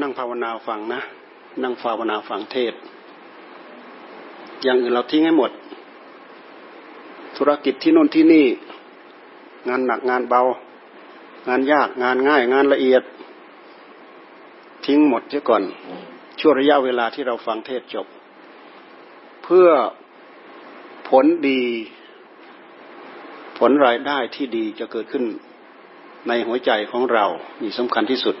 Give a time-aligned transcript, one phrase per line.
[0.00, 1.00] นั่งภาวนาฟังนะ
[1.62, 2.74] นั่งภาวนาฟังเทศ
[4.62, 5.50] อย่างอื่นเราทิ้งให้หมด
[7.36, 8.46] ธุรกิจที่โน่นที่นี่
[9.68, 10.40] งานหนักงานเบา
[11.48, 13.02] งานยากงานง่าย งานละเอียด
[14.86, 15.62] ทิ้งหมดเสียก่อน
[16.40, 18.06] ช่วงระยะเวลาที่เราฟังเทศจบ
[19.44, 19.68] เพื่อ
[21.08, 21.62] ผลดี
[23.58, 25.24] ผลรายได้ที่ดีจะเกิดขึ้น
[26.28, 27.26] ในหัวใจของเรา
[27.62, 28.36] นี่สำคัญที่สุด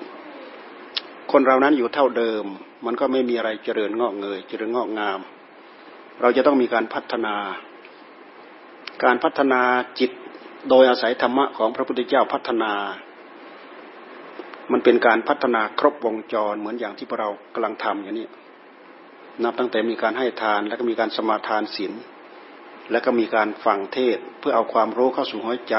[1.32, 2.44] คนเรานั้นอยู่เท่าเดิม
[2.86, 5.20] มันก็ไม่มีอะไรเจริญงอกเงย เจริญงอกงาม
[6.20, 7.36] เราจะต้องมีการพัฒนา
[9.04, 9.60] การพัฒนา
[9.98, 10.10] จิต
[10.68, 12.72] โดยอาศัยธรรมะของพระพุทธเจ้าพัฒนา
[14.72, 18.28] มันเป็นการพัฒนาครบวงจรเหมือนอย่างที่พวกเรากำลังทำอย่างนี้
[19.42, 21.92] นับตั้งแต่มีการให้ทานแล้วก็มีการสมาทานศีล
[22.90, 25.76] แล้วก็มีการฟังเทศเพื่อเอาความรู้เข้าสู่หัวใจ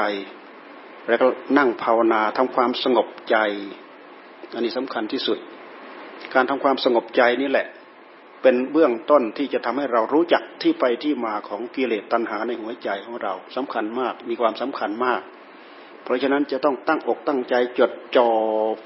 [1.10, 1.28] แล้วก็
[1.58, 3.36] นั่งภาวนาทำความสงบใจ
[4.54, 5.38] อันนี้สำคัญที่สุด
[6.34, 7.66] การทำความสงบใจนี่แหละ
[8.42, 15.20] เป็นเบื้องต้นที่จะทำให้เรารู้จักที่ไปที่มาของกิเลสตัณหาในหัวใจของเราสำคัญมากมีความสำคัญมาก
[16.04, 18.28] เพราะฉะนั้นจะต้องตั้งอกตั้งใจจดจ่อ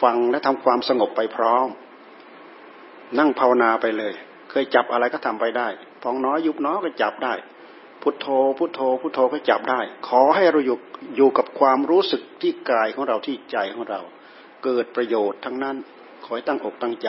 [0.03, 1.69] ฟังและทำความสงบไปพร้อม
[3.19, 4.15] นั่งภาวนาไปเลย
[4.51, 5.69] เคยจับอะไรก็ทำไปได้
[6.03, 7.35] พองน้อยยุบน้อยก็จับได้
[8.05, 10.79] พุทโธ พุทโธ พุทโธก็จับได้ ขอให้เราอยู่
[11.17, 14.01] อยู่กับความรู้สึกที่กายของเราที่ใจของเรา
[14.65, 15.77] เกิดประโยชน์ทั้งนั้น
[16.25, 17.09] ขอให้ตั้งอกตั้งใจ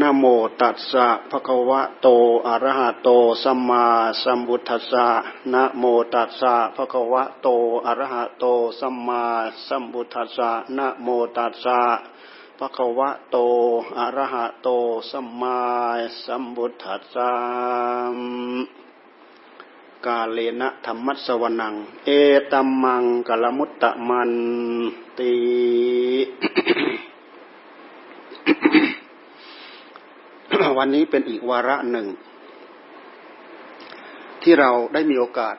[0.00, 0.24] นะโม
[0.60, 2.08] ตัสสะภะคะวะโต
[2.46, 3.10] อะระหะโต
[3.42, 3.86] สัมมา
[4.22, 5.06] สัมพุทธัสสะ
[5.52, 7.48] นะโมตัสสะภะคะวะโต
[7.86, 8.44] อะระหะโต
[8.80, 9.24] สัมมา
[9.66, 11.80] สัมพุทธัสสะนะโมตัสสะ
[12.58, 13.36] ภะคะวะโต
[13.98, 14.68] อะระหะโต
[15.10, 15.60] สัมมา
[16.24, 17.32] สัมพุทธัสสะ
[20.06, 21.74] กาเลนะธรรมัสวนัง
[22.04, 22.08] เอ
[22.52, 24.32] ตัมมังกลมุตตะมัน
[25.18, 25.34] ตี
[30.78, 32.06] วันนี้เป็นอีกวาระหนึ่ง
[34.42, 35.56] ที่เราได้มีโอกาส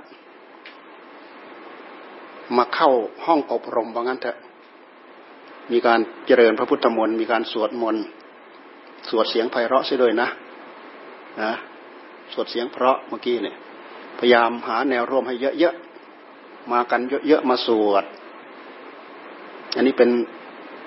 [2.58, 2.90] มาเข้า
[3.26, 4.38] ห้องอบรมว่างั้นเถอะ
[5.72, 8.04] มีการเจริญพระพุทธมนต์มีการสวดมนต์
[9.10, 10.28] สวดเสียงไพเราะเสียด้วยนะ
[11.42, 11.54] นะ
[12.34, 13.56] สวดเสียงเพราะเมื่อกี้เนี่ย
[14.20, 18.06] พยายามหาแนวร่วมให้เยอะๆมากันเยอะๆมาสวด
[19.76, 20.10] อันนี้เป็น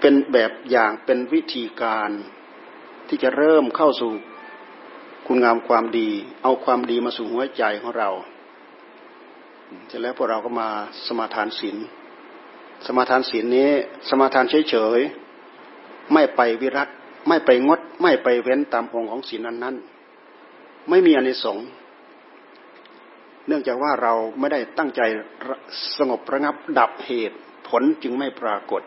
[0.00, 2.10] เป็นแบบอย่างเป็นวิธีการ
[3.08, 4.10] ที่จะเริ่มเข้าสู่
[5.26, 6.10] คุณงามความดี
[6.42, 8.10] เอาความดีมาสู่หัวใจของเรา
[9.88, 10.68] เสร็จแล้วพวกเราก็มา
[11.06, 11.76] สมาทานศีล
[12.86, 13.70] สมาทานศีลนี้
[14.08, 16.88] สมาทานเฉยๆไม่ไปวิรัต
[17.28, 21.66] ไม่ไปงด ไม่ไปเว้นตามองค์ของศีลนั้นๆ ไม่มีอนิสงส์
[23.46, 25.00] เนื่องจากว่าเราไม่ได้ตั้งใจ
[25.96, 28.82] สงบระงับดับเหตุผลจึงไม่ปรากฏ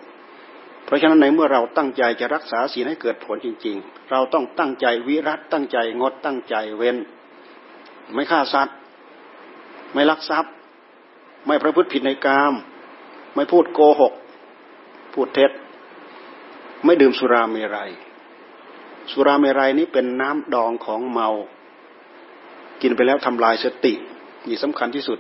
[0.86, 6.98] เพราะฉะนั้นในเมื่อเราตั้งใจจะรักษาศีลให้เกิดผลจริง ๆ เราต้องตั้งใจวิรัตตั้งใจงดตั้งใจเว้น
[8.14, 8.78] ไม่ฆ่าสัตว์
[9.94, 10.54] ไม่ลักทรัพย์
[11.48, 12.54] ไม่ประพฤติผิดในกาม
[13.36, 14.14] ไม่พูดโกหก
[15.14, 15.52] พูดเท็จ
[16.86, 17.92] ไม่ดื่มสุราเมรยัย
[19.12, 21.30] สุราเมรัยนี้เป็นน้ำดองของเมา
[22.82, 23.94] กินไปแล้วทำลายสติ
[24.48, 25.20] นี่สำคัญที่สุด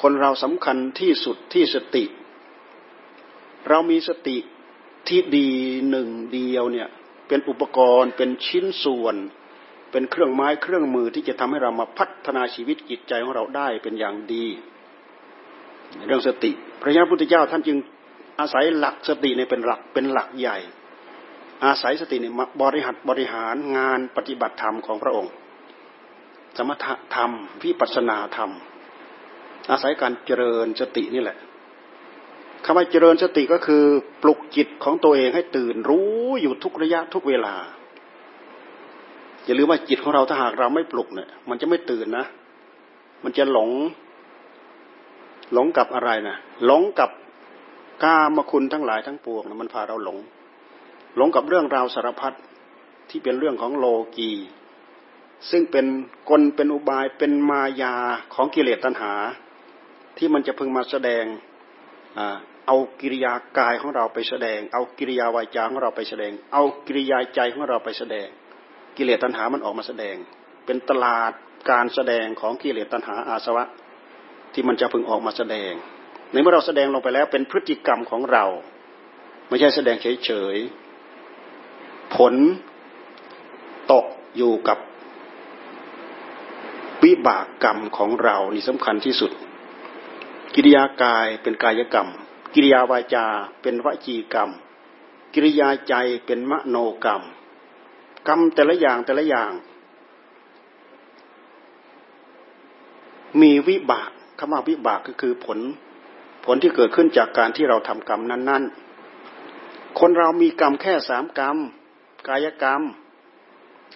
[0.00, 2.04] คนเราสำคัญที่สุดที่สติ
[3.68, 4.36] เรามีสติ
[5.08, 5.48] ที่ดี
[5.90, 6.88] หนึ่งเดียวเนี่ย
[7.28, 9.16] เป็นอุปกรณ์เป็นชิ้นส่วน
[9.90, 14.46] เป็นเครื่องไม้เครื่องมือที่จะทำให้เรามาพัฒนาชีวิตจิตใจของเราได้เป็นอย่างดี
[16.06, 16.50] เรื่องสติ
[16.80, 17.78] พระยาพุทธเจ้าท่านจึง
[18.40, 20.58] อาศัยหลักสติในเป็นหลักเป็นหลักใหญ่
[21.64, 22.32] อาศัยสติเนี่ย
[22.62, 25.32] บริหัดบริหารงานปฏิบัติธรรมของพระองค์
[26.56, 27.30] สมถะธรรม
[27.62, 28.50] วิปัสนาธรรม
[29.70, 31.38] อาศัยการเจริญสตินี่แหละ
[32.64, 33.84] คำว่าเจริญสติก็คือ
[34.22, 37.54] ปลุกจิตของตัวเองให้ตื่นรู้อยู่ทุกระยะทุกเวลา
[39.44, 42.26] อย่าลืมว่าจิตของเราถ้าหากเราไม่ปลุกเนี่ย มันจะไม่ตื่นนะ
[43.24, 43.70] มันจะหลง
[45.52, 46.36] หลงกับอะไรนะ
[46.66, 47.10] หลงกับ
[48.04, 50.18] กามคุณทั้งหลายทั้งปวงนะมันพาเราหลง
[51.16, 52.34] หลงกับเรื่องราวสารพัด
[53.10, 53.86] ที่เป็นเรื่องของโล
[54.16, 54.32] กี
[55.50, 55.86] ซึ่งเป็น
[56.30, 57.94] กลเป็นอุบายเป็นมายา
[58.34, 59.12] ของกิเลสตัณหา
[60.16, 61.24] ที่มันจะพึงมาแสดง
[62.66, 68.28] เอากิริยากายของเราไปแสดง เอากิริยาวาจาของเราไปแสดง เอากิริยาใจของเราไปแสดง
[68.96, 70.16] กิเลสตัณหามันออกมาแสดง
[70.66, 71.32] เป็นตลาด
[71.70, 73.64] การแสดงของกิเลสตัณหาอาสวะ
[74.58, 75.72] ที่มันจะพึงออกมาแสดง
[76.32, 78.44] ในเมื่อเราแสดงลงไปแล้วเป็นพฤติกรรมของเรา
[79.48, 82.34] ไม่ใช่แสดงเฉยๆผล
[83.92, 84.06] ตก
[84.36, 84.78] อยู่กับ
[87.04, 89.30] วิบากกรรมของเรานี่สำคัญที่สุด
[90.54, 92.08] กิริยากายเป็นกายกรรม
[92.54, 93.26] กิริยาวาจา
[93.62, 94.50] เป็นวจีกรรม
[95.34, 95.94] กิริยาใจ
[96.26, 97.22] เป็นมโนกรรม
[98.28, 99.52] กรรมแต่ละอย่างแต่ละอย่าง
[103.40, 105.58] มีวิบาก คำว่าวิบากก็คือผล
[106.44, 108.62] ผลที่เกิดขึ้นจากการที่เราทำกรรมนั้น
[109.30, 111.56] ๆ คนเรามีกรรมแค่สามกรรม
[112.28, 112.82] กายกรรม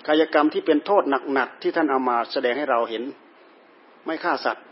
[0.07, 1.03] กายกรรมที่เป็นโทษ
[1.33, 3.03] หนักๆที่ท่านเอามาแสดงให้เราเห็น
[4.05, 4.65] ไม่ฆ่าสัตว์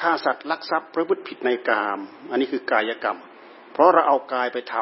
[0.00, 1.98] ฆ่าสัตว์ลักทรัพย์ประพฤติผิดในกาม
[2.30, 3.18] อันนี้คือกายกรรม
[3.72, 4.74] เพราะเราเอากายไปท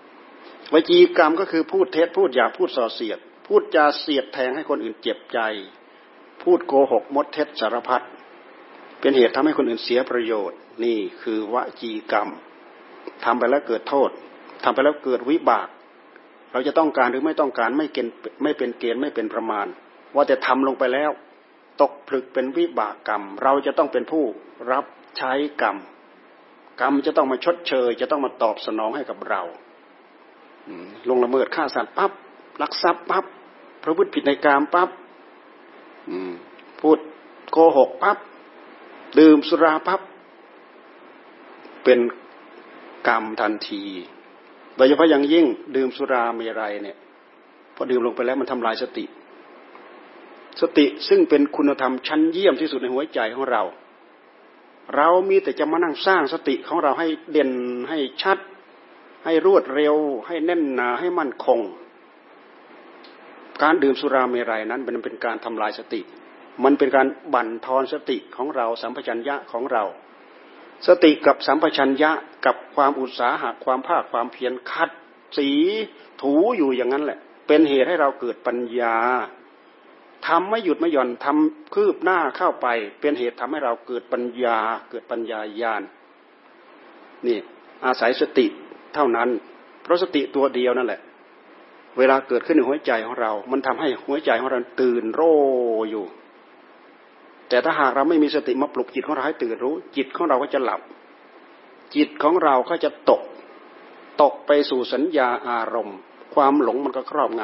[0.00, 5.38] ำวจีกรรมก็คือพูดเท็จพูดหยาพูดส่อเสียด พูดจาเสียดแทงให้คนอื่นเจ็บใจ
[6.42, 8.02] พูดโกหกมดเท็จสารพัด
[9.00, 12.28] เป็นเหตุทำให้คนอื่นเสียประโยชน์ นี่คือวจีกรรม
[13.24, 14.10] ทำไปแล้วเกิดโทษ
[14.64, 15.68] ทำไปแล้วเกิดวิบาก
[16.52, 18.12] เราจะต้องการหรือไม่ต้องการไม่เกณฑ์
[18.42, 19.66] ไม่เป็นเกณฑ์ไม่เป็นประมาณ
[20.14, 21.10] ว่าแต่ทำลงไปแล้ว
[21.80, 24.24] ตกผลึกเป็นวิบากกรรม เราจะต้องเป็นผู้
[24.72, 24.84] รับ
[25.18, 25.76] ใช้กรรม
[26.80, 29.42] กรรมจะต้องมาชดเชย จะต้องมาตอบสนองให้กับเรา
[31.08, 32.12] ลงละเมิดฆ่าสัตว์ปั๊บ
[32.62, 33.24] ลักทรัพย์ปั๊บ
[33.82, 34.88] พระพุทธผิดในกรรมปั๊บ
[36.80, 36.98] พูด
[37.52, 38.18] โกหกปั๊บ
[39.18, 40.00] ดื่มสุราปั๊บ
[41.84, 41.98] เป็น
[43.08, 43.82] กรรมทันที
[44.76, 45.46] โดยเฉพาะอย่างยิ่ง
[45.76, 46.96] ดื่มสุราเมรัยเนี่ย
[47.74, 49.04] พอดื่มลงไปแล้วมันทำลายสติ
[50.60, 53.62] สติซึ่งเป็นคุณธรรมชั้นเยี่ยมที่สุดในหัวใจของเรา
[54.96, 57.50] เรามีแต่จะมานั่งสร้างสติของเราให้เด่น
[57.88, 58.38] ให้ชัด
[59.24, 59.94] ให้รวดเร็ว
[60.26, 61.60] ให้แน่นหนาให้มั่นคง
[63.62, 66.00] การดื่มสุราเมรัยนั้นมันเป็นการทำลายสติ
[66.64, 69.84] มันเป็นการบั่นทอนสติของเราสัมปชัญญะของเรา
[70.86, 72.10] สติกับสัมปชัญญะ
[72.46, 74.90] กับความอุตสาหะความภาคความเพียรคัด
[75.36, 75.50] สี
[76.22, 78.96] ถูอยู่อย่างนั้นแหละ เป็นเหตุให้เราเกิดปัญญา
[80.26, 82.66] ทำไม่หยุดไม่หย่อนทำคืบหน้าเข้าไป
[83.00, 84.58] เป็นเหตุทำให้เราเกิดปัญญา
[84.90, 85.82] เกิดปัญญาญาณ
[87.26, 87.38] นี่
[87.84, 88.46] อาศัยสติ
[88.94, 89.28] เท่านั้น
[89.82, 91.00] เพราะสติตัวเดียวนั่นแหละ
[91.98, 95.34] เวลาเกิดขึ้นในหัวใจของเรา มันทำให้หัวใจของเราตื่นโร่
[95.90, 96.04] อยู่
[97.48, 100.80] แต่ถ้าหากเราไม่มีสติมาปลุกจิตของเราให้ตื่นรู้ จิตของเราก็จะหลับ
[101.96, 103.22] จิตของเราก็จะตก
[104.22, 105.98] ตกไปสู่สัญญาอารมณ์
[106.34, 107.42] ความหลงมันก็ครอบง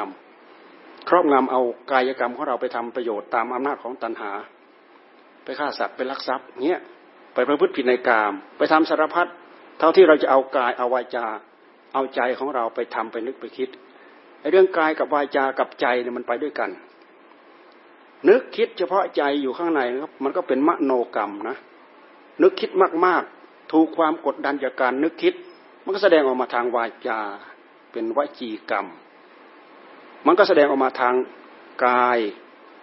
[0.53, 1.61] ำครอบงำเอา
[1.91, 4.31] กายกรรมของเราไปทำประโยชน์ตามอำนาจของตัณหา
[5.43, 6.81] ไปฆ่าสัตว์ไปลักทรัพย์เงี้ย
[7.33, 9.27] ไปประพฤติผิดในกาม ไปทำสารพัด
[9.79, 11.25] เท่าที่เราจะเอากายเอาวาจา
[11.93, 13.69] เอาใจของเราไปทำไปนึกไปคิด
[14.41, 16.69] ไอ้เรื่องกายกับวาจากับใจเนี่ยมันไปด้วยกัน
[18.27, 21.57] นึกคิดเฉพาะใจอยู่ข้างในนะครับมันก็เป็นมโนกรรมนะ
[22.41, 22.69] นึกคิด
[23.05, 25.33] มากๆ ถูกความกดดันจากการนึกคิด
[25.83, 27.19] มันก็แสดงออกมาทางวาจา
[27.91, 28.85] เป็นวจีกรรม
[30.25, 31.15] มันก็แสดงออกมาทาง
[31.85, 32.19] กาย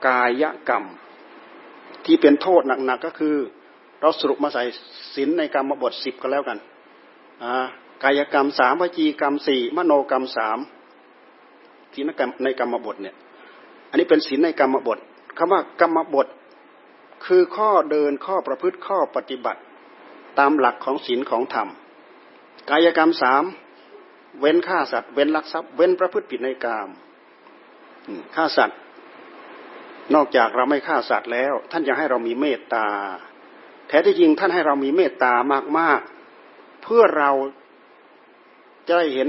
[0.06, 0.84] กายกรรม
[2.04, 3.36] ที่เป็นโทษหนักๆก็คือ
[4.00, 4.62] เราสรุปมาใส่
[5.14, 6.58] ศีลในกรรมบทสิบก็แล้วกัน
[8.02, 10.58] กายกรรมสามวจีกรรมสี่มโนกรรมสาม
[11.94, 13.16] ศีลกรรมในกรรมบทเนี่ย
[13.90, 14.98] อันนี้เป็นศีลในกรรมบท
[15.38, 16.26] คำว่ากรรมบท
[17.26, 19.60] คือข้อเดินข้อประพฤติข้อปฏิบัติ
[20.38, 21.68] ตามหลักของศีลของธรรม
[22.70, 23.44] กายกรรมสาม
[24.40, 26.88] เว้นฆ่าสัตว์ เว้นลักทรัพย์เว้นประพฤติผิดในกรรม
[28.34, 28.78] ฆ่าสัตว์
[30.14, 32.88] นอกจากเราไม่ฆ่าสัตว์แล้ว ท่านยังให้เรามีเมตตา
[33.88, 35.32] แท้ที่จริงท่านให้เรามีเมตตา
[35.78, 37.30] มากๆ เพื่อเรา
[38.86, 39.28] จะได้เห็น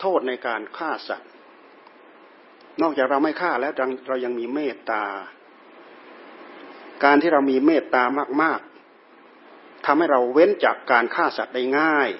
[0.00, 1.29] โทษในการฆ่าสัตว์
[2.82, 3.72] นอกจากเราไม่ฆ่าแล้ว
[4.08, 5.04] เรายังมีเมตตา
[7.04, 8.02] การที่เรามีเมตตา
[8.42, 8.60] มาก
[9.22, 12.10] ๆทำให้เราเว้นจากการฆ่าสัตว์ได้ง่าย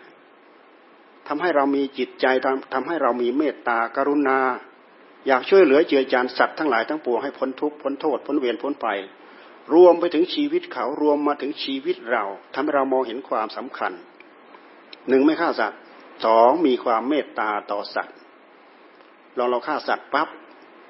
[1.28, 2.26] ทำให้เรามีจิตใจ
[2.74, 4.40] ทำให้เรามีเมตตากรุณา
[5.26, 8.88] อยากช่วยเหลือเจือจานสัตว์ทั้งหลายทั้งปวงให้พ้นทุกข์พ้นโทษพ้นเวรพ้นไป
[9.74, 12.24] รวมไปถึงชีวิตเขารวมมาถึงชีวิตเรา
[12.54, 13.92] ทำให้เรามองเห็นความสำคัญ
[15.08, 15.80] หนึ่งไม่ฆ่าสัตว์
[16.24, 18.14] สองมีความเมตตาต่อสัตว์
[19.36, 20.28] เราเราฆ่าสัตว์ปั๊บ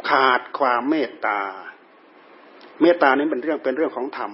[0.09, 1.41] ขาดความเมตตา
[2.81, 4.31] เมตตานี้เป็นเรื่องเป็นเรื่องของธรรม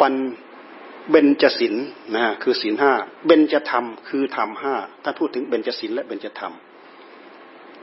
[0.00, 0.14] ปัน
[1.10, 1.74] เบญจศีล
[2.14, 2.92] นะคือศีลห้า
[3.26, 6.54] เบญจธรรมคือธรรมห้าถ้าพูดถึงเบญจศีลและเบญจธรรม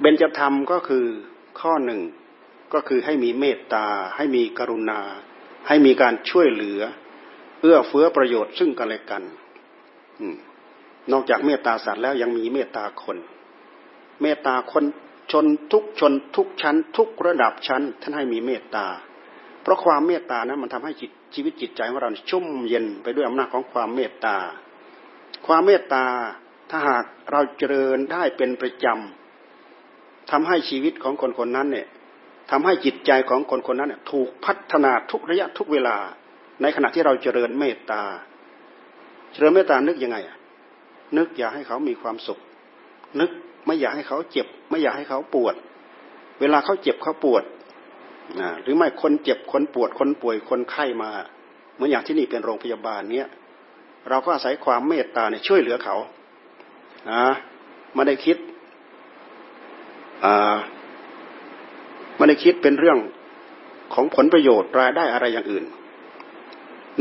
[0.01, 1.05] เบญจธรรมก็คือ
[1.59, 2.01] ข้อหนึ่ง
[2.73, 4.99] ก็คือให้มีเมตตา ให้มีกรุณา
[5.67, 6.81] ให้มีการช่วยเหลือ
[7.61, 9.23] เอื้อเฟื้อประโยชน์ซึ่งกันและกัน
[11.11, 13.17] นอกจากเมตตาสัตว์แล้วยังมีเมตตาคน
[14.21, 14.85] เมตตาคน
[15.31, 18.85] ชนทุกชนทุกชั้น ทุกระดับชั้น ท่านให้มีเมตตา
[19.61, 24.37] เพราะความเมตตานะมันทำให้จิตชีวิตจิตใจของเราชุ่มเย็นไปด้วยอำนาจของความเมตตา
[25.45, 26.05] ความเมตตา
[26.69, 31.87] ถ้าหากเราเจริญได้เป็นประจำทำให้ชีวิตของคนคนนั้นเนี่ย
[32.51, 35.97] ทำให้จิตใจของคนคนนั้นถูกพัฒนาทุกระยะทุกเวลา
[36.61, 38.01] ในขณะที่เราเจริญเมตตา
[39.33, 40.17] เจริญเมตตานึกยังไง
[41.17, 42.39] นึกอยากให้เขามีความสุข
[43.19, 43.29] นึก
[43.65, 45.55] ไม่อยากให้เขาเจ็บ ไม่อยากให้เขาปวด
[46.39, 47.43] เวลาเขาเจ็บเขาปวด
[48.39, 51.11] นะหรือไม่คนเจ็บคนปวดคนป่วยคนไข้มา
[51.73, 53.27] เหมือนอย่างที่นี่เป็นโรงพยาบาลเนี้ย
[54.09, 55.95] เราก็อาศัยความเมตตาเนี่ยช่วยเหลือเขา
[57.11, 57.23] นะ
[57.95, 58.37] ไม่ได้คิด
[60.25, 60.57] อ่า
[62.17, 62.97] ไม่ได้คิดเป็นเรื่อง
[63.93, 65.65] ของผลประโยชน์รายได้อะไรอย่างอื่น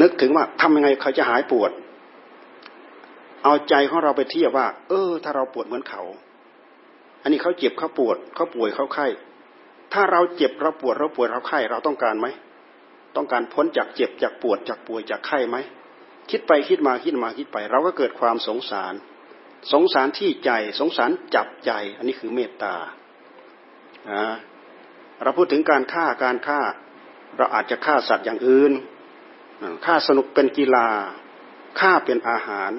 [0.00, 1.70] นึกถึงว่าทำยังไงเขาจะหายปวด
[3.44, 6.02] เอาใจของเราไปเทียบว่า เออ ถ้าเราปวดเหมือนเขา
[7.22, 9.06] อันนี้เขาเจ็บเขาปวดเขาป่วยเขาไข้
[9.92, 12.26] ถ้าเราเจ็บเราปวดเราปวดเราไข้ เราต้องการไหม
[13.16, 15.56] ต้องการพ้นจากเจ็บจากปวดจากป่วยจากไข้ไหม
[16.30, 18.94] คิดไปคิดมาคิดมาคิดไป เราก็เกิดความสงสาร
[19.72, 22.74] สงสารที่ใจสงสารจับใจ อันนี้คือเมตตา
[25.22, 26.60] เราพูดถึงการฆ่าการฆ่า
[27.36, 28.72] เราอาจจะฆ่าสัตว์อย่างอื่น
[29.86, 30.88] ฆ่าสนุกเป็นกีฬา
[31.80, 32.72] ฆ่าเป็นอาหาร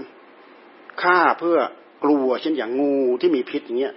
[1.01, 1.57] ฆ่าเพื่อ
[2.03, 3.93] กลัวเช่นอย่างงูที่มีพิษอย่างเงี้ย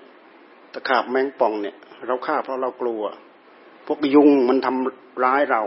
[0.73, 1.77] ตะขาบแมงป่องเนี่ย
[2.07, 3.03] เราฆ่าเพราะเรากลัว
[3.87, 5.63] พวกยุงมันทำร้ายเรา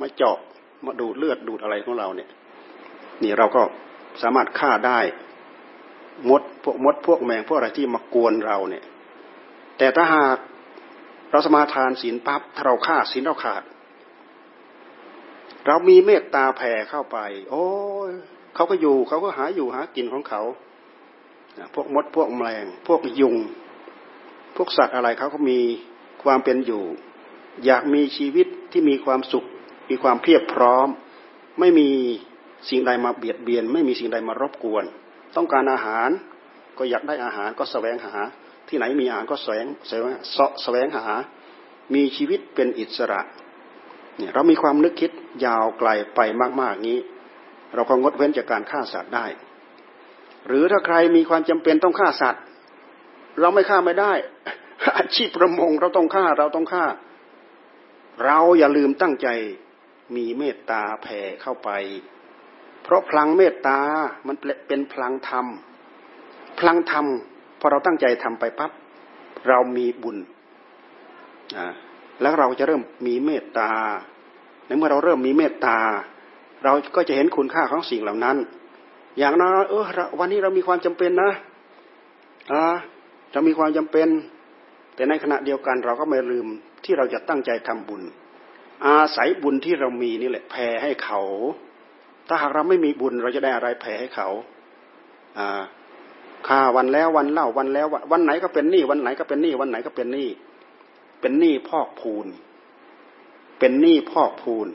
[0.00, 0.38] มาเจาะ
[0.86, 2.30] มาดูดเลือดดูดอะไรของเราเนี่ย
[3.22, 3.62] นี่เราก็
[4.22, 4.98] สามารถฆ่าได้
[6.30, 8.84] มดพวกมดพวกแมงพวกอะไรที่มากวนเราเนี่ย
[9.78, 10.38] แต่ถ้าหาก
[11.30, 13.62] เราสมาทานศีลปั๊บถ้าเราฆ่าศีลเราขาด
[15.66, 17.18] เรามีเมตตาแผ่เข้าไป
[17.50, 17.66] โอ้
[18.10, 18.12] ย
[18.56, 20.42] เขาก็อยู่เขาก็หาอยู่หากินของเขา
[21.74, 23.36] พวกมดพวกแมลง พวกยุง
[24.56, 25.58] พวกสัตว์อะไรเขาก็มี
[26.22, 26.84] ความเป็นอยู่
[27.64, 29.44] อยากมีชีวิตที่มีความสุข
[29.90, 30.88] มีความเพียบพร้อม
[31.60, 31.88] ไม่มี
[32.68, 34.84] สิ่งใดมาเบียดเบียน ไม่มีสิ่งใดมารบกวน
[35.36, 36.10] ต้องการอาหาร
[36.78, 38.14] ก็อยากได้อาหารก็แสวงหา
[38.68, 41.06] ที่ไหนมีอาหารก็แสวงแสวงเสาะแสวงหา
[41.94, 43.20] มีชีวิตเป็นอิสระ
[44.16, 45.10] เนี่ยเรามีความนึกคิด
[45.44, 46.20] ยาวไกลไป
[46.60, 46.98] มาก ๆ นี้
[47.74, 49.26] เราก็งดเว้นจากการฆ่าสัตว์ได้
[50.46, 52.42] หรือถ้าใครมีความจำเป็นต้องฆ่าสัตว์
[53.40, 54.12] เราไม่ฆ่าไม่ได้
[54.98, 56.84] อาชีพประมงเราต้องฆ่าเราต้องฆ่า
[58.24, 59.28] เราอย่าลืมตั้งใจ
[60.16, 61.70] มีเมตตาแผ่เข้าไป
[62.82, 63.78] เพราะพลังเมตตา
[64.26, 64.36] มัน
[64.68, 65.46] เป็นพลังธรรม
[66.58, 67.06] พลังธรรม
[67.60, 68.70] พอเราตั้งใจทำไปปั๊บ
[69.48, 70.16] เรามีบุญ
[72.22, 73.70] แล้วเราจะเริ่มมีเมตตา
[74.66, 75.78] ในเมื่อเราเริ่มมีเมตตา
[76.66, 78.36] เราก็จะเห็นคุณค่าของสิ่งเหล่านั้น
[79.18, 79.84] อย่างนั้นเออ
[80.18, 81.30] วันนี้เรามีความจำเป็นนะ
[82.52, 82.62] อ่า
[83.32, 84.08] เรามีความจำเป็น
[84.94, 86.46] แต่ในขณะเดียวกันเราก็ไม่ลืม
[86.84, 88.02] ที่เราจะตั้งใจทำบุญ
[88.84, 91.20] อาศัยบุญที่เรามีนี่แหละแผ่ให้เขา
[92.28, 94.28] ถ้าหากเราไม่มีบุญเราจะได้อะไรแผ่ให้เขา
[95.38, 95.62] อ่า
[96.48, 100.28] ค่าวันแล้ววันเล่าวันแล้ววันไหนก็เป็นหนี้วันไหนก็เป็นหนี้วันไหนก็เป็นหนี้
[101.20, 102.26] เป็นหนี้พอกพูน
[103.58, 104.68] เป็นหนี้พอกพูน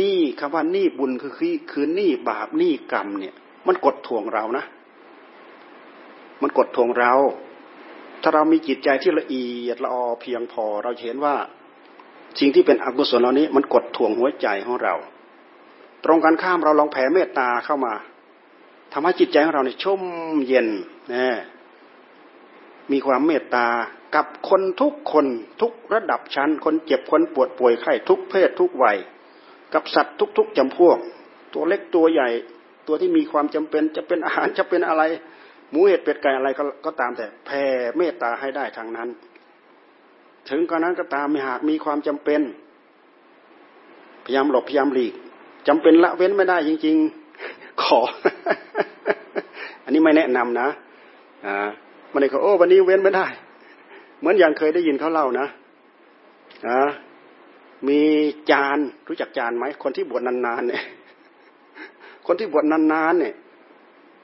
[0.00, 3.34] นี้คำว่านี้บุญคือคือคือนี้บาปนี้กรรมเนี่ย
[3.66, 4.64] มันกดทวงเรานะ
[6.42, 7.12] มันกดทวงเรา
[8.22, 11.36] ถ้าเรามีจิตใจที่ละเอียดละออเพียงพอ เราเห็นว่า
[12.38, 14.94] สิ่งที่เป็นอกุศลเหล่านี้ มันกดทวงหัวใจของเรา
[16.04, 17.94] ตรงกันข้ามเราลองแผ่เมตตาเข้ามา
[18.92, 20.02] ทำให้จิตใจของเราเนี่ยชุ่ม
[20.46, 20.68] เย็น
[21.12, 21.26] นะ
[22.92, 23.66] มีความเมตตา
[24.14, 25.26] กับคนทุกคน
[25.60, 28.96] ทุกระดับชั้น คนเจ็บคนปวดป่วยไข้ทุกเพศทุกวัย
[29.74, 30.98] กับสัตว์ทุก ๆจำพวก
[31.54, 32.28] ตัวเล็กตัวใหญ่
[32.86, 35.02] ตัวที่มีความจำเป็นจะเป็นอาหารจะเป็นอะไร
[35.70, 37.62] หมูเห็ดเป็ดไก่อะไรก็ก็ตามแต่แผ่
[37.96, 39.08] เมตตาให้ได้ทางนั้น
[40.48, 42.40] ถึงกระนั้นก็ตามมีหากมีความจำเป็น
[44.24, 45.14] พยายามหลบพยายามหลีก
[45.68, 46.96] จำเป็นละเว้นไม่ได้จริง
[47.40, 48.00] ๆ ขอ
[49.84, 50.68] อันนี้ไม่แนะนำนะ
[51.46, 51.68] อ่า
[52.12, 53.26] มันเลยเขาโอ้วันนี้เว้นไม่ได้
[54.18, 55.46] เหมือนอย่างเคยได้ยินเขาเล่านะ
[56.66, 56.78] อ่า
[57.88, 58.00] มี
[58.50, 60.84] จานรู้จักจานไหมคนที่บวชนานๆเนี่ย
[62.26, 63.34] คนที่บวชนานๆเนี่ย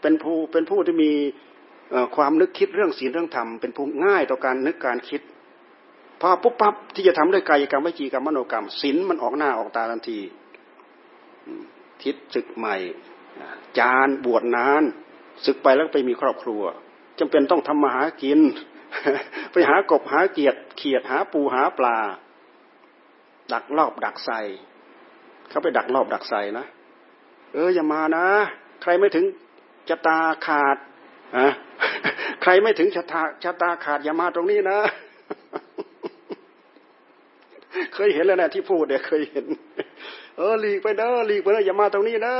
[0.00, 1.12] เป็นผู้เป็นผู้ที่มี
[2.16, 5.20] ความนึกคิดเรื่องศีลเรื่องธรรมเป็นผู้ง่ายต่อการนึกการคิด
[6.20, 10.18] พอปุ๊บปั๊บที่จะทำด้วยกายกรรมวิจีกรรมมโนกรรมศีลมันออกหน้าออกตาทันที
[12.02, 12.76] ทิศศึกใหม่
[13.78, 14.82] จานบวชนาน
[15.44, 16.62] ศึกไปแล้วไปมีครอบครัว
[17.18, 18.40] จำเป็นต้องทำมาหากิน
[19.52, 21.98] ไปหากบหาเกียดเขียดหาปูหาปลา
[23.52, 24.40] ดักรอบดักใส่
[25.48, 26.66] เขาไปดักรอบดักใส่นะ
[27.54, 28.26] เอออย่ามานะ
[28.82, 29.24] ใครไม่ถึง
[29.88, 30.76] ชะตาขาด
[31.36, 31.48] อะ
[32.42, 34.78] ใครไม่ถึงชะตาชะตาขาดอย่ามาตรงนี้นะ
[37.94, 39.44] เคยเห็นแล้วนะที่พูดเนี่ยเคยเห็น
[40.36, 42.34] เออหลีกไปเด้อหลีกไปเด้ออย่ามาตรงนี้นะ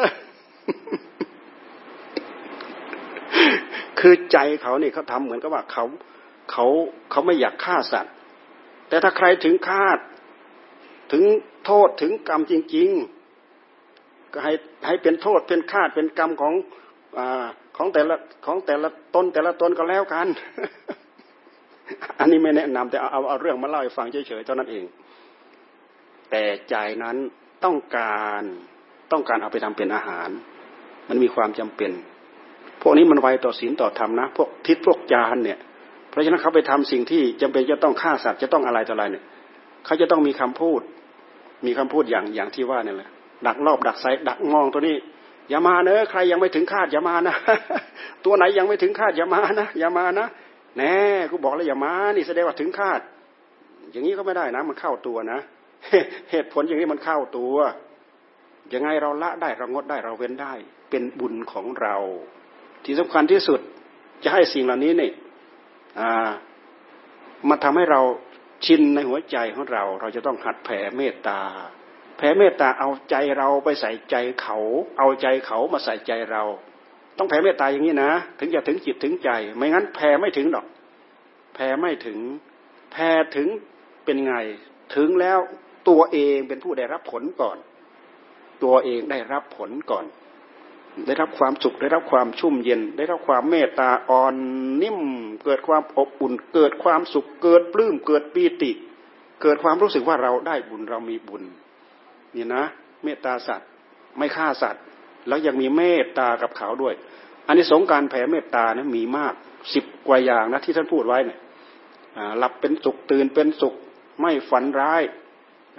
[4.01, 5.85] คือใจเขาเนี่ยเขาทำเหมือนกับว่าเขา
[6.51, 6.67] เขา
[7.11, 8.15] เขาไม่อยากฆ่าสัตว์
[8.89, 9.99] แต่ถ้าใครถึงคาด
[11.13, 11.25] ถึง
[11.67, 12.89] โทษถึงกรรมจริง
[13.61, 14.53] ๆ ก็ให้
[14.87, 16.55] ให้เป็นโทษเป็นคาดเป็นกรรมของ
[17.19, 17.21] อ
[17.77, 20.27] ของแต่ละของแต่ละตนแต่ละตนก็แล้วกัน
[22.19, 24.85] อันนี้ไม่แนะนำแต่เอาเอาเรื่องมาเล่าให้ฟังเฉยๆเท่านั้นเอง
[26.31, 27.17] แต่ใจนั้น
[27.65, 28.43] ต้องการ
[29.13, 30.29] ต้องการเอาไปทำเป็นอาหาร
[31.09, 31.91] มันมีความจำเป็น
[32.83, 35.59] พวกนี้มันไวต่อศีลต่อธรรมนะ พวกทิศพวกจานเนี่ย
[36.11, 39.25] เพราะฉะนั้นเขาไปทำสิ่งที่จำเป็นจะต้องฆ่าสัตว์จะต้องอะไรต่ออะไรเนี่ย
[39.85, 40.81] เขาจะต้องมีคำพูด
[41.67, 43.11] มีคำพูดอย่างอย่างที่ว่าเนี่ยแหละ
[43.47, 44.97] ดักรอบดักไซดักมองตัวนี้
[45.49, 47.37] อย่ามาเนอะใครยังไม่ถึงคาดอย่ามานะ
[48.25, 50.27] ตัวไหนยังไม่ถึงคาดอย่ามานะอย่ามานะ
[50.77, 50.95] แน่
[51.31, 53.01] กูบอกแล้วอย่ามานี่แสดงว่าถึงคาด
[53.91, 55.41] อย่างนี้ก็ไม่ได้นะ มันเข้าตัวนะ
[56.31, 57.55] เหตุผลอย่างนี้มันเข้าตัว
[58.73, 60.53] ยังไงเราละได้เรางดได้เราเว้นได้
[60.91, 61.97] เป็นบุญของเรา
[62.85, 63.61] ที่สำคัญที่สุด
[64.23, 65.13] จะให้สิ่งเหล่านี้เนี่ย
[67.49, 68.01] มาทำให้เรา
[68.65, 71.41] ชินในหัวใจของเรา เราจะต้องหัดแผ่เมตตา
[72.17, 74.59] แผ่เมตตาเอาใจเราไปใส่ใจเขา
[74.99, 76.43] เอาใจเขามาใส่ใจเรา
[77.19, 80.67] ต้องแผ่เมตตาอย่างนี้นะ ถึงจะถึงจิตถึงใจ ไม่งั้นแผ่ไม่ถึงหรอก
[81.55, 82.19] แผ่ไม่ถึง
[82.93, 83.49] แผ่ถึง
[84.05, 84.35] เป็นไง
[84.95, 85.39] ถึงแล้ว
[85.89, 87.59] ตัวเองเป็นผู้ได้รับผลก่อน
[88.65, 90.05] ตัวเองได้รับผลก่อน
[91.07, 94.35] ได้รับความสุขได้รับความชุ่มเย็น ได้รับความเมตตาอ่อน
[94.83, 95.01] นิ่ม
[95.45, 98.73] เกิดความอบอุ่น เกิดความสุข เกิดปลื้มเกิดปีติ
[99.43, 101.43] เกิดความรู้สึกว่าเราได้บุญเรามีบุญ
[102.35, 102.65] นี่นะ
[103.05, 103.69] เมตตาสัตว์
[104.19, 104.83] ไม่ฆ่าสัตว์
[105.29, 106.95] แล้วยังมีเมตตากับเขาด้วย
[107.47, 109.35] อันนี้สงการแผ่เมตตานะมีมาก
[109.75, 111.39] สิบกว่าอย่างนะที่ท่านพูดไว้เนี่ย
[112.39, 113.75] หลับเป็นสุขตื่นเป็นสุข
[114.21, 115.03] ไม่ฝันร้าย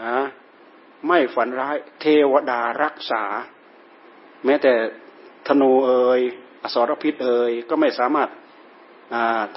[0.03, 0.17] นะ
[1.07, 3.23] ไม่ฝันร้าย เทวดารักษา
[4.45, 4.73] แม้แต่
[5.47, 6.21] ธนูเอ่ย
[6.63, 8.29] อสรพิษเอ่ยก็ไม่สามารถ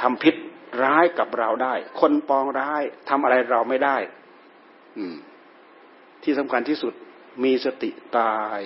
[0.03, 0.35] ทำพิษ
[0.83, 3.97] ร้ายกับเราได้ คนปองร้ายทำอะไรเราไม่ได้
[4.99, 5.17] อืม
[6.25, 6.93] ที่สำคัญที่สุด
[7.45, 8.61] มีสติตาย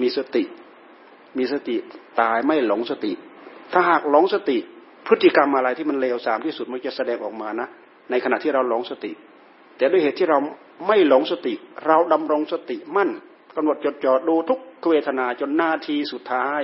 [0.00, 0.44] มีสติ
[1.38, 1.76] มีสติ
[2.20, 3.12] ตายไม่หลงสติ
[3.72, 4.58] ถ้าหากหลงสติ
[5.06, 7.68] พฤติกรรมอะไรที่มันเลวทรามที่สุดมันจะแสดงออกมานะ
[8.10, 9.12] ในขณะที่เราหลงสติ
[9.76, 10.38] แต่ด้วยเหตุที่เรา
[10.86, 11.54] ไม่หลงสติ
[11.86, 13.10] เราดำรงสติมั่น
[13.56, 14.60] กำหนดจดจ่อดูทุก
[14.90, 16.60] เวทนาจนนาทีสุดท้าย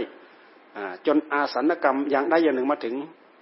[1.07, 2.94] จนอาสันกรรมอย่างใดอย่างหนึ่งมาถึง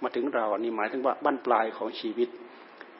[0.03, 2.29] มาถึงเราอันี่หมายถึงว่าบั้นปลายของชีวิต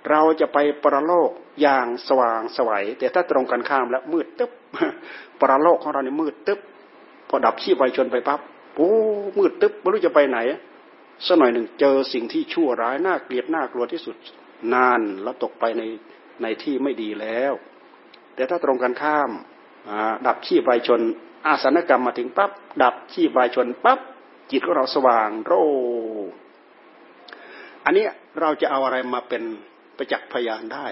[0.10, 1.32] เราจะไปปรโลก
[1.62, 4.52] อย่างสว่างสวัยแต่ถ้าตรงกันข้ามแล้วมืดตึ๊บ
[5.42, 6.60] ปรโลกของเรานี่มืดตึ๊บ
[7.30, 8.40] พอดับชีพไวชนไปปั๊บ
[8.76, 8.92] โอ้
[9.38, 10.40] มืดตึ๊บไม่รู้จะไปไหน
[11.26, 14.16] สักหน่อยหนึ่งเจอสิ่งที่ชั่วร้ายน่าเกลียดน่ากลัวที่สุด
[14.74, 15.84] นานแล้วตกไปใน
[16.42, 17.54] ในที่ไม่ดีแล้ว
[18.36, 19.32] แต่ถ้าตรงกันข้าม
[20.28, 21.02] ดับชีพไวชน
[21.48, 22.52] อาสนกรรมมาถึงปั๊บ
[22.84, 24.00] ดับชีพไวชนปั๊บ
[24.52, 25.54] จิตของเราสว่างโร
[27.86, 28.06] อันนี้
[28.42, 29.44] เราจะเอาอะไรมาเป็น
[29.98, 30.86] ประจักษ์พยานได้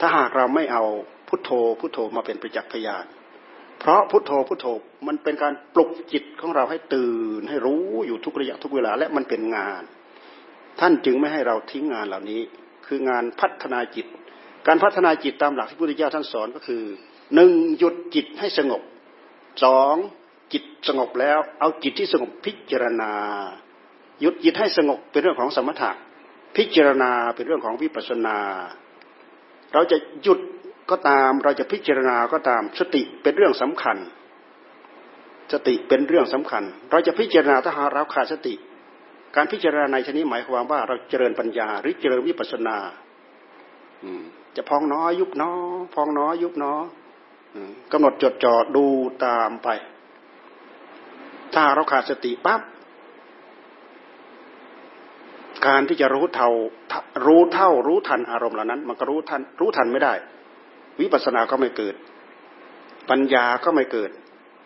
[0.00, 0.84] ถ้าหากเราไม่เอา
[1.28, 3.04] พุทโธพุทโธมาเป็นประจักษ์พยาน
[3.78, 4.66] เพราะพุทโธพุทโธ
[5.06, 9.82] มันเป็นการปลุกจิตของเราให้ตื่นให้รู้อยู่ทุกระยะทุกเวลาและมันเป็นงาน
[10.80, 12.40] ท่านจึงไม่ให้เราทิ้งงานเหล่านี้
[12.86, 14.06] คืองานพัฒนาจิต
[14.66, 16.82] การพัฒนาจิตตามหลักที่พุทธเจ้าท่านสอนก็คือ
[17.34, 18.82] หนึ่งหยุดจิตให้สงบ
[19.64, 19.94] สอง
[20.52, 23.12] จิตสงบแล้ว เอาจิตที่สงบพิจารณา
[24.20, 25.90] หยุดจิตให้สงบเป็นเรื่องของสมถะ
[26.56, 28.38] พิจารณาเป็นเรื่องของวิปัสสนา
[29.72, 30.40] เราจะหยุด
[30.90, 33.96] ก็ตามเราจะพิจารณาก็ตาม สติเป็นเรื่องสำคัญ
[35.52, 38.54] สติเป็นเรื่องสำคัญ เราจะพิจารณาถ้าหาเราขาดสติ
[39.36, 42.76] การพิจารณาในชนิดหมายความว่าเราเจริญปัญญาหรือเจริญวิปัสสนา
[44.56, 45.52] จะพองน้อยยุบน้อ
[45.94, 46.74] พองน้อยยุบน้อ
[47.92, 48.84] กำหนดจดจ่อดู
[49.24, 49.68] ตามไป
[51.54, 52.60] ถ้าเราขาดสติปั๊บ
[55.66, 56.50] การที่จะรู้เท่า
[57.26, 60.14] รู้เท่ารู้ทันอารมณ์เหล่านั้น มันก็รู้ทันรู้ทันไม่ได้
[61.00, 61.94] วิปัสสนาก็ไม่เกิด
[63.10, 64.10] ปัญญาก็ไม่เกิด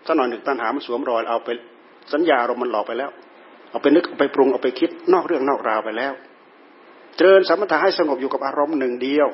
[0.07, 1.49] สักหน่อยหนึ่งตัณหามันสวมรอยเอาไป
[2.13, 3.11] สัญญาอารมณ์มันหลอกไปแล้ว
[3.71, 6.13] เอาไปนึกเอาไปปรุงเอาไปคิดนอกเรื่องนอกราวไปแล้ว
[7.17, 9.29] เจริญสมถะให้สงบอยู่กับอารมณ์หนึ่งเดียว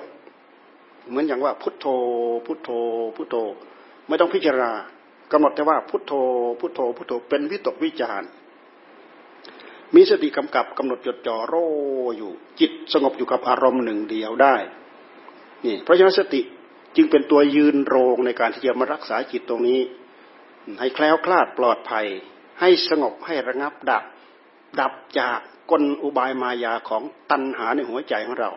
[1.09, 1.87] เหมือนอย่างว่าพุทโธ
[2.47, 2.71] พุทโธ
[3.17, 3.37] พุทโธ
[4.09, 4.73] ไม่ต้องพิจารณา
[5.33, 6.13] กำหนดแต่ว่าพุทโธ
[6.61, 8.23] พุทโธ พุทโธ เป็นวิตกวิจาร
[9.95, 11.55] มีสติกำกับกำหนดจดจ่อโร
[12.17, 14.57] อยู่ จิตสงบอยู่กับอารมณ์หนึ่งเดียวได้
[15.65, 16.41] นี่เพราะฉะนั้นสติ
[16.97, 19.81] จึงเป็นตัวยืนโรงในการที่จะมารักษาจิตตรงนี้
[20.81, 22.07] ให้แคล้วคลาดปลอดภัย
[22.61, 24.05] ให้สงบให้ระงับดับ
[24.81, 25.39] ดับจาก
[25.71, 28.51] กลอุบายมายาของตัณหาในหัวใจของเรา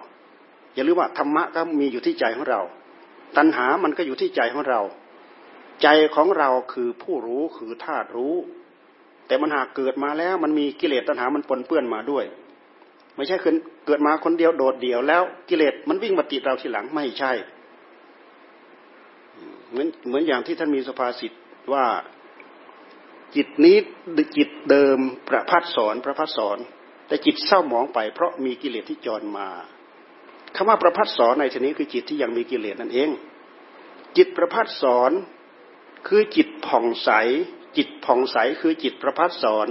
[0.76, 2.62] อย่าลืมว่าธรรมะก็มีอยู่ที่ใจของเรา
[3.38, 4.82] ตัณหามันก็อยู่ที่ใจของเรา
[5.84, 8.36] ใจของเราคือผู้รู้คือธาตุรู้
[9.28, 12.26] แต่มันหากเกิดมาแล้วมันมีกิเลสตัณหามันปนเปื้อนมาด้วย
[13.16, 13.38] ไม่ใช่
[13.86, 17.32] เกิดมาคนเดียวโดดเดี่ยวแล้วกิเลสมันวิ่งมาติดเราทีหลังไม่ใช่
[19.70, 21.32] เหมือนเหมือนอย่างที่ท่านมีสภาษิต
[21.74, 21.86] ว่า
[23.36, 23.78] จิตนี้
[24.38, 26.58] จิตเดิมประพัดสอนประพัดสอน
[27.08, 29.50] แต่จิตเศร้าหมองไปเพราะมีกิเลสที่จรมา
[30.56, 33.10] คำว่าประพัดสอนในที่นี้คือจิตที่ยังมีกิเลสนั่นเอง
[34.18, 35.12] จิตประพัดสอน
[36.08, 37.10] คือจิตผ่องใส
[37.78, 39.68] จิตผ่องใสคือจิตประพัดสอน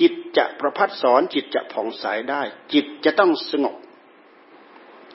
[0.00, 3.76] จิตจะประพัดสอนจิตจะผ่องใสได้ จิตจะต้องสงบ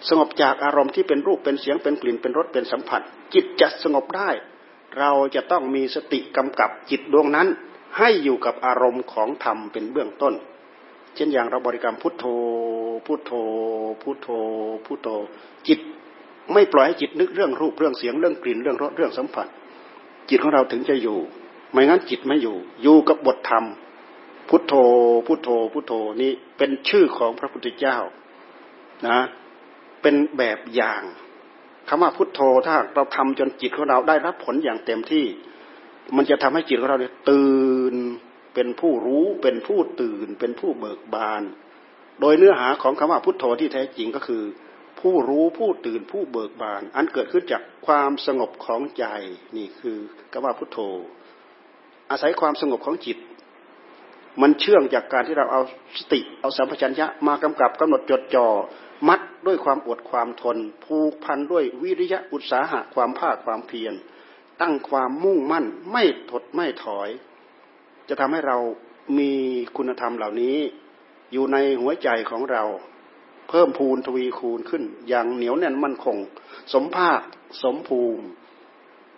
[0.10, 3.02] สงบจากอารมณ์ที่เป็นรูปเป็นเสียงเป็นกลิ่นเป็นรสเป็นสัมผัส
[3.34, 4.30] จิตจะสงบได้
[5.00, 7.48] เราจะต้องมีสติกำกับจิตดวงนั้น
[7.98, 10.34] ให้อยู่กับอารมณ์ของธรรมเป็นเบื้องต้น
[11.15, 12.26] เช่นอย่างเราบริกรรมพุทโธ
[13.06, 13.32] พุทโธ
[14.02, 14.28] พุทโธ
[14.86, 15.08] พุทโธ
[15.67, 15.80] จิต
[16.54, 19.47] ไม่ปล่อยให้จิตนึกเรื่องรูปเรื่องเสียงเรื่องกลิ่นเรื่องรสเรื่องสัมผัส
[20.30, 21.19] จิตของเราถึงจะอยู่
[21.71, 23.65] ไม่งั้นจิตไม่อยู่ อยู่กับบทธรรม
[24.49, 24.73] พุทโธ
[25.28, 27.97] พุทโธ พุทโธนี่เป็นชื่อของพระพุทธเจ้า
[29.08, 29.19] นะ
[30.02, 31.02] เป็นแบบอย่าง
[31.88, 35.26] คำว่าพุทโธถ้าเราทำจนจิตของเราได้รับผลอย่างเต็มที่
[36.15, 37.95] มันจะทำให้จิตของเราเนี่ยตื่น
[38.54, 41.44] เป็นผู้รู้เป็นผู้ตื่น เป็นผู้เบิกบาน
[42.22, 44.44] โดยเนื้อหาของคำว่าพุทโธที่แท้จริงก็คือ
[45.00, 49.06] ผู้รู้ผู้ตื่นผู้เบิกบาน อันเกิดขึ้นจากความสงบของใจ
[49.58, 49.98] นี่คือ
[50.32, 50.80] คำว่าพุทโธ
[52.10, 53.18] อาศัยความสงบของจิต
[54.42, 55.62] มันเชื่องจากการที่เราเอา
[56.00, 58.48] สติเอาสัมปชัญญะมากำกับกำหนดจดจ่อ
[59.08, 63.94] มัดด้วยความอดความทน ผูกพันด้วยวิริยะอุตสาหะความภาคความเพียร
[64.62, 67.10] ตั้งความมุ่งมั่นไม่ถดไม่ถอย
[68.10, 68.58] จะทำให้เรา
[69.20, 69.32] มี
[69.78, 70.58] คุณธรรมเหล่านี้
[71.32, 72.63] อยู่ในหัวใจของเรา
[73.50, 76.18] เพิ่มพูนทวีคูณขึ้น อย่างเหนียวแน่นมั่นคง
[76.74, 77.22] สมภาค
[77.63, 78.26] สมภูมิ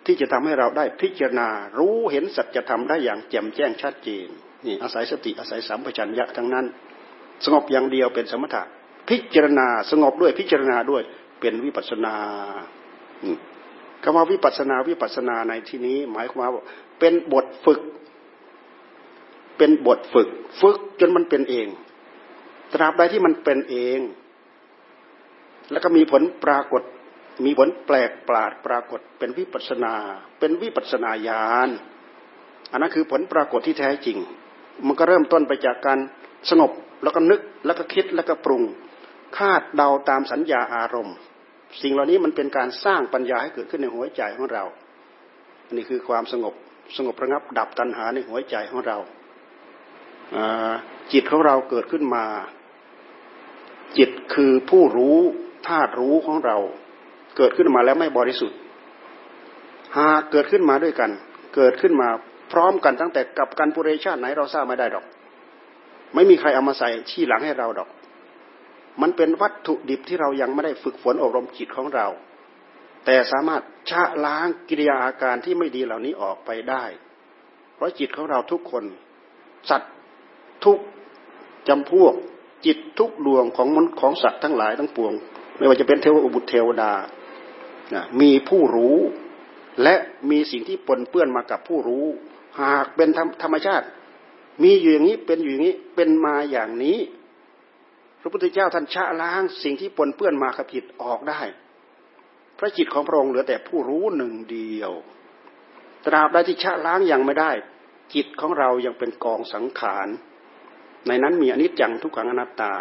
[0.05, 4.27] ที่จะทำให้เราได้พิจารณา รู้เห็นสัจธรรมได้อย่างแจ่มแจ้งชัดเจน
[4.65, 6.65] นี่อาศัยสติอาศัยสัมปชัญญะทั้งนั้น
[7.45, 8.63] สงบอย่างเดียวเป็นสมถะ
[9.09, 11.03] พิจารณาสงบด้วยพิจารณาด้วย
[11.39, 12.15] เป็นวิปัสนา
[14.03, 16.63] คำว่าวิปัสนาวิปัสนาในที่นี้ หมายความว่า
[16.99, 17.79] เป็นบทฝึก
[19.57, 20.29] เป็นบทฝึก
[20.61, 21.67] ฝึกจนมันเป็นเอง
[22.73, 23.99] ตราบใดที่มันเป็นเอง
[25.71, 26.81] แล้วก็มีผลปรากฏ
[27.45, 29.95] มีผลแปลกปราดปรากฏ เป็นวิปัสนา
[30.39, 31.69] เป็นวิปัสนาญาณ
[32.71, 34.17] อันนั้นคือผลปรากฏที่แท้จริง
[34.85, 35.99] มันก็เริ่มต้นไปจากการ
[36.49, 36.71] สงบ
[37.03, 38.63] แล้วก็นึกแล้วก็คิดแล้วก็ปรุง
[39.37, 41.15] คาดเดาตามสัญญาอารมณ์
[41.81, 44.63] สิ่งเหล่านี้มันเป็นการสร้างปัญญาให้เกิดขึ้นในหัวใจของเรา
[45.65, 46.53] อันนี้คือความสงบ
[46.97, 48.97] สงบระงับดับตัณหาในหัวใจของเรา
[51.13, 52.25] จิตของเราเกิดขึ้นมา
[53.97, 55.17] จิตคือผู้รู้
[55.67, 56.57] ธาตุรู้ของเรา
[57.37, 58.57] เกิดขึ้นมาแล้วไม่บริสุทธิ์
[59.97, 61.11] หากเกิดขึ้นมาด้วยกัน
[61.55, 62.09] เกิดขึ้นมา
[62.51, 65.05] พร้อมกันตั้งแต่กับกันปุเรชาติไหนเราทราบไม่ได้ดอก
[66.13, 67.89] ไม่มีใครเอามาใส่ชี้หลังให้เราดอก
[69.01, 72.07] มันเป็นวัตถุดิบที่เรายังไม่ได้ฝึกฝนอบรมจิตของเรา
[73.05, 76.83] แต่สามารถชะล้างกิริยาอาการที่ไม่ดีเหล่านี้ออกไปได้
[77.75, 78.83] เพราะจิตของเราทุกคน
[79.69, 79.93] สัตว์
[80.63, 80.79] ทุก
[81.67, 82.13] จำพวก
[82.65, 85.13] จิตทุกดวงของมนของสัตว์ทั้งหลายทั้งปวง
[85.57, 86.91] ไม่ว่าจะเป็นเทวบุตรเทวดา
[88.21, 88.97] มีผู้รู้
[89.83, 89.95] และ
[90.29, 92.05] มีสิ่งที่ปนเปื้อนมากับผู้รู้
[92.61, 93.09] หากเป็น
[93.43, 93.85] ธรรมชาติ
[94.63, 96.97] มีอยู่อย่างนี้เป็นอยู่อย่างนี้เป็นมาอย่างนี้
[98.21, 101.41] พระพุทธเจ้าท่านชะล้างสิ่งที่ปนเปื้อนมาขับผิดออกได้
[102.57, 104.91] พระจิตของพระองค์เหลือแต่ผู้รู้หนึ่งเดียว
[106.05, 107.51] ตราบใดที่ชะล้างยังไม่ได้
[108.13, 110.07] จิตของเรายังเป็นกองสังขาร
[111.07, 112.73] ในนั้นมีอนิจจังทุกขังอนัตตา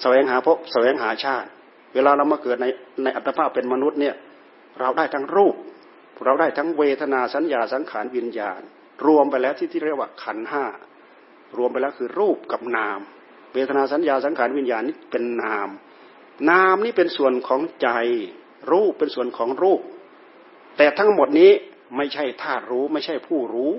[0.00, 1.48] แสวงหาพบแสวงหาชาติ
[1.94, 2.66] เวลาเรามาเกิดใน
[3.02, 4.14] ในอัตภาพเป็นมนุษย์เนี่ย
[4.80, 5.54] เราได้ทั้งรูป
[6.24, 8.60] เราได้ทั้งเวทนาสัญญาสังขารวิญญาณ
[9.06, 10.64] รวมไปแล้วที่ที่เรียกว่าขันห้า
[11.56, 13.00] รวมไปแล้วคือรูปกับนาม
[13.54, 15.68] เวทนาสัญญาสังขารวิญญาณนี่เป็นนาม
[16.50, 17.88] นามนี่เป็นส่วนของใจ
[18.70, 19.80] รูปเป็นส่วนของรูป
[20.76, 21.52] แต่ทั้งหมดนี้
[21.96, 23.74] ไม่ใช่ธาตุรู้ไม่ใช่ผู้รู้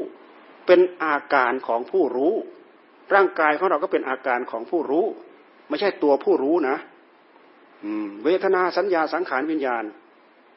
[0.65, 2.33] เป็นอาการของผู้รู้
[3.15, 5.05] ร่างกายของเราก็เป็นอาการของผู้รู้
[5.69, 6.77] ไม่ใช่ตัวผู้รู้นะ
[8.23, 9.83] เวทนาสัญญาสังขารวิญญาณ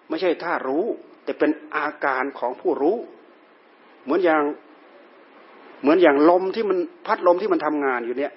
[0.08, 0.84] ไม่ใช่ธารู้
[1.24, 2.96] แต่เป็นอาการของผู้รู้
[4.04, 4.42] เหมือนอย่าง
[5.82, 8.32] เหมือนอย่างลมที่มันพัดลมที่มันทำงานอยู่เนี่ย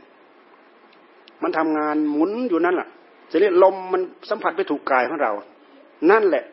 [1.44, 2.88] มันทำงานหมุนอยู่นั่นแหละ
[3.32, 5.32] จะเรียกลมมันสัมผัสไปถูกกายของเรา
[6.12, 6.44] นั่นแหละ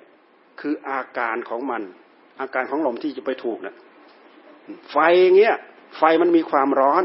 [0.60, 1.82] คืออาการของมัน
[2.40, 3.76] อาการของลมที่จะไปถูกนะ่ะ
[4.90, 4.96] ไฟ
[5.38, 5.56] เงี้ย
[5.98, 7.04] ไฟมันมีความร้อน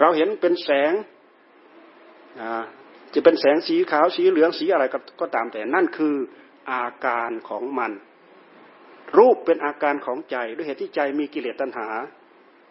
[0.00, 0.92] เราเห็นเป็นแสง
[3.14, 4.84] จะเป็นแสงสีขาวสีเหลืองสีอะไร
[5.20, 6.14] ก็ตามแต่นั่นคือ
[6.70, 7.92] อาการของมัน
[9.18, 11.88] รูปเป็นอาการของใจด้วยเหตุที่ใจมีกิเลสตัณหา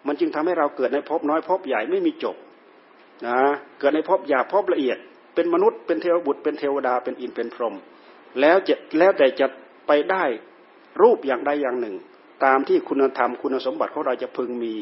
[0.08, 2.36] มันจึงทำให้เราเกิดในภพน้อยภพใหญ่ไม่มีจบ
[3.28, 3.40] นะ
[3.80, 4.98] เกิดในภพหยาบภพละเอียด
[5.36, 7.76] เป็นมนุษย์เป็นเทวบุตรเป็นเทวดาเป็นอินเป็นพรหม
[8.42, 9.48] แล้วจะแล้วแต่จะ
[9.88, 10.24] ไปได้
[11.02, 11.96] รูปอย่างใดอย่างหนึ่ง
[12.46, 14.76] ตามที่คุณธรรมคุณสมบัติของเราจะพึงมี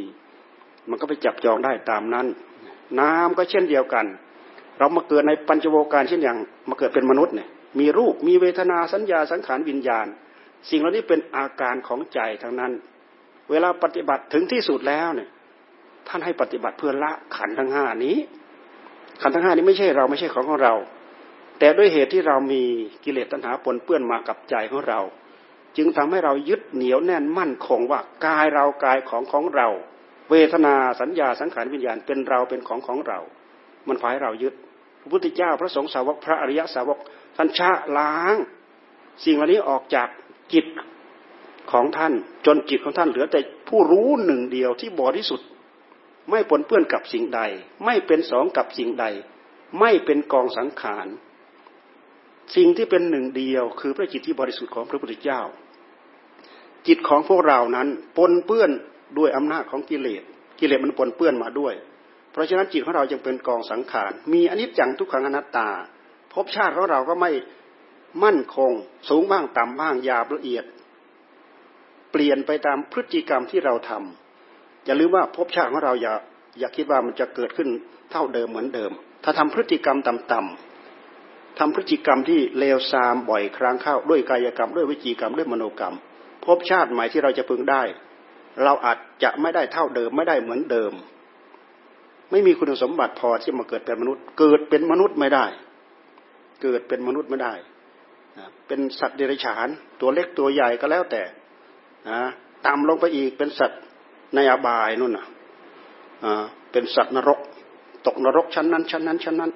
[0.90, 2.28] มันก็ไปจับจองได้ตามนั้น
[3.00, 4.06] น้ำก็เช่นเดียวกัน
[4.80, 6.38] เรามาเกิดในปัญจโวการเช่นอย่าง
[6.70, 10.08] มาเกิดเป็นมนุษย์เนี่ยมีรูปมีเวทนาสัญญาสังขารวิญญาณ
[10.70, 12.72] สิ่งเหล่านี้เป็นอาการของใจทั้งนั้น
[13.50, 15.30] เวลาปฏิบัติถึงที่สุดแล้วเนี่ย
[16.08, 18.18] ท่านให้ปฏิบัติเพื่อละขันทั้งห้านี้
[19.22, 20.74] ขันทั้งห้านี้ไม่ใช่เราไม่ใช่ของของเรา
[21.60, 22.64] แต่ด้วยเหตุที่เรามี
[23.04, 25.00] กิเลสตัณหาปนเปื้อนมากับใจของเรา
[25.78, 29.68] จึงทำให้เรายึดเหนียวแน่นมั่นคงว่ากายเรากายของของเรา
[30.30, 33.20] เวทนาสัญญาสังขารวิญญาณเป็นเราเป็นของของเรา
[33.88, 34.54] มันพาให้เรายึด
[35.02, 37.00] พระพุทธเจ้าพระสงฆ์สาวกพระอริยสาวก
[37.36, 38.36] ท่านชะล้าง
[39.24, 40.08] สิ่งเหล่านี้ออกจาก
[40.54, 40.66] จิต
[41.72, 42.14] ของท่าน
[42.46, 45.48] จนจิตของท่านเหลือแต่ผู้รู้หนึ่งเดียวที่บริสุทธิ์
[46.30, 47.42] ไม่ปนเปื้อนกับสิ่งใด
[47.86, 49.06] ไม่เป็นสองกับสิ่งใด
[49.80, 51.08] ไม่เป็นกองสังขาร
[52.56, 55.42] สิ่งที่เป็นหนึ่งเดียวคือพระจิตที่บริสุทธิ์ของพระพุทธเจ้า
[56.88, 58.72] จิตของพวกเรานั้นปนเปื้อน
[59.18, 60.24] ด้วยอำนาจของกิเลส
[60.60, 61.74] กิเลสมันปนเปื้อนมาด้วย
[62.32, 65.70] เพราะฉะนั้นจิตของเราจึงเป็นกองสังขาร มีอนิจจังทุกขังอนัตตา
[66.34, 67.32] ภพชาติของเราก็ไม่
[68.24, 68.72] มั่นคง
[69.10, 70.66] สูงบ้างต่ำบ้างหยาบละเอียด
[72.12, 76.14] เปลี่ยนไปตามพฤติกรรมที่เราทำอย่าลืมว่าภพชาติของเราอย่า
[76.60, 77.70] อย่าคิดว่ามันจะเกิดขึ้น
[78.12, 78.92] เท่าเดิมเหมือนเดิม
[79.24, 85.96] ถ้าทำพฤติกรรมต่ำๆทำพฤติกรรมที่เลวทรามบ่อยครั้งเข้าด้วยกายกรรมด้วยวิจีกรรมด้วยมโนกรรม
[86.46, 87.84] ภพชาติใหม่ที่เราจะพึงได้
[88.64, 90.94] เราอาจจะไม่ได้เท่าเดิมไม่ได้เหมือนเดิม
[92.32, 95.46] ไม่มีคุณสมบัติพอที่มาเกิดเป็นมนุษย์ เกิดเป็นมนุษย์ไม่ได้
[96.64, 97.54] เกิดเป็นมนุษย์ไม่ได้
[98.68, 99.68] เป็นสัตว์เดรัจฉาน
[100.02, 101.24] ตัวเล็กตัวใหญ่ก็แล้วแต่
[102.66, 103.82] ต่ำลงไปอีกเป็นสัตว์
[104.36, 105.28] ในอบายนู่นน่ะ
[106.72, 107.40] เป็นสัตว์นรก
[108.06, 109.52] ตกนรกชั้นนั้น ชั้นนั้นชั้นนั้น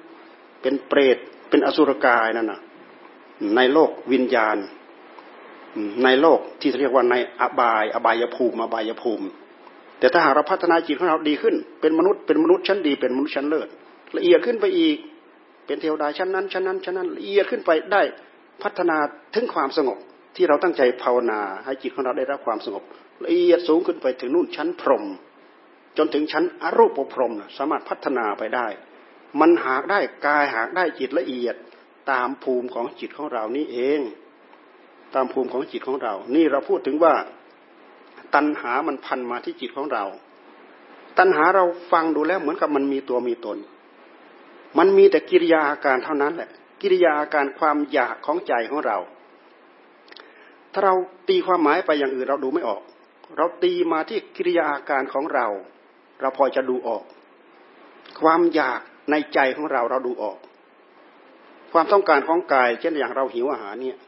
[0.62, 2.60] เป็นเปรตเป็นอสุรกายนั่นน่ะ
[3.56, 4.56] ในโลกวิญญาณ
[6.04, 9.26] ในโลกที่เรียกว่าในอบาย อบายภูมิอบายภูมิ
[9.98, 13.68] แต่ถ้าหากเราพัฒนาจิตของเราดีขึ้น เป็นมนุษย์เป็นมนุษย์ชั้นดีเป็นมนุษย์ชั้นเลิศ
[14.16, 14.96] ละเอียดขึ้นไปอีก
[15.66, 18.02] เป็นเทวดาชั้นนั้นชั้นนั้นชั้นนั้นละเอียดขึ้นไปได้
[18.62, 18.96] พัฒนา
[19.34, 19.98] ถึงความสงบ
[20.36, 22.82] ที่เราตั้งใจภาวนาให้จิตของเราได้รับความสงบ
[23.24, 25.04] ละเอียดสูงขึ้นไปถึงนู่นชั้นพรหม
[25.98, 28.66] จนถึงชั้นอรูปพรหมสามารถพัฒนาไปได้
[29.40, 31.56] มันหากได้กายหากได้จิตละเอียด
[32.10, 34.00] ตามภูมิของจิตของเรานี่เอง
[35.14, 37.14] ตามภูมิของจิตของเรา นี่เราพูดถึงว่า
[38.34, 40.04] ตัณหามันพันมาที่จิตของเรา
[41.18, 43.58] ตัณหาเราฟังดูแล้วเหมือนกับมันมีตัวมีตน
[44.78, 48.98] มันมีแต่กิริยาอาการเท่านั้นแหละ กิริยาอาการความอยากของใจของเรา
[50.72, 50.94] ถ้าเรา
[51.28, 52.82] ตีความหมายไปอย่างอื่นเราดูไม่ออก
[53.36, 55.46] เราตีมาที่กิริยาอาการของเรา
[56.20, 57.02] เราพอจะดูออก
[58.20, 60.38] ความอยากในใจของเราเราดูออก
[61.72, 63.98] ความต้องการของกาย เช่นอย่างเราหิวอาหารเนี่ย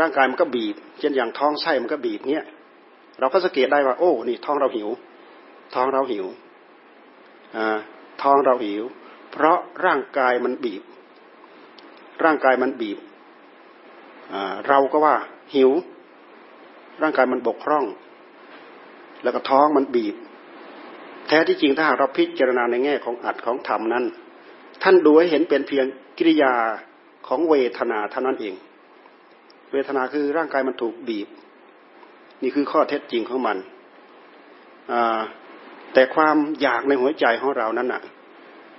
[0.00, 2.44] ร่างกายมันก็บีบ เช่นอย่างท้องไส้มันก็บีบเนี่ย
[3.20, 4.88] เราก็สังเกตได้ว่า โอ้ นี่ท้องเราหิว
[5.74, 6.26] ท้องเราหิว
[7.56, 7.78] อ่า
[8.22, 8.82] ท้องเราหิว
[9.32, 10.82] เพราะร่างกายมันบีบ
[12.24, 12.98] ร่างกายมันบีบ
[14.32, 15.16] อ่าเราก็ว่า
[15.54, 15.70] หิว
[17.02, 17.84] ร่างกายมันบกพร่อง
[19.22, 20.14] แล้วก็ท้องมันบีบ
[21.28, 24.04] แท้ที่จริงถ้าหากเราพิจารณาในแง่ของอัดของธรรมนั้น
[24.82, 25.86] ท่านดูให้เห็นเป็นเพียง
[26.18, 26.54] กิริยา
[27.26, 28.54] ของเวทนาเท่านั้นเอง
[29.72, 31.28] เวทนาคือร่างกายมันถูกบีบ
[32.42, 33.56] นี่คือข้อเท็จจริงของมัน
[35.94, 38.02] แต่ความอยากในหัวใจของเรานั้นน่ะ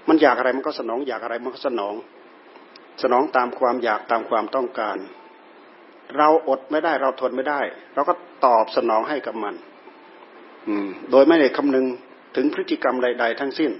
[0.08, 1.94] มันอยากอะไรมันก็สนอง อยากอะไรมันก็สนอง
[3.04, 4.98] สนองตามความอยากตามความต้องการ
[6.18, 7.60] เราอดไม่ได้เราทนไม่ได้
[7.96, 8.14] เราก็
[8.46, 9.56] ตอบสนองให้กับมัน
[11.12, 11.86] โดยไม่ได้คำนึง
[12.36, 13.72] ถึงพฤติกรรมใด ๆ ทั้งสิ้น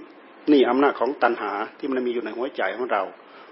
[0.52, 3.02] นี่อำนาจของตัณหาที่มันมีอยู่ในหัวใจของเรา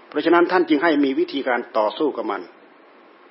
[0.09, 2.41] เพราะฉะนั้นท่านจึงให้มีวิธีการต่อสู้กับมัน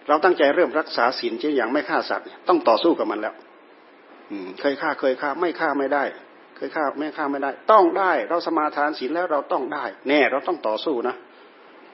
[0.08, 3.34] เราตั้งใจเริ่มรักษาศีลเช่นอย่างไม่ฆ่าสัตว์ต้องต่อสู้กับมันแล้ว
[4.60, 6.04] เคยฆ่าเคยฆ่าไม่ฆ่าไม่ได้
[6.56, 11.14] เคยฆ่าไม่ฆ่าไม่ได้ ต้องได้ เราสมาทานศีลแล้วเราต้องได้ แน่ เราต้องต่อสู้นะ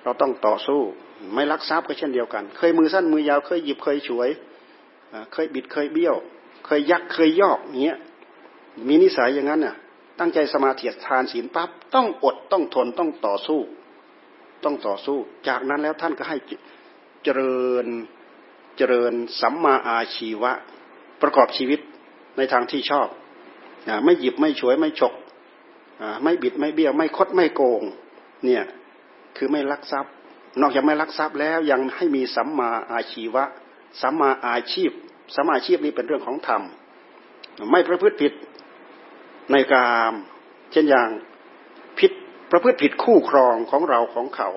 [0.05, 0.81] เราต้องต่อสู้
[1.35, 4.29] ไม่ลักทรัพย์ก็เช่นเดียวกัน เคยมือสั้นมือยาวเคยหยิบเคยฉวย
[5.33, 6.16] เคยบิดเคยเบี้ยว
[6.66, 7.99] เคยยักเคยยอกเงี้ย
[8.88, 9.77] มีนิสัยอย่างนั้นน่ะ
[10.18, 13.61] ตั้งใจสมาธิทานศีลปั๊บต้องอดต้องทนต้องต่อสู้
[14.64, 15.16] ต้องต่อสู้
[15.49, 16.37] จากนั้นแล้วท่านก็ให้
[17.29, 17.87] จริญ
[18.77, 20.53] เจริญสัมมาอาชีวะ
[21.23, 21.81] ประกอบชีวิต
[22.37, 23.09] ในทางที่ชอบ
[24.05, 25.14] ไม่หยิบไม่ฉวยไม่ฉก
[26.23, 27.83] ไม่บิดไม่เบี้ยวไม่คดไม่โกง
[28.45, 28.64] เนี่ย
[29.37, 30.12] คือไม่ลักทรัพย์
[30.61, 33.45] นอกจากไม่ลักทรัพย์แล้วยังให้มีสัมมาอาชีวะ
[34.01, 34.91] สัมมาอาชีพ
[35.35, 36.62] สัมมาอาชีพนี้เป็นเรื่องของธรรม
[37.71, 38.33] ไม่ประพฤติผิด
[39.53, 40.14] ในกาม
[40.73, 41.09] เช่นอย่าง
[41.99, 42.12] พิษ
[42.51, 44.51] ประพฤติผิดคู่ครองของเราของเขา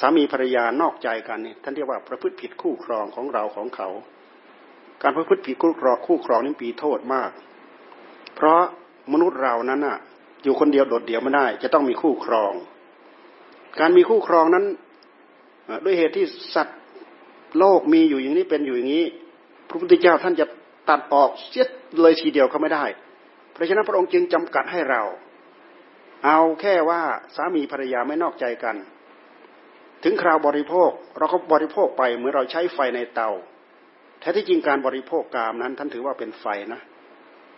[0.00, 3.88] สามีภรรยานอกใจกันนี่ท่านเรียกว่าประพฤติผิดคู่ครองของเราของเขา
[5.02, 7.30] การประพฤติผิดคู่ครองคู่ครองนี่ปีโทษมาก
[8.34, 8.60] เพราะ
[9.12, 9.98] มนุษย์เรานั้นอะ
[10.44, 12.52] อยู่คนเดียวโดดเดี่ยวไม่ได้ จะต้องมีคู่ครอง
[13.80, 14.64] การมีคู่ครองนั้น
[15.84, 16.78] ด้วยเหตุที่สัตว์
[17.58, 19.06] โลกมีอยู่อย่างนี้เป็นอยู่อย่างนี้
[19.68, 20.46] พระพุทธเจ้าท่านจะ
[20.88, 21.66] ตัดออกเสีย
[22.02, 22.84] เลยทีเดียวก็ไม่ได้
[23.52, 25.02] เพราะฉะนั้นพระองค์จึงจำกัดให้เรา
[26.26, 27.02] เอาแค่ว่า
[27.36, 28.76] สามีภรรยาไม่นอกใจกัน
[30.08, 33.30] ถึงคราวบริโภคเราก็บริโภคไปเหมือนเราใช้ไฟในเตา
[34.20, 36.80] แท้ที่จริงการบริโภคกามนั้น ท่านถือว่าเป็นไฟนะ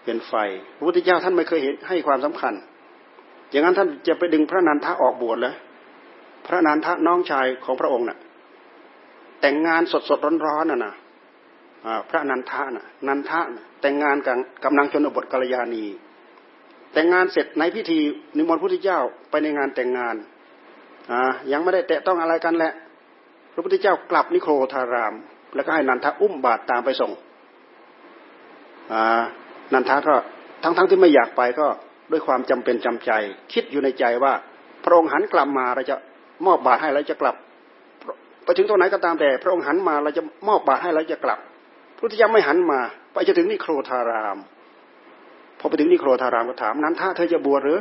[0.05, 0.35] เป็นไฟ
[0.77, 2.55] พระพุทธเจ้าท่านไม่เคยเห็นให้ความสำคัญ
[3.51, 5.55] อย่างนั้นท่านจะไปดึงพระนันทะออกบวชเลย
[6.47, 8.19] พระนันทะน้องชายของพระองค์นะ่ะ
[9.41, 10.95] แต่งงานสดสดร้อนๆน่ะนะ
[12.11, 13.41] พระนันทะน่ะนันทะ
[13.81, 15.85] แต่งงานกับกำลังชนบทกัลยาณี
[16.93, 17.99] แต่งงานเสร็จในพิธี
[18.37, 20.17] นิมนต์พระพุทธเจ้าไปในงานแต่งงาน
[21.53, 22.73] ยังไม่ได้แตะต้องอะไรกันแหละ
[23.53, 25.15] พระพุทธเจ้ากลับนิโครธาราม
[25.55, 27.13] แล้วก็ให้นันทะอุ้มบาตรตามไปส่ง
[28.93, 29.23] อ่า
[29.73, 30.15] นันทะก็
[30.63, 31.67] ทั้งๆทที่ไม่อยากไปก็
[32.11, 33.11] ด้วยความจำเป็นจำใจ
[33.53, 34.33] คิดอยู่ในใจว่า
[34.85, 35.97] พระองค์หันกลับมาเราจะ
[36.47, 37.37] มอบบาตรให้เราจะกลับ
[38.45, 41.39] ไปถึงตรงไหนก็ตามแต่ พระองค์หันมาเราจะมอบบาตรให้เราจะกลับ
[41.99, 42.81] พุทธเจ้าไม่หันมา
[43.13, 44.39] ไปจะถึงนิโครธาราม
[45.59, 47.81] พอไปถึงนิโครธารามก็ถามนั้นถ้าเธอจะบวชหรือ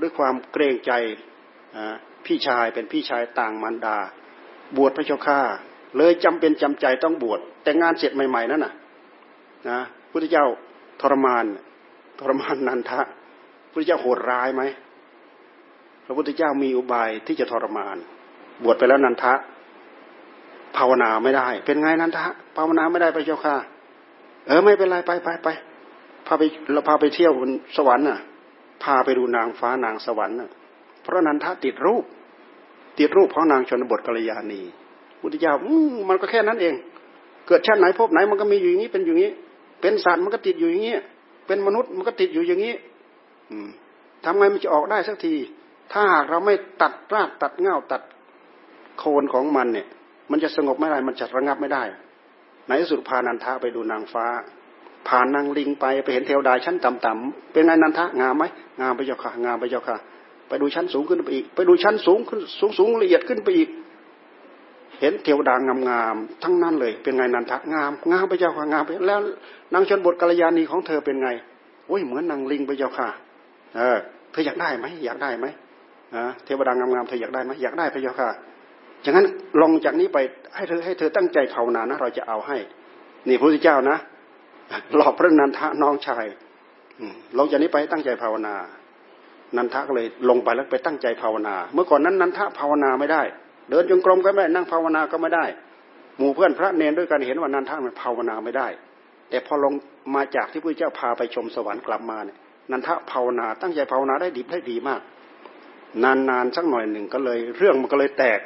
[0.00, 0.92] ด้วยความเกรงใจ
[2.26, 3.96] พี่ชายเป็นพี่ชายต่างมารดา
[4.76, 5.40] บวชพระเจ้าข้า
[5.96, 8.72] เลยจำเป็นจำใจต้องบวช แต่งานเสร็จใหม่ ๆนั่นน่ะ
[9.68, 9.80] นะ
[10.10, 10.46] พุทธเจ้า
[11.00, 11.44] ทรมาน
[12.18, 13.00] ทรมานนันทะ
[13.72, 14.62] พุทธเจ้าโหดร้ายไหม
[16.06, 17.96] พระพุทธเจ้ามีอุบายที่จะทรมาน
[18.64, 19.34] บวชไปแล้วนันทะ
[20.76, 23.54] ภาวนาไม่ได้ เป็นไงนันทะ ภาวนาไม่ได้ไปเจ้าค่ะ
[24.46, 25.48] เออไม่เป็นไรไปไปไป
[26.26, 28.18] พาไปเราพาไปเที่ยวบนสวรรค์น่ะ
[28.82, 30.50] พาไปดูนางฟ้านางสวรรค์น่ะ
[31.02, 32.04] เพราะนันทะติดรูป
[32.98, 34.60] ติดรูปของนางชนบทกัลยาณี
[35.20, 35.54] พุทธเจ้า
[36.08, 36.74] มันก็แค่นั้นเอง
[37.46, 39.30] เกิดชาติไหนพบไหนมันก็มีอยู่อย่างนี้เป็นอย่างนี้
[39.80, 40.96] เป็นสัตว์มันก็ติดอยู่อย่างนี้
[41.46, 42.74] เป็นมนุษย์มันก็ติดอยู่อย่างนี้
[43.50, 43.68] อืม
[44.24, 45.34] ทำไงมันจะออกได้สักที
[45.92, 48.02] ถ้าหากเราไม่ตัดรากตัดเง่าตัด
[48.98, 49.86] โคนของมันเนี่ย
[50.30, 51.82] มันจะสงบไม่ได้มันจะระงับไม่ได้
[52.66, 54.26] ในที่สุดพานันทะไปดูนางฟ้า
[55.08, 58.44] ผ่านนางลิงไปไปเห็นเทวดาชั้นต่ำๆเป็นไงนันทะงามไหม
[58.80, 59.96] งามไปเจ้าค่ะ งามไปเจ้าค่ะ
[60.52, 63.68] ไปดูชั้นสูงขึ้นไปอีก ไปดูชั้นสูงขึ้นสูงสูงละเอียดขึ้นไปอีก
[65.00, 65.54] เห็นเทวดา
[65.88, 69.20] งามๆทั้งนั้นเลย เป็นไงนันทะงามงามไปเจ้าค่ะงามไปแล้ว
[69.74, 71.28] นางชนบทกัลยาณีของเธอเป็นไง
[71.86, 73.08] โอ้ยเหมือนนางลิงไปเจ้าค่ะ
[73.76, 73.98] เออ
[74.32, 75.46] เธออยากได้ไหมอยากได้ไหม
[76.44, 78.28] เทวดางามๆเธออยากได้ไหมอยากได้ไปเจ้าค่ะ
[79.02, 79.26] อย่างนั้น
[79.62, 80.18] ลงจากนี้ไป
[80.56, 82.56] ให้เธอให้เธอตั้งใจภาวนานะเราจะเอาให้
[83.28, 83.98] นี่พระพุทธเจ้านะ
[84.96, 86.24] หลอกพระนันทะน้องชาย
[87.38, 88.54] ลงจากนี้ไปตั้งใจภาวนา
[89.56, 93.22] นันทะก็เลยลงไปแล้วไปตั้งใจภาวนา เมื่อก่อนนั้นนันทะภาวนาไม่ได้
[93.70, 95.44] เดินจงกรมก็ไม่ได้นั่งภาวนาก็ไม่ได้
[96.18, 98.68] หมู่เพื่อนพระเนรด้วยกันเห็นว่านันทะมันภาวนาไม่ได้
[99.30, 99.72] แต่พอลง
[100.14, 102.38] มาจากที่พระเจ้าพาไปชมสวรรค์กลับมาเนี่ย
[102.70, 105.00] นันทะภาวนาตั้งใจภาวนาได้ดีได้ดีมาก
[106.04, 108.40] นานๆสักหน่อยหนึ่งก็เลย เรื่องมันก็เลยแตก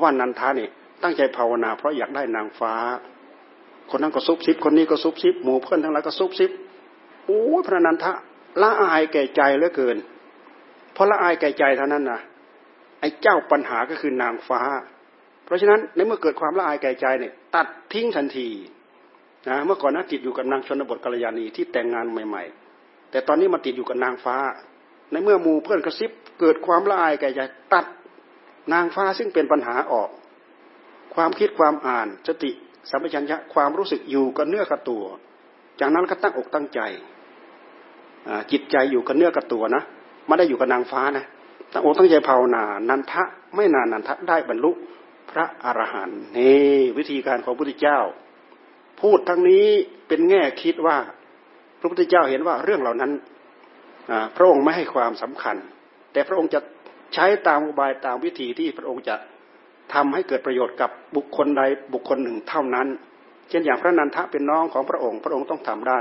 [0.00, 0.68] ว่านันทานี่
[1.02, 2.74] ตั้งใจภาวนา เพราะอยากได้นางฟ้า
[3.90, 6.50] คนนั้นก็ซุบซิบคนนี้ก็ซุบซิบหมู่เพื่อนทั้งหลายก็ซุบซิบ
[7.26, 8.12] โอ้พระนันทะ
[8.62, 9.96] ละอายแก่ใจเหลือเกิน
[10.92, 12.20] เพราะละอายแก่ใจเท่านั้นนะ
[13.00, 14.60] ไอ้เจ้าปัญหาก็คือนางฟ้า
[15.44, 18.48] เพราะฉะนั้นในเมื่อเกิดความละอายแก่ใจเนี่ยตัดทิ้งทันที
[19.48, 22.42] นะเมื่อก่อนนะติดอยู่กับนางชนบทกัลยาณีที่แต่งงานใหม่
[22.76, 24.36] ๆ แต่ตอนนี้มาติดอยู่กับนางฟ้า
[25.10, 26.10] ในเมื่อหมู่เพื่อนกระซิบ
[26.40, 27.40] เกิดความละอายแก่ใจ
[27.72, 27.86] ตัด
[28.72, 30.10] นางฟ้าซึ่งเป็นปัญหาออก
[31.14, 32.50] ความคิดความอ่านสติ
[32.90, 35.04] สัมปชัญญะความรู้สึกอยู่กับเนื้อกับตัว
[35.80, 36.80] จากนั้นก็ตั้งอกตั้งใจ
[38.52, 39.82] จิตใจอยู่กับเนื้อกับตัวนะ
[40.26, 41.24] ไม่ได้อยู่กับนางฟ้านะ
[41.72, 43.22] ตั้งอกตั้งใจภาวนานันทะ
[43.54, 44.70] ไม่นานนันทะได้บรรลุ
[45.30, 47.98] พระอรหันต์นี่วิธีการของพระพุทธเจ้า
[49.00, 49.66] พูดทั้งนี้
[50.08, 50.96] เป็นแง่คิดว่า
[51.80, 53.12] พระพุทธเจ้าเห็นว่าเรื่องเหล่านั้น
[54.36, 55.56] พระองค์ไม่ให้ความสำคัญ
[56.12, 56.60] แต่พระองค์จะ
[57.14, 59.16] ใช้ตามอุบายตามวิธีที่พระองค์จะ
[59.94, 61.62] ทำให้เกิดประโยชน์กับบุคคลใด
[61.92, 62.88] บุคคลหนึ่งเท่านั้น
[63.48, 66.00] เช่นอย่างพระนันทะเป็นน้องของพระองค์ พระองค์ต้องทำได้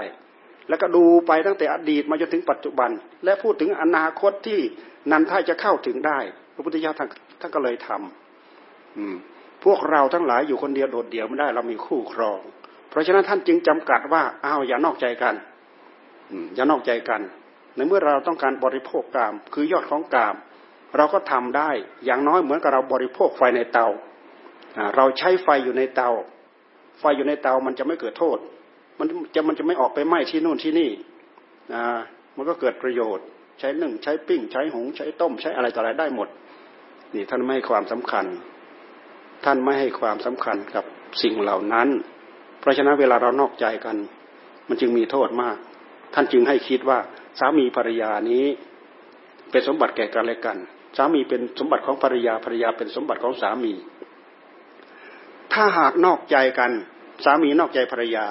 [0.70, 2.90] แล้วก็ดูไปตั้งแต่อดีตมาจนถึงปัจจุบัน
[3.24, 4.60] และพูดถึงอนาคตที่
[5.12, 6.20] นันทะจะเข้าถึงได้
[6.56, 7.10] พระพุทธเจ้าท่าน
[7.40, 12.40] ท่านก็เลยทำพวกเราทั้งหลายอยู่คนเดียวโดดเดี่ยวไม่ได้เรามีคู่ครอง
[12.90, 15.36] เพราะฉะนั้นท่านจึงจำกัดว่าอ้าวอย่านอกใจกัน
[16.32, 17.22] อืมอย่านอกใจกัน
[17.76, 20.36] ในเมื่อเราต้องการบริโภคกาม คือยอดของกาม
[20.98, 21.70] เราก็ทำได้
[22.06, 23.88] อย่างน้อยเหมือนกับเราบริโภคไฟในเตา
[24.96, 26.10] เราใช้ไฟอยู่ในเตา
[27.00, 28.38] ไฟอยู่ในเตามันจะไม่เกิดโทษ
[29.02, 30.90] มันจะมันจะไม่ออกไปไหม้ที่นู่นที่นี่
[32.36, 33.26] มันก็เกิดประโยชน์
[33.60, 36.28] ใช้นึ่งใช้ปิ้ง ใช้หุงใช้ต้ม ใช้อะไรต่ออะไรได้หมด
[37.14, 38.26] นี่ท่านไม่ให้ความสำคัญ
[39.46, 40.86] ท่านไม่ให้ความสำคัญกับ
[41.24, 41.88] สิ่งเหล่านั้น
[42.60, 43.98] เพราะฉะนั้นเวลาเรานอกใจกัน
[44.68, 45.58] มันจึงมีโทษมาก
[46.14, 47.00] ท่านจึงให้คิดว่า
[47.40, 48.46] สามีภรรยานี้
[49.52, 50.58] เป็นสมบัติแก่กันและกัน
[50.98, 53.74] สามีเป็นสมบัติของภรรยาภรรยาเป็นสมบัติของสามี
[55.54, 56.72] ถ้าหากนอกใจกัน
[57.26, 58.26] สามีนอกใจภรรยา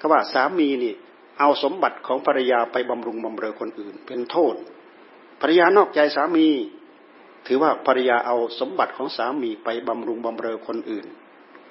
[0.00, 0.94] ก็ว่าสามีนี่
[1.38, 4.54] เอาสมบัติของภรรยาไปบำรุงบำเรอคนอื่น เป็นโทษ
[5.40, 6.48] ภรรยานอกใจสามี
[7.46, 11.06] ถือว่าภรรยาเอาสมบัติของสามีไปบำรุงบำเรอคนอื่น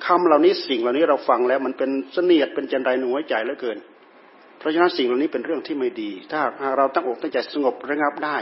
[0.05, 3.77] คำเหล่านี้สิ่งเหล่านี้เราฟังแล้วมันเป็นเสนียดเป็นจันไรหน่วยใจเหลือเกิน
[4.57, 6.41] เพราะฉะนั้นสิ่งเหล่านี้เป็นเรื่องที่ไม่ดี ถ้า
[6.77, 8.37] เราตั้งอกตั้งใจสงบระงับได้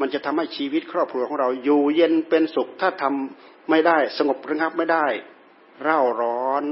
[0.00, 5.06] มันจะทำให้ชีวิตครอบครัวของเราอยู่เย็นเป็นสุขถ้าทำไม่ได้สงบระงับไม่ได้
[5.82, 6.64] เร่าร้อน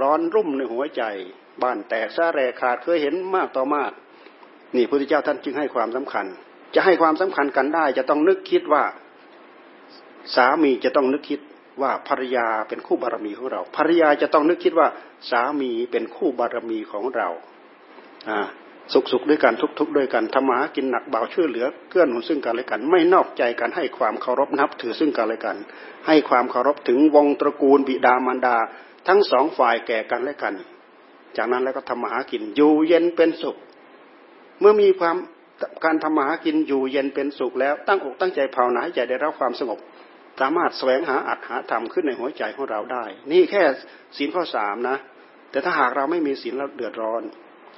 [0.00, 1.02] ร้อนรุ่มในหัวใจ
[1.62, 3.92] บ้านแตกซาแรขาดเคยเห็นมากต่อมาก
[4.76, 6.26] นี่พระพุทธเจ้าท่านจึงให้ความสำคัญ
[6.74, 8.84] จะให้ความสำคัญกันได้ จะต้องนึกคิดว่า
[10.36, 11.40] สามีจะต้องนึกคิด
[11.82, 14.88] ว่าภรรยาเป็นคู่บารมีของเราภรรยาจะต้องนึกคิดว่า
[15.30, 17.28] สามีเป็นคู่บารมีของเรา
[18.28, 18.40] อ่า
[18.92, 25.56] สุขสุขด้วยกันทุกทุกด้วยกันธรรมะกินหนักเบาช่วยเหลือเกื้อหนุนซึ่งกันและกัน ไม่นอกใจกันให้ความเคารพนับถือซึ่งกันและกัน
[26.06, 28.56] ให้ความเคารพถึงวงตระกูลบิดามารดา
[29.08, 30.54] ทั้งสองฝ่ายแก่กันและกัน
[31.36, 33.56] จากนั้นแล้วก็ทำมาหากินอยู่เย็นเป็นสุข
[34.60, 35.16] เมื่อมีความ
[35.84, 39.78] การทำมาหากินอยู่เย็นเป็นสุขแล้วตั้งอกตั้งใจภาวนาให้ใจได้รับความสงบ
[40.40, 43.62] สามารถแสวงหาอัตหาธรรมขึ้นในหัวใจของเราได้ นี่แค่
[44.16, 44.96] ศีลข้อสามนะ
[45.50, 47.22] แต่ถ้าหากเราไม่มีศีลเราเดือดร้อน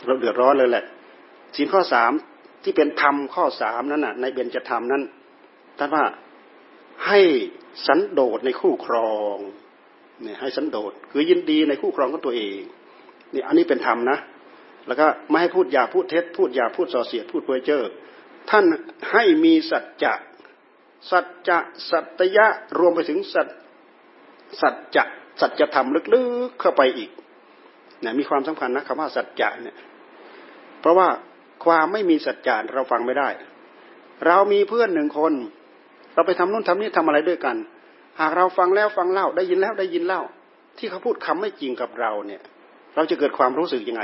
[0.07, 0.85] เราเดือดร้อนเลยแหละ
[1.55, 2.12] ศีลข้อสาม
[2.62, 5.03] ที่เป็นธรรมข้อสามนั้นน่ะ ในเบญจธรรมนั้น
[5.78, 6.05] ท่านว่า
[7.07, 7.20] ให้
[7.86, 9.36] สันโดษในคู่ครอง
[10.22, 12.61] เนี่ยให้สันโดษคือยินดีในคู่ครองของตัวเอง
[13.32, 14.18] นี่อันนี้เป็นธรรมนะ
[14.86, 17.82] แล้วก็ไม่ให้พูดอย่าพูดเท็จ พูดอย่าพูดส่อเสียดพูดเพ้อเจ้อ
[18.51, 18.64] ท่าน
[19.12, 20.14] ให้มีสัจจะ
[21.11, 21.59] สัจจะ
[21.90, 22.47] สัตยะ
[22.78, 23.49] รวมไปถึงสัจ
[24.61, 25.05] สัจจะ
[25.40, 27.11] สัจธรรมลึกๆเข้าไปอีก
[28.01, 29.76] เนี่ยมีความสำคัญนะคำว่าสัจจะเนี่ย
[30.80, 31.09] เพราะว่า
[31.65, 33.29] ความไม่มีสัจจะเราฟังไม่ได้
[34.27, 35.33] เรามีเพื่อนหนึ่งคน
[36.15, 37.57] เราไปทำนู่นทำนี่ทำอะไรด้วยกัน
[38.21, 40.23] หากเราฟังแล้วฟังเล่าได้ยินแล้วได้ยินเล่า
[40.79, 42.43] ที่เขาพูดคำไม่จริงกับเราเนี่ย
[42.95, 44.03] เราจะเกิดความรู้สึกยังไง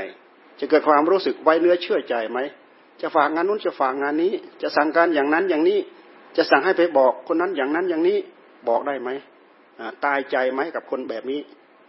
[0.61, 2.39] จะเกิดความรู้สึกไว้เนื้อเชื่อใจไหม
[3.01, 4.33] จะฝากงานนู้นจะฝากงานนี้
[4.63, 5.79] จะสั่งการอย่างนั้นอย่างนี้
[6.37, 8.19] จะสั่งให้ไปบอกคนนั้นอย่างนั้นอย่างนี้
[8.69, 9.11] บอกได้ไหม
[10.05, 11.41] ตายใจไหมกับคนแบบนี้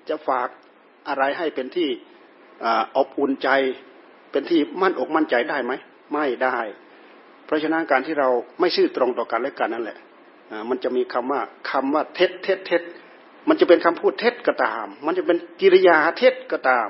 [0.10, 0.48] จะฝาก
[1.08, 1.90] อะไรให้เป็นที่
[2.98, 3.50] อบอุ่นใจ
[4.34, 5.74] เป็นที่มั่นอกมั่นใจได้ไหม
[6.14, 6.60] ไม่ได้
[7.46, 8.30] เพราะฉะนั้นการที่เรา
[8.60, 9.98] ไม่ซื่อตรงต่อกันและกันนั่นแหละ
[10.70, 12.82] มันจะมีคำว่าคำว่าเท็จเท็จเท็จ
[13.48, 16.90] มันจะเป็นคำพูดเท็จก็ตาม มันจะเป็นกิริยาเท็จก็ตาม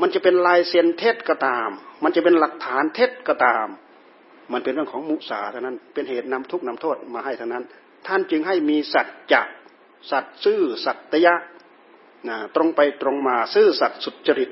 [0.00, 1.70] มันจะเป็นลายเซ็นเท็จก็ตาม
[2.02, 3.66] มันจะเป็นหลักฐานเท็จก็ตาม
[4.52, 7.64] มันเป็นเรื่องของมุสาเท่านั้น เป็นเหตุนำทุกนำโทษมาให้เท่านั้น
[8.06, 9.42] ท่านจึงให้มีสัจจะ
[10.10, 11.34] สัตซื่อสัตยะ
[12.28, 14.50] นะตรงไปตรงมาซื่อสัตสุจริต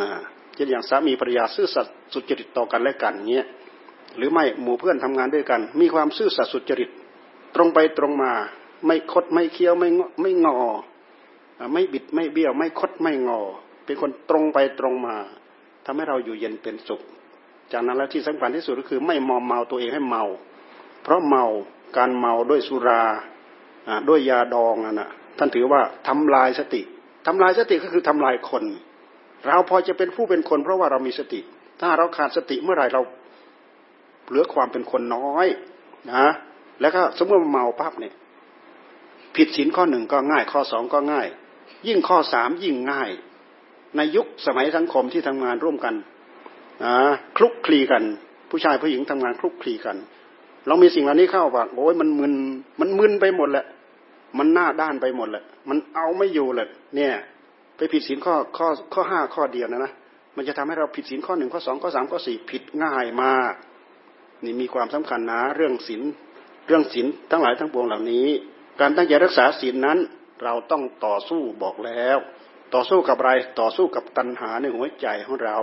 [0.00, 0.08] นะ
[0.56, 3.46] เช่นอย่างสามีภรรยาซื่อสัตย์สุจริตต่อกันและกันเงี้ย
[4.16, 6.90] หรือไม่หมู่เพื่อนทำงานด้วยกัน มีความซื่อสัตย์สุจริต
[7.54, 8.32] ตรงไปตรงมา
[8.86, 9.88] ไม่คดไม่เคี้ยวไม่
[10.22, 10.58] ไม่งอ
[11.72, 13.40] ไม่บิดไม่เบี้ยว ไม่คดไม่งอ
[13.84, 15.16] เป็นคนตรงไปตรงมา
[15.84, 17.00] ทำให้เราอยู่เย็นเป็นสุข
[17.72, 20.24] จากนั้นแล้วที่สำคัญที่สุดก็คือ ไม่มอมเมาตัวเองให้เมา
[21.02, 21.44] เพราะเมา
[21.96, 23.02] การเมาด้วยสุรา
[24.08, 26.82] ด้วยยาดองน่ะท่านถือว่าทำลายสติ
[27.26, 28.64] ทำลายสติก็คือทำลายคน
[29.46, 31.40] เราพอจะเป็นผู้เป็นคน เพราะว่าเรามีสติ
[31.80, 33.02] ถ้าเราขาดสติเมื่อไหร่เรา
[34.28, 35.46] เหลือความเป็นคนน้อย
[36.12, 36.26] นะ
[36.80, 38.14] แล้วก็สมมติเมาปั๊บเนี่ย
[39.36, 41.28] ผิดศีลข้อหนึ่งก็ง่าย ข้อสองก็ง่าย
[41.86, 43.10] ยิ่งข้อสามยิ่งง่าย
[43.96, 45.94] ในยุคสมัยสังคมที่ทำงานร่วมกัน
[46.84, 46.94] นะ
[47.36, 48.02] คลุกคลีกัน
[48.50, 49.96] ผู้ชายผู้หญิงทำงานคลุกคลีกัน
[50.66, 52.34] เรามีสิ่งเหล่านี้เข้าว่าโอ้ยมันมึน
[52.80, 53.66] มันมึนไปหมดแหละ
[54.38, 57.14] มันหน้าด้านไปหมดแหละ มันเอาไม่อยู่เลยเนี่ย
[57.76, 59.92] ไปผิดศีลข้อข้อข้อห้าข้อเดียวนะนะ
[60.36, 63.52] มันจะทำให้เราผิดศีลข้อหนึ่งข้อสองข้อสามข้อสี่ผิดง่ายมาก
[64.44, 66.02] นี่มีความสำคัญนะเรื่องศีล
[66.66, 68.26] เรื่องศีลทั้งหลายทั้งปวงเหล่านี้
[68.80, 69.98] การตั้งใจรักษาศีลนั้น
[70.44, 72.18] เราต้องต่อสู้บอกแล้ว
[72.74, 75.58] ต่อสู้กับอะไรต่อสู้กับตัณหาในหัวใจของเรา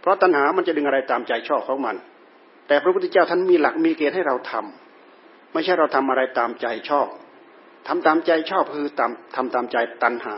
[0.00, 1.96] เพราะตัณหามันจะดึงอะไรตามใจชอบของมัน
[2.68, 7.08] แต่พระพุทธเจ้าท่านมีหลักมีเกณฑ์ให้เราทำไม่ใช่เราทำอะไรตามใจชอบ
[7.86, 10.36] ทำตามใจชอบคือทำทำตามใจตัณหา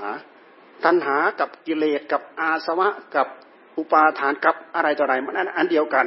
[0.85, 3.29] ตัณหากับกิเลสกับอาสวะกับ
[3.79, 6.07] อุปาทานกับอะไรต่ออะไรมันอันเดียวกัน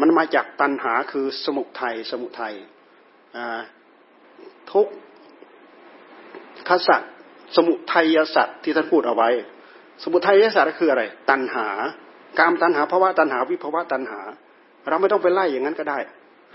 [0.00, 2.54] มันมาจากตัณหาคือสมุทัยสมุทัย
[4.72, 4.86] ทุก
[6.68, 7.02] ขสัต
[7.56, 9.30] สมุทัยสัตที่ท่านพูดเอาไว้
[10.02, 11.66] สมุทัยสัตว์ก็คืออะไร ตัณหา
[12.38, 14.20] การตัณหาภาวะตัณหาวิภาวะตัณหา
[14.88, 15.98] เราไม่ต้องไปไล่อย่างนั้นก็ได้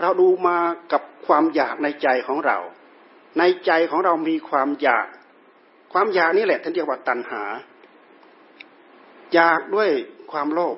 [0.00, 0.58] เราดูมา
[0.92, 2.58] กับความอยากในใจของเรา
[3.38, 5.06] ในใจของเรามีความอยาก
[5.94, 7.42] ความอยากนี่แหละท่านเรียกว่าตัณหา
[9.34, 9.88] อยากด้วย
[10.32, 10.76] ความโลภ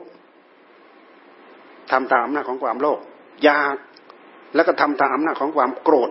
[1.91, 3.01] ทำตามอำนาจของความโลภ
[3.45, 3.77] อยาก
[4.55, 6.11] แล้วก็ทำตามอำนาจของความโกรธ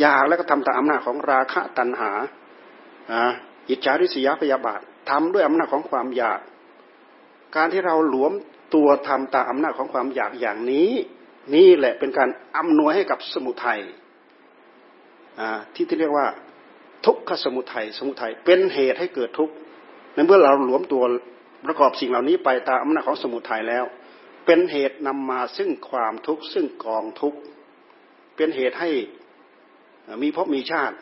[0.00, 2.10] อยากแล้วก็ทำตามอำนาจของราคะตัณหา
[3.68, 6.40] อิจฉาริษยาพยาบาททำด้วยอำนาจของความอยาก
[7.56, 8.32] การที่เราหลวม
[8.74, 10.90] ตัวทำตามอำนาจของความอยากอย่างนี้
[11.54, 13.80] นี่แหละเป็นการอำนวยให้กับสมุทัย
[15.74, 16.26] ที่ที่เรียกว่า
[17.04, 19.54] ทุกขสมุทัยสมุทัยเป็นเหตุให้เกิดทุกข์
[20.14, 21.02] ในเมื่อเราหลวมตัว
[21.66, 23.84] ประกอบสิ่งเหล่านี้ไปตามอำนาจของสมุทัยแล้ว
[24.46, 27.38] เป็นเหตุนำมาซึ่งความทุกข์ซึ่งกองทุกข์
[28.36, 28.90] เป็นเหตุให้
[30.22, 30.96] มีพบมีชาติ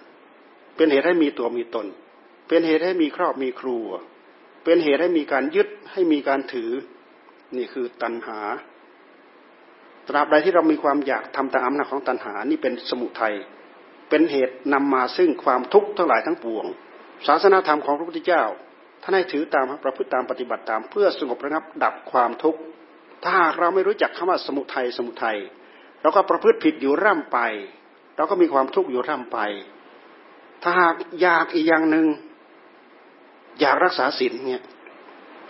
[0.76, 1.86] เป็นเหตุให้มีตัวมีตน
[2.48, 3.86] เป็นเหตุให้มีครอบมีครัว
[4.64, 6.70] เป็นเหตุให้มีการยึดให้มีการถือ
[7.56, 8.40] นี่คือตัณหา
[10.08, 13.34] ตราบใดที่เรามีความอยากทำตามอำนาจของตัณหานี่เป็นสมุทัย
[14.12, 16.66] เป็นเหตุนำมาซึ่งความทุกข์ทั้งหลายทั้งปวง
[17.26, 18.44] ศาสนาธรรมของพระพุทธเจ้า
[19.02, 22.60] ท่านให้ถือตามประพฤติตามปฏิบัติตามเพื่อสงบระงับดับความทุกข์
[23.22, 25.38] ถ้าหากเราไม่รู้จักคำว่าสมุทัยสมุทัย
[26.02, 27.38] เราก็ประพฤติผิดอยู่ร่ำไป
[28.16, 29.38] เราก็มีความทุกข์อยู่ร่ำไป
[30.62, 32.06] ถ้าหากอยากอีกอย่างหนึ่ง
[33.60, 34.62] อยากรักษาศีลเนี่ย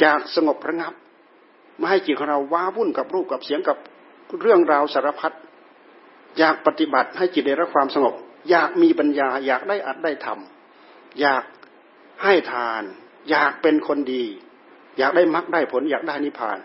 [0.00, 0.94] อยากสงบระงับ
[1.78, 3.76] ไม่ให้จิตของเราว้าวุ่นกับรูปกับเสียงกับ
[4.40, 5.32] เรื่องราวสารพัด
[6.38, 8.14] อยากปฏิบัติให้จิตได้รับความสงบ
[8.51, 11.45] อยากมีปัญญา อยากได้อัดได้ทำอยาก
[12.22, 12.82] ให้ทาน
[13.30, 14.24] อยากเป็นคนดี
[14.99, 16.59] อยากได้มรรคได้ผล อยากได้นิพพาน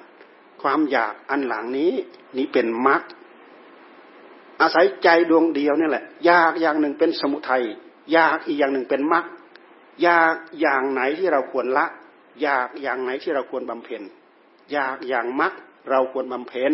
[0.62, 1.92] ความอยากอันหลังนี้
[2.38, 3.02] นี้เป็นมรรค
[4.62, 7.64] อาศัยใจดวงเดียวนี่แหละ อยากอย่างหนึ่งเป็นสมุทัย
[8.12, 9.26] อยากอีกอย่างหนึ่งเป็นมรรค
[10.04, 11.86] อยากอย่างไหนที่เราควรละ
[12.42, 14.02] อยากอย่างไหนที่เราควรบำเพ็ญ
[14.72, 15.54] อยากอย่างมัก
[15.90, 16.74] เราควรบำเพ็ญ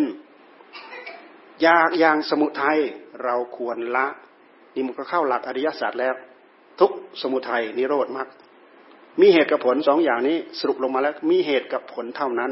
[1.62, 2.78] อยากอย่างสมุทัย
[3.22, 4.06] เราควรละ
[4.74, 6.14] นี่มันก็เข้าหลักอริยศาสัจแล้ว
[6.80, 6.90] ทุก
[7.22, 8.28] สมุทัยนิโรธมัก
[9.20, 12.50] มีเหตุกับผลสองอย่างนี้สรุปลงมาแล้ว มีเหตุกับผลเท่านั้น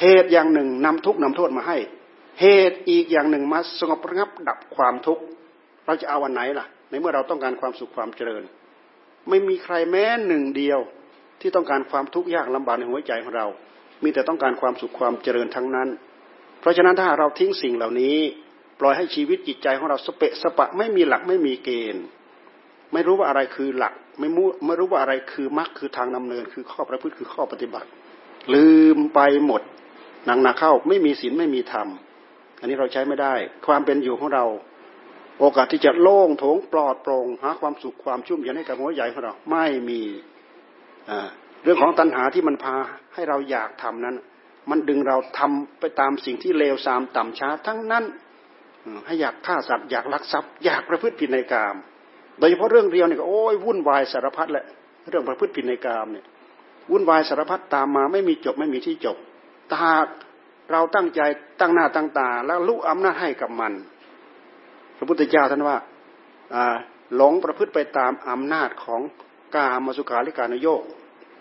[0.00, 1.78] เหตุอย่างหนึ่งนำทุกนำโทษมาให้
[2.40, 5.22] เหตุอีกอย่างหนึ่งมาสงบระงับดับความทุกข์
[5.86, 8.42] เราจะเอาวันไหนล่ะ ในเมื่อเราต้องการความสุขความเจริญ
[9.28, 10.80] ไม่มีใครแม้หนึ่งเดียว
[11.40, 13.46] ที่ต้องการความทุกข์ยากลำบากในหัวใจของเรา
[14.02, 15.88] มีแต่ต้องการความสุขความเจริญทั้งนั้น
[16.60, 18.16] เพราะฉะนั้นถ้าเราทิ้งสิ่งเหล่านี้
[18.80, 22.04] ปล่อยให้ชีวิตจิตใจของเราสเปะสปะไม่มีหลักไม่มีเกณฑ์
[22.92, 27.88] ไม่รู้ว่าอะไรคือหลัก ไม่รู้ไม่รู้ว่าอะไรคือมรรคคือทางดำเนิน คือข้อประพฤติคือข้อปฏิบัติ
[28.54, 29.62] ลืมไปหมด
[30.26, 31.88] หนักหนักเข้าไม่มีศีลไม่มีธรรม
[32.60, 33.34] อันนี้เราใช้ไม่ได้
[33.66, 34.44] ความเป็นอยู่ของเรา
[35.40, 40.02] โอกาสที่จะโล่งโถงปลอดโปร่งหาความสุขความชุ่มเย็นให้กับหัวใจของเราไม่มี
[41.62, 42.76] เรื่องของตัณหาที่มันพา
[43.14, 44.16] ให้เราอยากทำนั้น
[44.70, 48.04] มันดึงเราทำไปตามสิ่งที่เลวทรามต่ำช้าทั้งนั้น
[49.06, 51.76] ให้อยากฆ่าสัตว์อยากลักทรัพย์อยากประพฤติผิดในกาม
[52.38, 54.64] โดยเฉพาะเรื่องเดียวเนี่ยก็โอ้ยวุ่นวายสารพัดแหละ
[55.10, 56.24] เรื่องประพฤติผิดในกามเนี่ย
[56.90, 59.16] วุ่นวายสารพัดตามมาไม่มีจบไม่มีที่จบ
[59.72, 59.92] ถ้า
[60.72, 61.20] เราตั้งใจ
[61.60, 63.72] ตั้งหน้าตั้งตา แล้วลุอำนาจให้กับมัน
[64.96, 65.76] พระพุทธเจ้าท่านว่า
[67.16, 69.00] หลงประพฤติไปตามอำนาจของ
[69.56, 70.82] กามสุขาริการโยก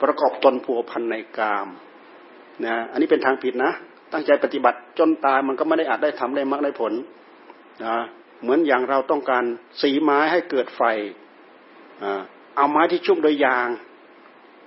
[0.01, 1.67] ประกอบตนผัวพันในกาม
[2.65, 3.71] นะอันนี้เป็นทางผิดนะ
[4.13, 6.93] ตั้งใจปฏิบัติจนตายมันก็ไม่ได้อาจได้ทำได้มากได้ผล
[7.85, 7.97] นะ
[8.41, 9.43] เหมือนอย่างเราต้องการ
[9.81, 10.81] สีไม้ให้เกิดไฟ
[12.55, 13.69] เอาไม้ที่ชุ่มโดยยาง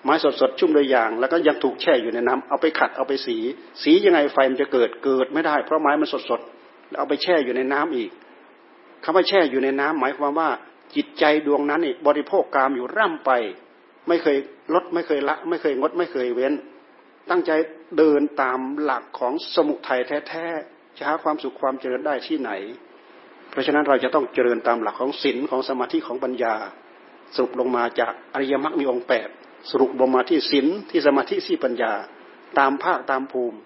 [0.05, 3.37] ไม้สดๆชุ่มโดยยาง แล้วก็ยังถูกแช่อยู่ในน้ำเอาไปขัดเอาไปสี
[3.83, 8.11] สียังไงไฟมันจะเกิดเกิดไม่ได้ เพราะไม้มันสดๆแล้วเอาไปแช่อยู่ในน้ำอีก
[9.05, 10.49] คำว่าแช่อยู่ในน้ำหมายความว่า
[10.97, 13.31] จิตใจดวงนั้นนี่บริโภคกามอยู่ร่ำไป
[14.09, 14.37] ไม่เคย
[14.75, 16.53] ลดไม่เคยละ ไม่เคยงด ไม่เคยเว้น
[17.31, 17.51] ตั้งใจ
[17.99, 22.51] เดินตามหลักของสมุทัยแท้ๆจะหาความสุขความเจริญได้ที่ไหน
[23.55, 26.55] เพราะฉะนั้นเราจะต้องเจริญตามหลักของศีลของสมาธิของปัญญา
[27.35, 29.29] สรุปลงมาจากอริยมรรคมีองค์แปด
[29.71, 31.93] สรุปลงมาที่ศีลที่สมาธิที่ปัญญา
[32.59, 33.59] ตามภาคตามภูมิ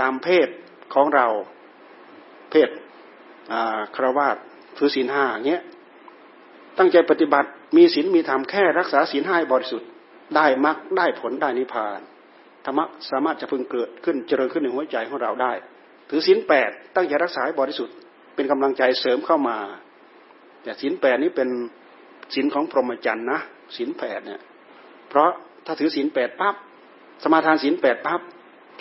[0.00, 0.48] ตามเพศ
[0.94, 1.26] ของเรา
[2.50, 2.68] เพศ
[3.96, 4.36] คราวาส
[4.76, 5.62] ถือศีลห้าเงี้ย
[6.78, 9.88] ตั้งใจปฏิบัติมีศีลมีธรรมแค่รักษาศีลให้บริสุทธิ์
[10.36, 12.00] ได้มรรคได้ผลได้นิพพาน
[12.64, 15.52] ธรรมะสามารถจะพึงเกิดขึ้นเจริญขึ้นในหัวใจของเราได้
[16.10, 17.94] ถือศีลแปดตั้งใจรักษาให้บริสุทธิ์
[18.34, 19.58] เป็นกำลังใจเสริมเข้ามา
[20.62, 21.48] แต่ศีลแปดนี้เป็น
[22.34, 23.40] ศีลของพรหมจรรย์นะ
[23.76, 24.40] ศีลแปดเนี่ย
[25.08, 25.30] เพราะ
[25.66, 26.54] ถ้าถือศีลแปดปั๊บ
[27.22, 28.20] สมาทานศีลแปดปั๊บ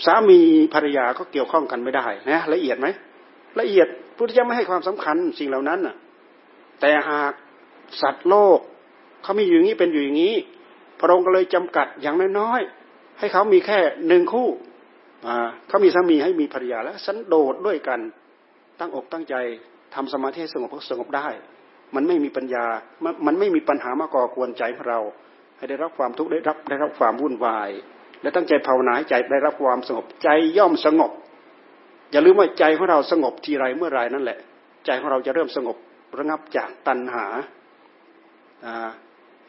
[0.06, 0.39] สามี
[0.74, 2.88] ภรรยาก็เกี่ยวข้องกันไม่ได้นะละเอียดไหม
[3.60, 3.88] ละเอียด
[4.18, 5.95] พุทธเจ้าไม่ให้ความสำคัญสิ่งเหล่านั้นน่ะ
[6.82, 7.34] แต่หาก
[8.01, 8.60] สัตว์โลก
[9.24, 10.36] เขามีอยู่อย่างนี้เป็นอยู่อย่างนี้
[10.99, 14.49] พระองค์ก็เลยจำกัดอย่างน้อยๆให้เขามีแค่หนึ่งคู่
[15.68, 17.99] เขามีสามีให้มีภรรยาแล้วสันโดษด้วยกัน
[18.80, 19.36] ตั้งอกตั้งใจ
[19.96, 21.28] ทำสมาธิสงบสงบได้
[21.96, 22.66] มันไม่มีปัญญา
[23.26, 25.00] มันไม่มีปัญหามาก่อกวนใจของเรา
[25.58, 27.70] ให้ได้รับความทุกข์ได้รับได้รับความวุ่นวาย
[28.22, 31.12] และตั้งใจภาวนาให้ใจได้รับความสงบใจย่อมสงบ
[32.12, 34.40] อย่าลืมว่าใจของเราสงบทีไรเมื่อไรนั่นแหละ
[34.86, 35.78] ใจของเราจะเริ่มสงบ
[36.18, 37.26] ระงับจากตัณหา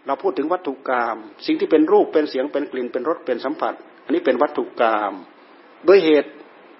[0.06, 1.16] เราพูดถึงวัตถุกรรม
[1.46, 5.12] สิ่งที่เป็นรูปเป็นเสียงเป็นกลิ่นเป็นรสเป็นสัมผัส อันนี้เป็นวัตถุกรรม
[5.88, 6.30] ด้วยเหตุ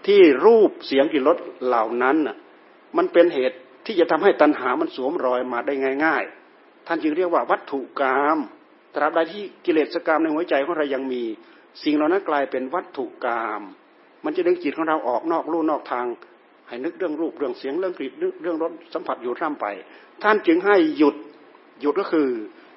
[0.06, 1.36] ที่รูปเสียงกลิ่นรส
[1.66, 2.36] เหล่านั้นน่ะ
[2.96, 5.74] มันเป็นเหตุที่จะทำให้ตัณหามันสวมรอยมาได้
[6.04, 6.24] ง่าย
[6.54, 8.38] ๆ ท่านจึงเรียกว่าวัตถุกรรม
[8.94, 11.22] ตราบใดที่กิเลสกรรมในหัวใจของเรายังมี
[11.82, 13.62] สิ่งเหล่านั้นกลายเป็นวัตถุกรรม
[14.24, 16.06] มันจะดึงจิตของเราออกนอกลู่นอกทาง
[16.68, 19.66] ให้นึกเรื่องรูปเรื่องเสียงเรื่องกลิ่นเรื่องรสสัมผัสอยู่ร่ำไป
[20.22, 21.14] ท่านจึงให้หยุด
[21.80, 22.28] หยุดก็คือ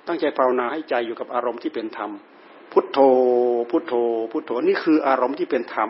[0.08, 2.12] ตั้งใจภาวนาให้ใจอยู่กับอารมณ์ที่เป็นธรรม
[2.72, 3.00] พุทโธ
[3.70, 3.94] พุทโธ
[4.32, 5.90] พุทโธนี่คืออารมณ์ที่เป็นธรรม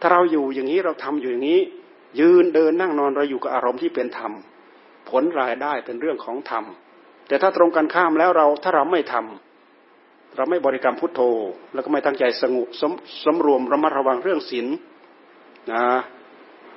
[0.00, 1.60] ถ้าเราอยู่อย่างนี้เราทำอยู่อย่างนี้
[2.20, 4.32] ยืนเดินนั่งนอนเราอยู่กับอารมณ์ที่เป็นธรรม
[5.08, 6.64] ผลรายได้เป็นเรื่องของธรรม
[7.28, 11.20] แต่ถ้าตรงกันข้ามแล้วเราถ้าเราไม่ทำเราไม่บริกรรมพุทโธ
[11.74, 12.92] แล้วก็ไม่ตั้งใจสงบสม
[13.24, 14.66] สมรวมระมัดระวังเรื่องศีล
[15.72, 15.84] นะ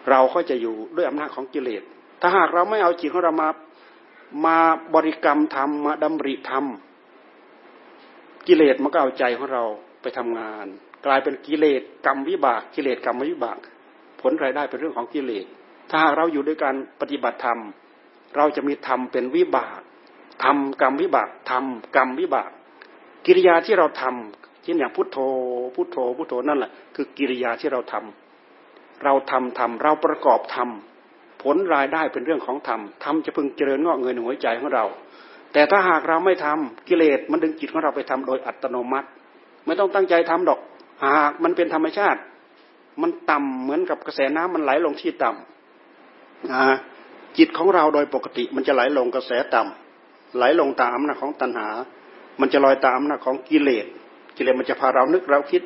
[0.10, 1.84] เราก็จะอยู่ด้วยอำนาจของกิเลส
[2.22, 3.50] ถ้าหากเราไม่เอาจิตของเรามา
[4.46, 4.58] มา
[4.96, 6.66] บริกรรมธรรมมาดำริธรรม
[8.48, 9.64] กิเลสมันก็เอาใจของเรา
[10.02, 10.68] ไปทำงาน
[11.06, 13.58] กลายเป็นกิเลสกรรมวิบาก กิเลสกรรมวิบาก
[14.22, 15.46] ผลรายได้เป็นเรื่องของกิเลส
[15.90, 17.60] ถ้าหากเราอยู่ด้วยการปฏิบัติธรรม
[18.36, 19.80] เราจะมีธรรมเป็นวิบาก
[20.44, 22.50] ทำกรรมวิบากทำกรรมวิบาก
[23.26, 25.18] กิริยาที่เราทำเช่นอย่างพุทโธ
[25.76, 34.86] พุทโธ พุทโธนั่นแหละ คือกิริยาที่เราทำเราทำทำเราประกอบทำผลรายได้เป็นเรื่องของธรรมธรรมจะพึงเจริญงอกเงินหัวใจของเรา
[35.54, 39.08] แต่ถ้าหากเราไม่ทำกิเลสมันดึงจิตของเราไปทำโดยอัตโนมัติ
[39.66, 40.60] ไม่ต้องตั้งใจทำดอก
[41.04, 42.20] หากมันเป็นธรรมชาติ
[43.02, 51.68] มันต่ำเหมือนกับกระแสน้ำมันไหลลงที่ต่ำจิตของเราโดยปกติ มันจะไหลลงกระแสต่ำไหลลงตามอำนาจของตัณหา
[52.40, 53.86] มันจะลอยตามอำนาจของกิเลส
[54.38, 55.64] กิเลสมันจะพาเรานึกเราคิด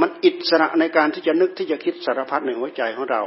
[0.00, 3.22] มันอิสระในการที่จะนึกที่จะคิดสารพัดในหัวใจของเรา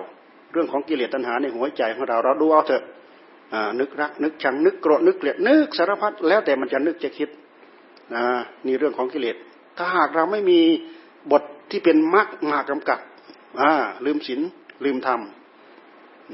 [0.51, 2.83] เรื่องของกิเลสตัณหาในหัวใจของเราเราดูเอาเถอะ
[3.79, 7.29] นึกรักนึกชังนึกโกรธนึกเกลียดนึกสารพัดแล้วแต่มันจะนึกจะคิด
[8.65, 9.35] นี่เรื่องของกิเลส
[9.77, 10.59] ถ้าหากเราไม่มี
[11.31, 12.99] บทที่เป็นมรรคมากำกับ
[14.05, 14.41] ลืมศีล
[14.85, 15.21] ลืมธรรม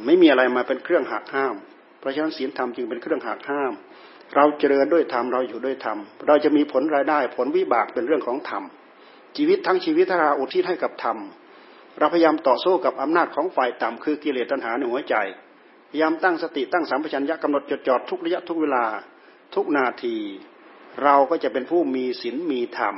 [0.06, 1.56] ไม่มีอะไรมาเป็นเครื่องหักห้าม
[2.00, 3.74] เพราะฉะนั้นศีลธรรมจึงเป็นเครื่องหักห้าม
[4.36, 8.64] เราเจริญด้วยธรรมเราอยู่ด้วยธรรม เราจะมีผลรายได้ผลวิบากเป็นเรื่องของธรรม
[9.38, 11.18] ชีวิตทั้งชีวิตถ้าเราอุทิศให้กับธรรม
[12.00, 15.16] เราพยายามต่อสู้กับอำนาจของฝ่ายต่ำคือกิเลสตัณหาในหัวใจ
[15.90, 18.86] พยายามตั้งสติตั้งสัมปชัญญะกำหนดจดจ่อทุกระยะทุกเวลา
[19.56, 20.16] ทุกนาที
[21.04, 22.96] เราก็จะเป็นผู้มีศีลมีธรรม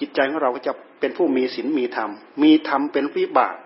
[0.00, 0.72] จิตใจของเราก็จะ
[1.02, 2.10] เป็นผู้มีศีลมีธรรม
[2.42, 3.56] มีธรรมเป็นวิบาก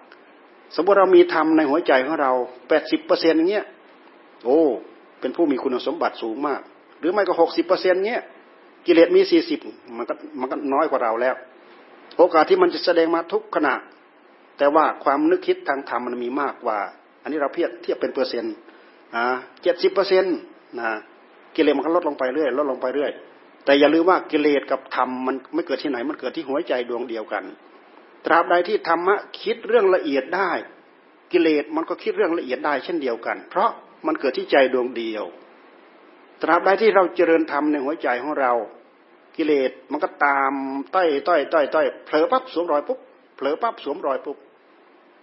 [0.74, 2.32] สมมติเรามีธรรมในหัวใจของเรา
[2.68, 3.66] แปดสิบเปอร์เซ็นต์อย่างเงี้ย
[4.45, 4.61] โอ้
[5.20, 6.61] เป็นผู้มีคุณสมบัติสูงมาก
[6.99, 8.22] หรือไม่ก็หกสิบเปอร์เซ็นต์เงี้ย
[8.87, 9.61] กิเลสมีสี่สิบ
[9.97, 11.34] มันก็มันก็น้อยกว่าเราแล้ว
[12.18, 13.74] โอกาสที่มันจะแสดงมาทุกขณะ
[14.59, 16.78] แต่ว่าความนึกคิดทางธรรมมันมีมากกว่า
[17.22, 18.55] อันนี้เราเทียบเทียบเป็นเปอร์เซ็นต์
[19.62, 20.37] เจ็ดสิบเปอร์เซ็นต์
[20.78, 20.89] นะ
[21.55, 23.11] กิเลสมันก็ลดลงไปเรื่อยลดลงไปเรื่อย
[23.66, 27.44] แต่อย่าลืมว่ากิเลสกับธรรมมันไม่เกิดที่ไหนมันเกิดที่หัวใจดวงเดียวกัน
[28.26, 30.50] ตราบใดที่ธรรมะคิดเรื่องละเอียดได้
[31.32, 33.70] กิเลสมันก็คิดเรื่องละเอียดได้เช่นเดียวกัน เพราะ
[34.06, 35.24] มันเกิดที่ใจดวงเดียว
[36.42, 38.52] ตราบใดที่เราเจริญธรรมในหัวใจของเรา
[39.36, 40.52] กิเลสมันก็ตาม
[40.94, 42.98] ต้อยต้อยต้อยต้อยเผลอปั๊บสวมรอยปุ๊บ
[43.36, 44.36] เผลอปั๊บสวมรอยปุ๊บ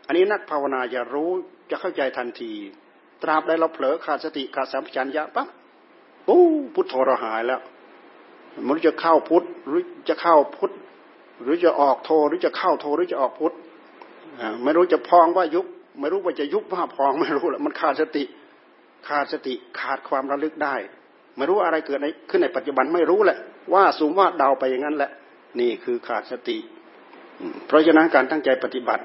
[0.07, 1.29] อันนี้นักภาวนาจะรู้
[1.69, 2.53] จะเข้าใจทันที
[3.23, 5.47] ตราบใดเราเผลอขาดสติขาดสัมปชัญญะปั๊บ
[6.27, 7.61] ปู้พุทโธเราหายแล้ว
[8.67, 10.71] มันจะเข้าพุทธหรือจะเข้าพุทธ
[11.41, 13.53] หรือจะออกโทหรือจะเข้าโทหรือจะออกพุทธ
[14.63, 15.65] ไม่รู้จะพองว่ายุบ
[15.99, 18.23] ไม่รู้ว่าจะยุบว่าพองไม่รู้แหละมันขาดสติ
[19.07, 20.75] ขาดสติขาดความระลึกได้
[21.37, 21.99] ไม่รู้อะไรเกิด
[22.29, 23.37] ขึ้นในปัจจุบันไม่รู้แหละ
[23.73, 25.11] ว่าสูงว่าเดาไปอย่างนั้นแหละ
[25.59, 26.57] นี่คือขาดสติ
[27.67, 29.03] เพราะฉะนั้นการตั้งใจปฏิบัติ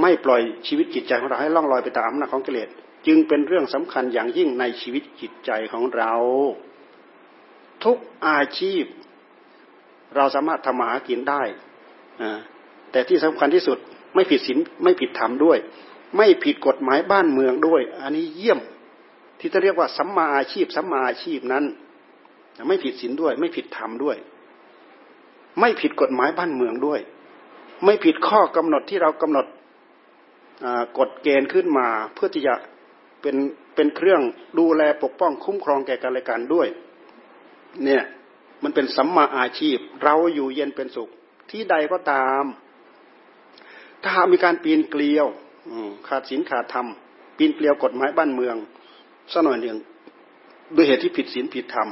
[0.00, 2.68] ไม่ปล่อยชีวิตจิตใจของเราให้ล่องลอยไปตามอำนาจของกิเลส
[3.06, 6.12] จึงเป็นเรื่องสำคัญอย่างยิ่งในชีวิตจิตใจของเรา
[7.84, 8.84] ทุกอาชีพ
[10.16, 11.42] เราสามารถทำมาหากินได้
[12.92, 13.78] แต่ที่สำคัญที่สุด
[14.14, 15.58] ไม่ผิดศีลไม่ผิดธรรมด้วย
[16.16, 18.60] ไม่ผิดกฎหมายบ้านเมืองด้วย อันนี้เยี่ยม
[19.40, 21.64] ที่จะเรียกว่าสัมมาอาชีพสัมมาอาชีพนั้น
[22.68, 24.16] ไม่ผิดศีลด้วย ไม่ผิดธรรมด้วย
[25.60, 27.00] ไม่ผิดกฎหมายบ้านเมืองด้วย
[27.84, 29.46] ไม่ผิดข้อกำหนดที่เรากำหนด
[30.98, 32.54] กฎเกณฑ์ขึ้นมาเพื่อที่จะ
[33.22, 33.36] เป็น
[33.74, 34.20] เป็นเครื่อง
[34.58, 36.68] ดูแลปกป้องคุ้มครองแก่กันและกันด้วย
[37.84, 38.02] เนี่ย
[38.62, 41.08] มันเป็นสัมมาอาชีพ เราอยู่เย็นเป็นสุข
[41.50, 42.44] ที่ใดก็ตาม
[44.02, 45.26] ถ้ามีการปีนเกลียว
[46.06, 46.86] ขาดศีลขาดธรรม
[47.36, 48.56] ปีนเกลียวกฎหมายบ้านเมือง
[49.32, 49.78] สักหน่อยหนึ่ง
[50.74, 51.88] ด้วยเหตุที่ผิดศีลผิดธรรม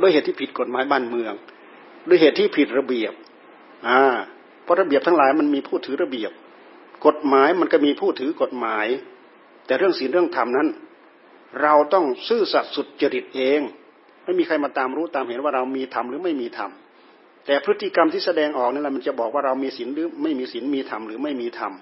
[0.00, 1.32] ด้วยเหตุที่ผิดกฎหมายบ้านเมือง
[2.08, 3.12] ด้วยเหตุที่ผิดระเบียบ
[3.88, 4.00] อ่า
[4.62, 6.32] เพราะระเบียบทั้งหลายมันมีผู้ถือระเบียบ
[7.06, 8.86] กฎหมายมันก็มีผู้ถือกฎหมาย
[9.66, 10.68] แต่เรื่องศีลเรื่องธรรมนั้น
[11.62, 13.60] เราต้องซื่อสัตย์สุดจริตเอง
[14.26, 16.70] ไม่มีใครมาตามรู้ตามเห็นว่าเรามีธรรมหรือไม่มีธรรม
[17.46, 21.72] แต่พฤติกรรมที่แสดงออกนั่นแหละมันจะบอกว่าเรามีศีลหรือไม่มีศีลมีธรรมหรือไม่มีธรรม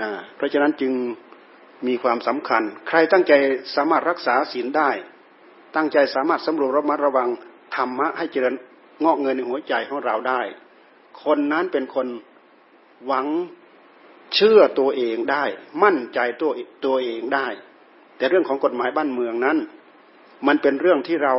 [0.00, 0.92] นะเพราะฉะนั้นจึง
[1.86, 3.32] มีความสำคัญ ใครตั้งใจ
[3.76, 4.90] สามารถรักษาศีลได้
[5.76, 7.28] ตั้งใจสามารถสำรวจระมัดระวัง
[7.76, 8.54] ธรรมะให้เจริญ
[9.04, 10.40] งอกเงินในหัวใจของเราได้
[11.24, 12.06] คนนั้นเป็นคน
[13.06, 13.26] หวัง
[14.34, 15.44] เชื่อตัวเองได้
[15.82, 16.50] มั่นใจตัว
[16.84, 17.46] ตัวเองได้
[18.16, 19.58] แต่เรื่องของกฎหมายบ้านเมืองนั้น
[20.46, 21.34] มันเป็นเรื่องที่เรา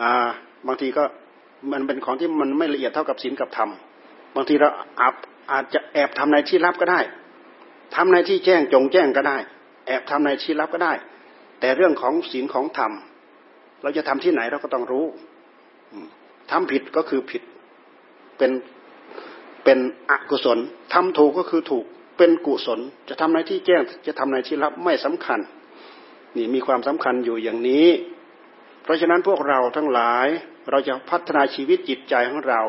[0.00, 0.28] อ่า
[0.66, 1.04] บางทีก็
[1.72, 3.70] มันเป็นของที่มันไม่ละเอียดเท่ากับศีลกับธรรม
[4.34, 4.68] บางทีเรา
[5.00, 5.14] อาจ
[5.52, 7.00] อาจจะแอบทำในที่ลับก็ได้
[7.94, 9.36] ทำในที่แจ้งจงแจ้งก็ได้
[9.86, 10.92] แอบทำในที่ลับก็ได้
[11.60, 12.92] แต่เรื่องของศีลของธรรม
[13.82, 15.06] เราจะทำที่ไหนเราก็ต้องรู้
[16.50, 17.42] ทำผิดก็คือผิด
[18.38, 18.50] เป็น
[19.64, 19.78] เป็น
[20.10, 20.58] อกุศล
[20.92, 21.84] ทำถูกก็คือถูก
[22.18, 25.40] เป็นกุศล จะทำในที่แจ้งจะทำในที่ลับไม่สำคัญ
[26.36, 27.86] นี่มีความสำคัญอยู่อย่างนี้
[28.82, 30.26] เพราะฉะนั้นพวกเราทั้งหลาย
[30.70, 32.62] เราจะพัฒนาชีวิตจิตใจของเรา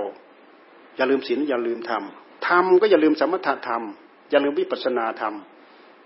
[0.95, 2.03] อย่าลืมศีลอย่าลืมธรรม
[2.47, 3.83] ธรรมก็อย่าลืมสมถะธรรม
[4.29, 5.35] อย่าลืมวิปัสนาธรรม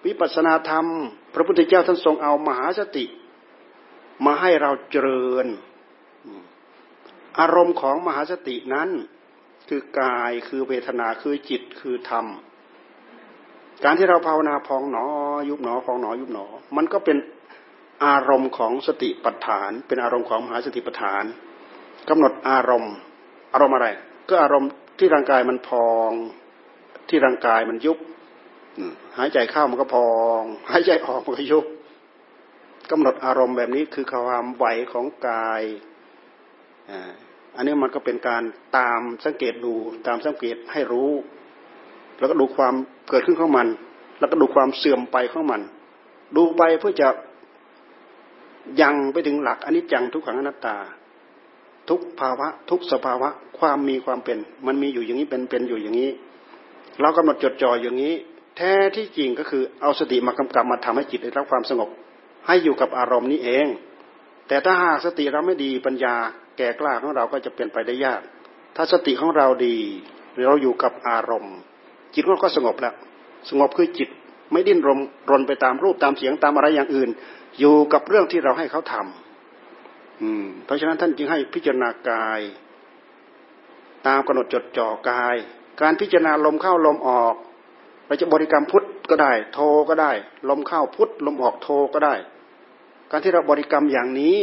[0.05, 0.85] วิปัสนาธรรม
[1.33, 3.05] พระพุทธเจ้าท่านทรงเอามหาสติ
[4.25, 5.47] มาให้เราเจริญ
[7.39, 8.89] อารมณ์ของมหาสตินั้น
[9.69, 12.25] คือกายคือเวทนาคือจิตคือธรรม
[13.83, 15.05] การที่เราภาวนาพองหนอ
[15.49, 16.45] ยุบหนอพองหนอยุบหนอ
[16.75, 17.17] มันก็เป็น
[18.05, 21.23] อารมณ์ของสติปัฏฐาน เป็นอารมณ์ของมหาสติปัฏฐาน
[22.09, 22.93] กำหนดอารมณ์
[23.53, 23.87] อารมณ์อะไร
[24.29, 26.11] ก็อารมณ์ที่ร่างกายมันพอง
[27.09, 27.97] ที่ร่างกายมันยุบ
[29.17, 30.41] หายใจเข้ามันก็พอง
[30.71, 31.65] หายใจออกมันก็ยุบ
[32.91, 35.61] กำหนดอารมณ์แบบนี้คือความไหวของกาย
[37.55, 38.43] อันนี้มันก็เป็นการ
[38.77, 39.73] ตามสังเกตดู
[40.07, 41.11] ตามสังเกตให้รู้
[42.19, 42.73] แล้วก็ดูความ
[43.09, 43.67] เกิดขึ้นของมัน
[44.19, 45.61] แล้วก็ดูความเสื่อมไปของมัน
[46.35, 47.07] ดูไปเพื่อจะ
[48.81, 50.77] ยังไปถึงหลักอนิจจังทุกขังอนัตตา
[51.89, 54.37] ทุกภาวะ ทุกสภาวะ ความมีความเป็น
[54.67, 56.09] มันมีอยู่อย่างนี้เป็นเป็นอยู่อย่างนี้
[57.01, 58.13] เรากำหนดจดจ่ออย่างนี้
[58.57, 61.89] แท้ที่จริงก็คือเอาสติมากำกับมาทำให้จิตได้รับความสงบ
[62.47, 63.67] ให้อยู่กับอารมณ์นี้เอง
[64.47, 66.15] แต่ถ้าหากสติเราไม่ดีปัญญา
[66.57, 68.21] แก่กล้าของเราก็จะเปลี่ยนไปได้ยาก
[68.75, 69.77] ถ้าสติของเราดี
[70.47, 71.55] เราอยู่กับอารมณ์
[72.13, 72.93] จิตก็สงบแล้ว
[73.49, 74.09] สงบคือจิต
[74.51, 74.99] ไม่ดิ้นรน
[75.29, 77.09] รนไปตามรูปตามเสียงตามอะไรอย่างอื่น
[77.59, 82.41] อยู่กับเรื่องที่เราให้เขาทำเพราะฉะนั้นท่านจึงให้พิจารณากาย
[84.07, 85.35] ตามกำหนดจดจ่อกาย
[85.81, 87.35] การพิจารณาลมเข้าลมออก
[88.05, 90.11] เราจะบริกรรมพุทธก็ได้ โทก็ได้
[90.49, 92.15] ลมเข้าพุทธลมออกโทก็ได้
[93.09, 94.39] การที่เราบริกรรมอย่างนี้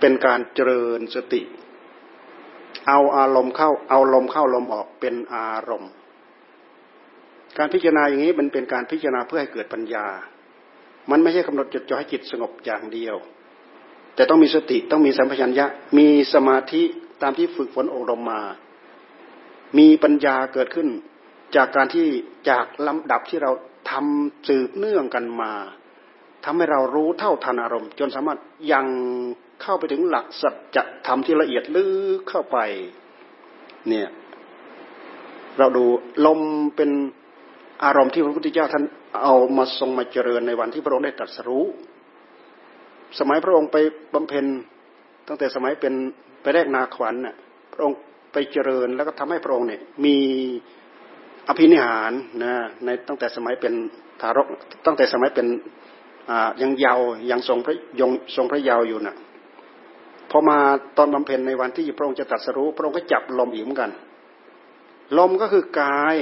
[0.00, 1.42] เป็นการเจริญสติ
[2.88, 5.92] เอาอารมณ์เข้า เอาลมเข้าลมออกเป็นอารมณ์
[7.58, 10.06] การพิจารณาอย่างนี้มันเป็นการพิจารณาเพื่อให้เกิดปัญญา
[11.10, 13.16] มันไม่ใช่กำหนดจดจ่อให้จิตสงบอย่างเดียว
[14.14, 15.66] แต่ต้องมีสติต้องมีสัมปชัญญะ
[15.98, 16.82] มีสมาธิ
[17.22, 18.42] ตามที่ฝึกฝนอบรมมา
[19.78, 20.88] มีปัญญาเกิดขึ้น
[21.56, 22.06] จากการที่
[22.50, 23.52] จากลำดับที่เรา
[23.90, 25.52] ทำสืบเนื่องกันมา
[26.44, 28.38] ทำให้เรารู้เท่าทันอารมณ์ จนสามารถ
[28.72, 28.86] ยัง
[29.62, 31.84] เข้าไปถึงหลักสัจธรรมที่ละเอียดลึ
[32.18, 32.58] กเข้าไป
[33.88, 34.08] เนี่ย
[35.58, 35.84] เราดู
[36.26, 36.40] ลม
[36.76, 36.90] เป็น
[37.84, 38.84] อารมณ์ที่พระพุทธเจ้าท่าน
[39.22, 41.64] เอามาทรงมาเจริญในวันที่พระองค์ได้ตรัสรู้
[43.18, 43.76] สมัยพระองค์ไป
[44.14, 44.46] บำเพ็ญ
[45.28, 45.94] ตั้งแต่สมัยเป็น
[46.42, 47.36] ไปแรกนาขวัญน่ะ
[47.72, 47.98] พระองค์
[48.32, 50.16] ไปเจริญแล้วก็ทำให้พระองค์เนี่ยมี
[51.48, 52.12] อภินิหาร
[52.42, 52.54] นะ
[52.84, 53.72] ในตั้งแต่สมัยเป็น
[54.20, 54.46] ทารก
[54.86, 55.46] ตั้งแต่สมัยเป็น
[56.62, 59.16] ยังเยาว์ยังทรงพระยงทรงพระเยาว์อยู่น่ะ
[60.30, 60.58] พอมา
[60.96, 63.90] ตอนบำเพ็ญในวันที่พระองค์จะตรัสรู้ พระองค์ก็จับลมอีกเหมือนกัน
[65.18, 66.16] ลมก็คือกาย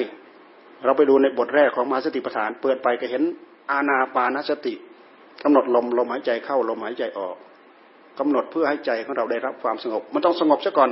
[0.85, 3.23] เราไปดูในบทแรกของมหาสติปัฏฐาน เปิดไปก็เห็น
[3.71, 4.75] อาณาปานสติ
[5.43, 7.37] กำหนดลมลมหายใจเข้าลมหายใจออก
[8.19, 10.91] กำหนดเพื่อให้ใจของเราได้รับความสงบ มันต้องสงบซะก่อน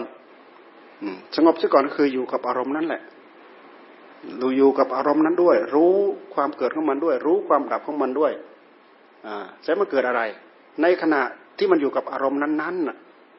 [1.36, 3.03] สงบซะก่อนก็คืออยู่กับอารมณ์นั้นแหละ
[4.43, 5.95] ดูอยู่กับอารมณ์นั้นด้วย รู้
[6.34, 8.32] ความเกิดของมันด้วย รู้ความดับของมันด้วย
[9.26, 10.22] อ่าแสมันเกิดอะไร
[10.82, 11.22] ในขณะ
[11.59, 12.97] ที่มันอยู่กับอารมณ์นั้นๆน่ะ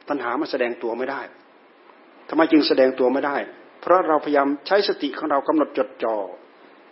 [0.09, 1.21] ปัญหามันแสดงตัวไม่ได้
[2.29, 3.35] ทำไมจึงแสดงตัวไม่ได้
[3.81, 6.15] เพราะเราพยายามใช้สติของเรากำหนดจดจ่อ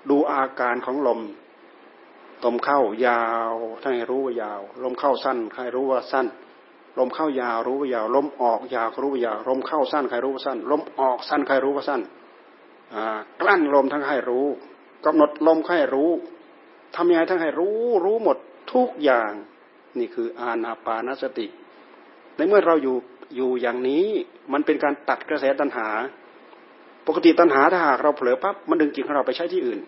[0.09, 1.19] ดูอาการของลม
[2.45, 6.27] ลมเข้ายาวให้รู้ว่ายาว ลมเข้าสั้นให้รู้ว่าสั้น
[6.99, 12.01] ลมเข้ายาวรู้ว่ายาว ลมออกยาวรู้ว่ายาว ลมเข้าสั้นใครรู้ว่าสั้น ลมออกสั้นใครรู้ว่าสั้น
[13.41, 14.45] กลั้นลมทั้งให้รู้
[15.05, 16.11] กำหนดลมให้รู้
[16.95, 18.37] ทำยังไงทั้งให้รู้รู้หมด
[18.73, 19.31] ทุกอย่าง
[19.99, 21.47] นี่คืออานาปานสติ
[22.35, 22.97] ในเมื่อเราอยู่
[23.35, 24.05] อยู่อย่างนี้
[24.53, 25.87] มันเป็นการตัดกระแสตัณหา
[27.07, 29.79] ปกติตัณหาถ้าหากเราเผลอปั๊บมันดึงจิตของเราไปใช้ที่อื่น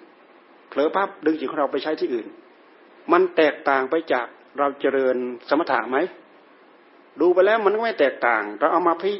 [0.69, 2.25] เผลอปั๊บดึงจิตของเราไปใช้ที่อื่น
[3.11, 4.25] มันแตกต่างไปจาก
[4.57, 5.15] เราเจริญ
[5.49, 5.97] สมถะไหม
[7.21, 9.13] ดูไปแล้วมันก็ไม่แตกต่าง เราเอามาพิ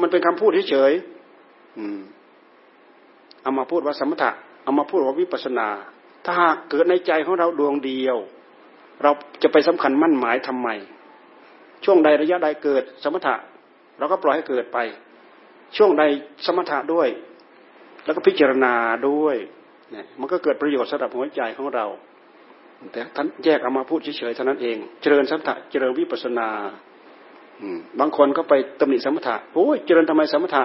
[0.00, 4.30] มันเป็นคำพูดเฉยๆเอามาพูดว่าสมถะ
[4.64, 5.68] เอามาพูดว่าวิปัสนา
[6.24, 8.16] ถ้าหากเกิดในใจของเราดวงเดียว
[9.02, 9.10] เรา
[9.42, 10.68] จะไปสำคัญมั่นหมายทำไม
[11.84, 13.34] ช่วงใดระยะใดเกิดสมถะ
[13.98, 14.78] เราก็ปล่อยให้เกิดไป
[15.76, 16.02] ช่วงใด
[16.46, 17.08] สมถะด้วย
[18.04, 18.74] แล้วก็พิจารณา
[19.08, 19.36] ด้วย
[19.90, 21.86] เนี่ยมันก็เกิดประโยชน์สำหรับหัวใจของเรา
[22.92, 26.48] แต่ท่านแยกเอามาพูดเฉยๆเท่านั้นเอง เจริญสมถะเจริญวิปัสนา
[28.00, 30.64] บางคนก็ไปตำหนิสมถะโอ้ยเจริญทำไมสมถะ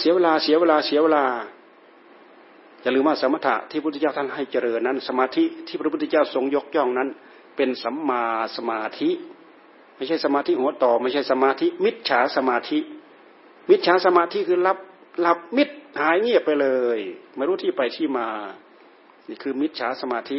[0.00, 1.24] เสียเวลาเสียเวลาเสียเวลา
[2.82, 7.08] อย่าลืมว่าสมถะที่พระพุทธเจ้าท่านให้เจริญนั้น สมาธิที่พระพุทธเจ้าทรงยกย่องนั้น
[7.56, 8.24] เป็นสัมมา
[8.56, 9.10] สมาธิ
[9.96, 12.78] ไม่ใช่สมาธิหัวต่อ ไม่ใช่สมาธิ มิจฉาสมาธิ
[13.70, 14.78] มิจฉาสมาธิคือรับ
[15.20, 15.68] หลับมิด
[16.00, 16.98] หายเงียบไปเลย
[17.36, 18.28] ไม่รู้ที่ไปที่มา
[19.28, 20.38] นี่คือมิจฉาสมาธิ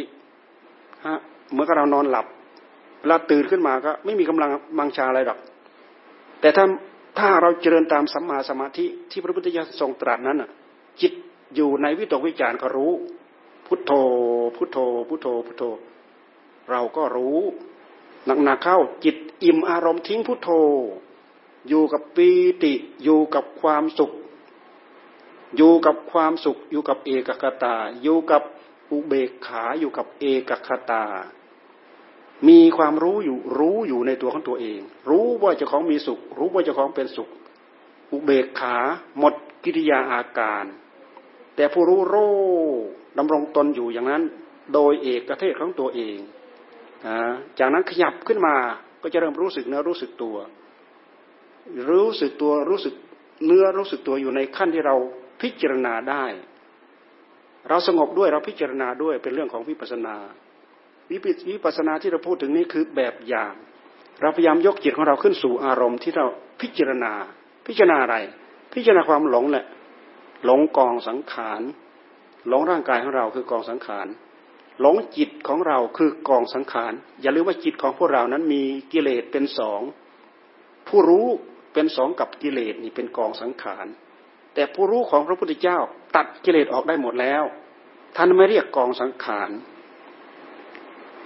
[1.06, 1.14] ฮะ
[1.52, 2.26] เมื่อเรานอนหลับ
[3.00, 5.38] เวลาตื่นขึ้นมาก็ไม่มีกำลังบังชาอะไรหรอก
[6.40, 6.64] แต่ถ้า
[7.18, 10.38] ถ้าเราเจริญตามสัมมาสมาธิที่พระพุทธเจ้าทรงตรัสนั้น
[11.00, 11.12] จิต
[11.54, 12.92] อยู่ในวิตกวิจารก็รู้
[13.66, 13.92] พุทโธ
[14.56, 14.78] พุทโธ
[15.08, 15.64] พุทโธ พุทโธ
[16.70, 17.38] เราก็รู้
[18.44, 20.50] หนักๆเข้าจิตอิ่มอารมณ์ทิ้งพุทโธ
[21.68, 22.28] อยู่กับปี
[22.62, 22.72] ติ
[23.04, 24.10] อยู่กับความสุข
[25.56, 28.42] อยู่กับความสุขอยู่กับเอกคตา อยู่กับ
[28.92, 31.04] อุเบกขาอยู่กับเอกคตา
[32.48, 34.80] มีความรู้อยู่รู้อยู่ในตัวของตัวเอง
[35.10, 37.28] รู้ว่าเจ้าของมีสุข รู้ว่าเจ้าของเป็นสุข
[38.12, 38.76] อุเบกขา
[39.18, 39.34] หมด
[39.64, 40.64] กิริยาอาการ
[41.56, 42.16] แต่ผู้รู้โร
[43.18, 44.22] ดำรงตนอยู่อย่างนั้น
[44.74, 46.16] โดยเอกเทศของตัวเอง
[47.58, 48.54] จากนั้นขยับขึ้นมา
[49.02, 50.36] ก็จะเริ่มรู้สึกเนื้อรู้สึกตัว
[51.90, 52.94] รู้สึกตัวรู้สึก
[53.46, 54.96] เนื้อรู้สึกตัวอยู่ในขั้นที่เรา
[55.42, 56.24] พิจารณาได้
[57.68, 60.16] เราสงบด้วยเราพิจารณาด้วยเป็นเรื่องของวิปัสนา
[61.10, 63.54] วิปัสนาที่เราพูดถึงนี้คือแบบอย่าง
[64.20, 66.26] เราพยายามยกจิตของเราขึ้นสู่อารมณ์ที่เรา
[66.60, 67.12] พิจารณา
[67.66, 68.16] พิจารณาอะไร
[68.74, 69.66] พิจารณาความหลงแหละ
[70.44, 71.62] หลงกองสังขาร
[72.48, 74.06] หลงร่างกายของเราคือกองสังขาร
[74.80, 78.62] หลงจิตของเราคือกองสังขาร อย่าลืมว่าจิตของพวกเรานั้นมี
[78.92, 79.80] กิเลสเป็นสอง
[80.88, 81.26] ผู้รู้
[81.72, 83.86] เป็นสองกับกิเลสนี่เป็นกองสังขาร
[84.58, 85.78] แต่ผู้รู้ของพระพุทธเจ้า
[86.16, 87.42] ตัดกิเลสออกได้หมดแล้ว
[88.16, 89.50] ท่านไม่เรียกกองสังขาร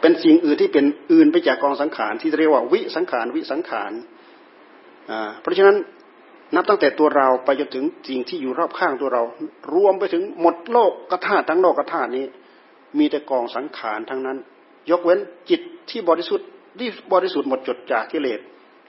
[0.01, 3.93] เป็นสิ่งอื่นที่เป็นอื่นไปจากกองสังขารที่เรียกว่าวิสังขารวิสังขาร
[5.41, 5.77] เพราะฉะนั้น
[6.55, 9.23] นับตั้งแต่ตัวเราไปจนถึงสิ่งที่อยู่รอบข้างตัวเรา
[9.75, 12.27] รวมไปถึงหมดโลกกธาตุทั้งโลกกธาตุนี้
[12.99, 14.39] มีแต่กองสังขารทั้งนั้น
[14.91, 15.19] ยกเว้น
[15.51, 15.61] จิต
[15.91, 18.41] ที่บริสุทธิ์ที่บริสุทธิ์หมดจดจากกิเลส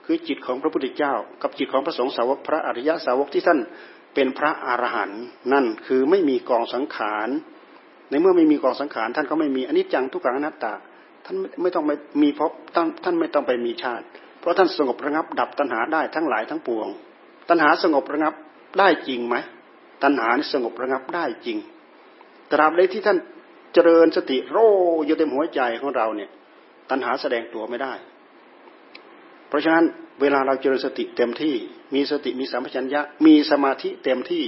[0.04, 3.60] คือจิตของพระพุทธเจ้า กับจิตของพระสงฆ์สาวกพระอริยะสาวกที่ท่าน
[4.14, 7.28] เป็นพระอรหันต์นั่นคือไม่มีกองสังขาร
[8.10, 10.72] ในเมื่อไม่มีกองสังขารท่านก็ไม่มีอนิจจังทุกขังอนัตตา
[11.24, 11.90] ท่านไม่ต้องไป
[12.22, 12.52] มีพบ
[13.04, 14.04] ท่านไม่ต้องไปมีชาติ
[14.40, 16.88] เพราะท่านสงบระงับดับตัณหาได้ทั้งหลายทั้งปวง
[17.48, 18.34] ตัณหาสงบระงับ
[18.78, 19.36] ได้จริงไหม
[20.02, 21.58] ตัณหาสงบระงับได้จริง
[22.52, 23.18] ตราบใดที่ท่าน
[23.74, 24.56] เจริญสติโร
[25.06, 26.30] อยู่เต็มหัวใจของเราเนี่ย
[26.90, 27.92] ตัณหาแสดงตัวไม่ได้
[29.54, 29.84] ราะฉะนั้น
[30.20, 31.54] เวลาเราเจริญสติเต็มที่
[31.94, 34.44] มีสติมีสัมปชัญญะมีสมาธิเต็มที่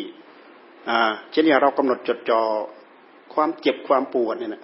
[0.88, 1.00] อ่า
[1.32, 2.40] เช่นอย่างเรากำหนดจดจ่อ
[3.34, 4.62] ความเจ็บความปวดเนี่ยนะ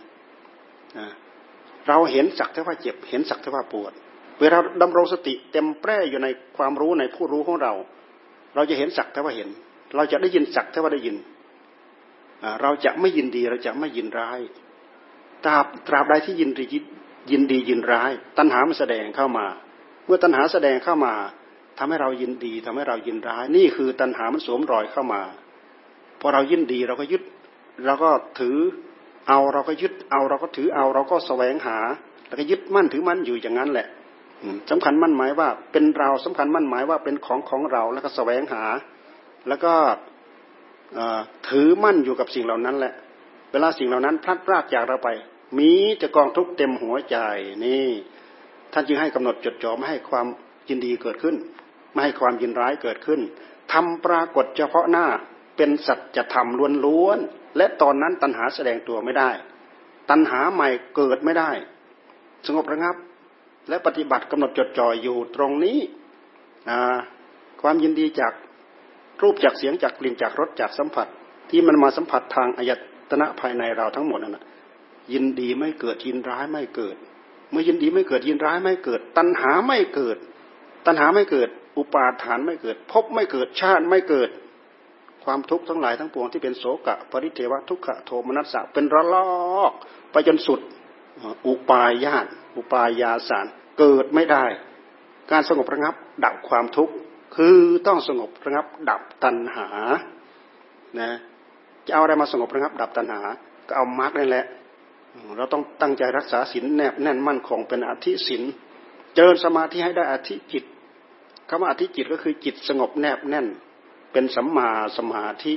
[1.89, 3.93] เราเห็นสักแต่ว่าเจ็บเห็นสักแต่ว่าปวด
[4.41, 7.73] เวลาดำรงสติเต็มแปร่อยู่ในความรู้ในผู้รู้ของเรา
[8.55, 9.49] เราจะเห็นสักแต่ว่าเห็น
[9.97, 11.17] เราจะได้ยินสักแต่ว่าได้ยิน
[12.63, 14.41] เราจะไม่ยินดีเราจะไม่ยินร้าย
[15.45, 16.65] ตราบตราบใดที่ยินดี
[17.31, 19.47] ยินดียินร้าย ตัณหามันแสดงเข้ามา
[20.07, 21.15] เมื่อตัณหาแสดงเข้ามา
[21.79, 25.23] ทำให้เรายินดีทำให้เรายินร้าย นี่คือตัณหามันสวมรอยเข้ามา
[26.21, 27.23] พอเรายินดีเราก็ยึด
[27.87, 28.57] เราก็ถือ
[29.29, 31.79] เอาเราก็ยึดเอาเราก็ถือเอาเราก็แสวงหา
[32.27, 33.87] แล้วก็ยึดมั่นถือมั่นอยู่อย่างนั้นแหละ
[34.71, 38.65] สำคัญมั่นหมายว่าเป็นเราสำคัญมั่นหมายว่าเป็นของของเราแล้วก็แสวงหา
[39.49, 39.73] แล้วก็
[41.49, 42.95] ถือมั่นอยู่กับสิ่งเหล่านั้นแหละ
[43.53, 45.09] เวลาสิ่งเหล่านั้นพลัดพรากจากเราไป
[45.59, 45.71] มี
[46.03, 47.17] จะกองทุกเต็มหัวใจ
[47.65, 47.87] นี่
[48.73, 50.27] ท่านจึงให้กำหนดจดจ่อไม่ให้ความ
[50.69, 51.37] ยินดีเกิดขึ้น
[51.93, 53.21] ไม่ให้ความยินร้ายเกิดขึ้น
[53.73, 55.07] ทำปรากฏเฉพาะหน้า
[55.57, 56.49] เป็นสัจธรรม
[56.85, 59.31] ล้วนๆและตอนนั้นตัณหาแสดงตัวไม่ได้
[60.11, 61.51] ตัณหาใหม่เกิดไม่ได้
[62.47, 62.97] สงบระงับ
[63.69, 65.79] และปฏิบัติกำหนดจดจ่ออยู่ตรงนี้
[67.63, 68.33] ความยินดีจาก
[69.23, 71.07] รูปจากเสียงจากกลิ่นจากรสจากสัมผัส
[71.51, 72.71] ที่มันมาสัมผัสทางอาย
[73.11, 74.39] ตนะภายในเราทั้งหมดนั่น
[75.13, 76.97] ยินดีไม่เกิดยินร้ายไม่เกิด
[77.53, 80.17] เมื่อยินดีไม่เกิดยินร้ายไม่เกิด ตัณหาไม่เกิด
[80.87, 81.49] ตัณหาไม่เกิด
[81.79, 84.31] อุปาทานไม่เกิดพบไม่เกิดชาติไม่เกิด
[85.25, 89.17] ความทุกข์ทั้งหลายทั้งปวงที่เป็นโศกะปริเทวะทุกขะโทมนัสสะเป็นระล
[89.61, 89.73] อก
[90.13, 90.61] ไปจนสุด
[91.47, 92.27] อุปายญาต
[92.57, 93.47] อุปายาสาร
[93.79, 94.45] เกิดไม่ได้
[95.31, 95.95] การสงบระงับ
[96.25, 96.95] ดับความทุกข์
[97.37, 99.69] คือต้องสงบระงับดับตัณหา
[101.01, 101.11] นะ
[101.87, 103.21] จะเอาอะไรมาสงบระงับดับตัณหา
[103.69, 104.45] ก็เอามรรคนั่นแหละ
[105.37, 108.43] เราต้องตั้งใจรักษาศีลแนบแน่นมั่นคงเป็นอธิศีล
[109.15, 110.65] เจริญสมาธิให้ได้อธิจิต
[111.49, 113.47] คำว่าอธิจิตก็คือจิตสงบแนบแน่น
[114.13, 115.55] เป็นสัมมาสมาธิ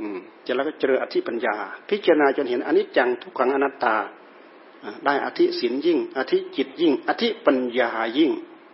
[0.00, 1.56] อืมจะแล้วก็เจริญอธิปัญญา
[1.88, 3.96] พิจารณาจนเห็นอนิจจังทุกขังอนัตตา
[5.04, 8.32] ได้อธิศีลยิ่ง อธิจิตยิ่ง อธิปัญญายิ่ง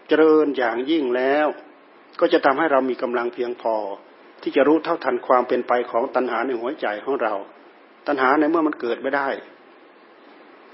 [0.08, 1.46] เจริญอย่างยิ่งแล้ว
[2.20, 3.74] ก็จะทำให้เรามีกำลังเพียงพอ
[4.42, 7.34] ที่จะรู้เท่าทันความเป็นไปของตัณหาในหัวใจของเรา
[8.06, 9.28] ตัณหาในเมื่อมันเกิดไม่ได้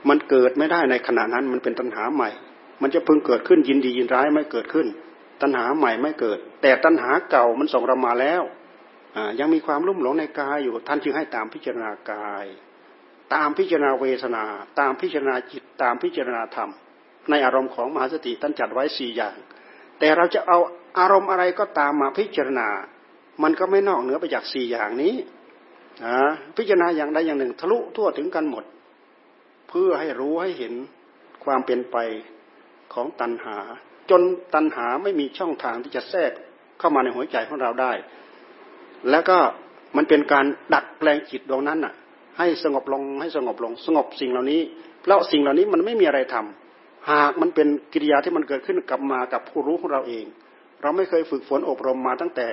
[0.08, 2.30] มันเกิดไม่ได้ในขณะนั้นมันเป็นตัณหาใหม่
[2.82, 4.86] มันจะพึงเกิดขึ้นยินดียินร้ายไม่เกิดขึ้น
[5.42, 8.42] ตัณหาใหม่ไม่เกิด แต่ตัณหาเก่ามันส่งเรามาแล้ว
[9.40, 12.46] ยังมีความรุ่มหลงในกายอยู่ท่านจึงให้ตามพิจารณากาย
[13.34, 14.44] ตามพิจารณาเวทนา
[14.80, 16.70] ตามพิจารณาจิตตามพิจารณาธรรม
[17.30, 19.36] ในอารมณ์ของมหาสติท่านจัดไว้สี่อย่าง
[19.98, 20.58] แต่เราจะเอา
[20.98, 22.68] อารมณ์อะไรก็ตามมาพิจารณา
[23.42, 25.14] มันก็ไม่นอกเหนือไปจากสี่อย่างนี้
[26.04, 26.16] นะ
[26.56, 28.64] พิจารณาอย่างใดอย่างหนึ่ง ทะลุทั่วถึงกันหมด
[29.74, 30.74] เพื่อให้รู้ให้เห็น
[31.44, 31.96] ความเป็นไป
[32.94, 33.58] ของตัณหา
[34.10, 34.22] จน
[34.54, 36.32] ตัณหาไม่มีช่องทางที่จะแทรก
[36.78, 37.92] เข้ามาในหัวใจของเราได้
[39.10, 39.38] แล้วก็
[39.96, 40.44] มันเป็นการ
[40.74, 41.94] ดัดแปลงจิตดวงนั้นน่ะ
[42.38, 44.60] ให้สงบลงให้สงบลง สงบสิ่งเหล่านี้
[45.00, 50.24] เพราะสิ่งเหล่านี้มันไม่มีอะไรทำหากมันเป็นกิริยาที่มันเกิดขึ้นกับมากับผู้รู้ของเราเอง
[50.82, 52.48] เราไม่เคยฝึกฝนอบรมมาตั้งแต่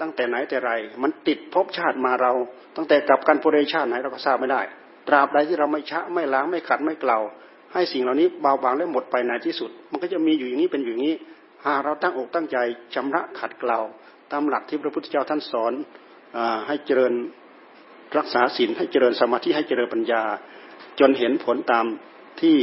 [0.00, 2.32] ตั้งแต่ไหนแต่ไร มันติดภพชาติมาเรา
[2.76, 4.62] ตั้งแต่กับการปุเรชาติไหนเราก็ทราบไม่ได้
[5.08, 7.18] ตราบใดที่เราไม่ชะไม่ล้างไม่ขัดไม่เกลา
[7.72, 11.14] ให้สิ่งเหล่านี้เบาบางและหมดไปในที่สุด มันก็จะมีอยู่อย่างนี้เป็นอย่างนี้
[11.64, 12.56] หากเราตั้งอกตั้งใจ
[12.94, 13.78] ชำระขัดเกลา
[14.32, 15.72] ตามหลักที่พระพุทธเจ้าท่านสอน
[16.36, 17.12] อให้เจริญ
[18.18, 20.22] รักษาศีลให้เจริญสมาธิให้เจริญปัญญา
[21.00, 21.86] จนเห็นผลตาม
[22.40, 22.56] ที่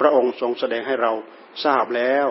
[0.00, 1.12] พระองค์ทรงแสดงให้เรา
[1.64, 2.26] ทราบแล้ว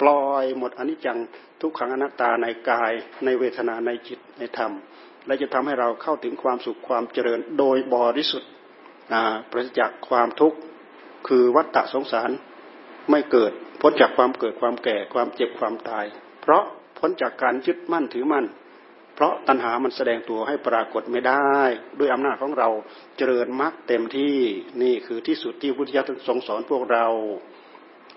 [0.00, 1.18] ปล่อยหมดอนิจจัง
[1.60, 2.92] ทุกขังอนัตตาในกาย
[3.24, 4.72] ในเวทนาในจิตในธรรม
[5.26, 8.48] และจะทำให้เราเข้าถึงความสุขความเจริญโดยบริสุทธิ์
[9.50, 10.58] ปราศจากความทุกข์
[11.28, 12.30] คือวัฏฏะสงสาร
[13.10, 16.04] ไม่เกิดพ้นจากความเกิดความแก่ความเจ็บความตาย
[16.42, 16.62] เพราะ
[16.98, 18.46] พ้นจากการยึดมั่นถือมั่น
[19.14, 21.56] เพราะตัณหามันแสดงตัวให้ปรากฏไม่ได้
[21.98, 22.68] ด้วยอำนาจของเรา
[23.16, 24.36] เจริญมรรคเต็มที่
[24.82, 27.06] นี่คือที่สุดที่พุทธิยถาทรงสอนพวกเรา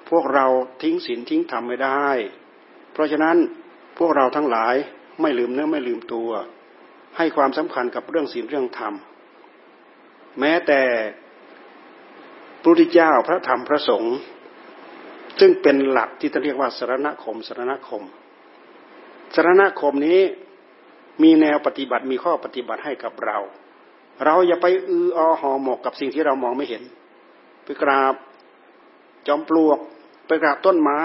[0.10, 0.46] พวกเรา
[0.84, 2.08] ทิ้งศีลทิ้งธรรมไม่ได้
[2.94, 3.38] เพราะฉะนั้น
[4.00, 4.76] พวกเราทั้งหลาย
[5.22, 6.30] ไม่ลืมเนื้อไม่ลืมตัว
[7.18, 8.94] ให้ความสำคัญกับเรื่องศีลเรื่องธรรม
[10.40, 10.82] แม้แต่
[12.62, 14.16] พระพุทธเจ้าพระธรรมพระสงฆ์
[15.40, 18.04] ซึ่งเป็นหลักที่จะเรียกว่าสารณคมสารณคม
[19.36, 20.22] สารณคมนี้
[21.24, 23.38] มีแนวปฏิบัติมีข้อปฏิบัติให้กับเรา
[24.26, 26.84] เราอย่าไปอืออหอหมกกับสิ่งที่เรามองไม่เห็น
[27.64, 28.16] ไปกราบ
[29.28, 29.80] จอมปลวก
[30.28, 31.02] ไปกราบต้นไม้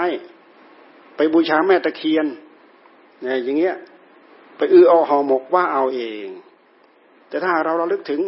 [1.15, 2.25] ไปบูชาแม่ตะเคียน
[3.21, 3.75] เนี่ยอย่างเงี้ย
[4.57, 6.27] ไปอืออหอหมกว่าเอาเอง
[7.29, 8.21] แต่ถ้าเราเราลึกถึง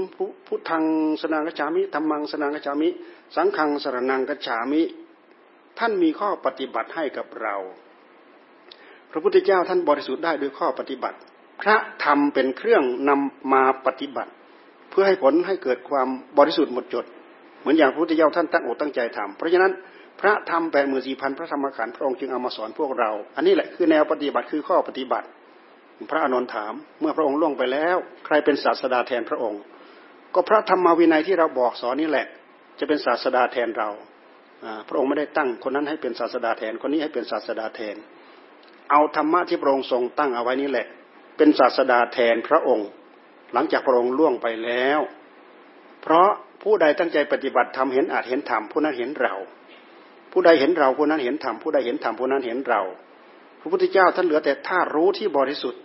[0.47, 0.84] พุทธัง
[1.22, 2.89] สนางกจามิธรรมังสนางกจามิ
[3.36, 4.82] สังฆังสรนังกจามิ
[5.80, 7.56] ท่านมีข้อปฏิบัติให้กับเรา
[9.12, 11.18] พระพุทธเจ้าท่านบริสุทธิ์ได้ด้วยข้อปฏิบัติ
[11.62, 14.32] พระธรรมเป็นเครื่องนำมาปฏิบัติ
[14.89, 17.06] เพื่อให้ผลให้เกิดความบริสุทธิ์หมดจด
[17.60, 19.72] เหมือนอย่างพระพุทธเจ้าท่านตั้งอกตั้งใจทำเพราะฉะนั้น
[20.22, 25.28] พระธรรมแปดหมื่นสี่พันพระธรรมขันธ์พระองค์จึงเอามาสอนพวกเรา อันนี้แหละคือแนวปฏิบัติคือข้อปฏิบัติ
[26.10, 29.62] พระอนุนถาม เมื่อพระองค์ล่วงไปแล้ว ใครเป็นศาสดาแทนพระองค์
[30.34, 32.28] ก็พระธรรมวินัยที่เราบอกสอนนี่แหละ
[32.80, 33.89] จะเป็นศาสดาแทนเรา
[34.89, 37.95] พระองค์ไม่ได้ตั้งคนนั้นให้เป็นศาสดาแทนคนนี้ให้เป็นศาสดาแทน
[38.91, 40.88] เอาธรรมะที่พระองค์ทรงตั้งเอาไว้นี่แหละ
[41.38, 42.88] เป็นศาสดาแทนพระองค์
[43.54, 44.99] หลังจากพระองค์ล่วงไปแล้ว
[46.02, 46.30] เพราะ
[46.64, 49.36] ผู้ใดตั้งใจปฏิบัติทำเห็นอาจเห็นธรรมผู้นั้นเห็นเรา
[50.32, 52.82] ผู้ใดเห็นเราผู้นั้นเห็นธรรมผู้ใดเห็นธรรมผู้นั้นเห็นเรา
[53.60, 55.82] พระพุทธเจ้าท่านเหลือแต่ธารู้ที่บริสุทธิ์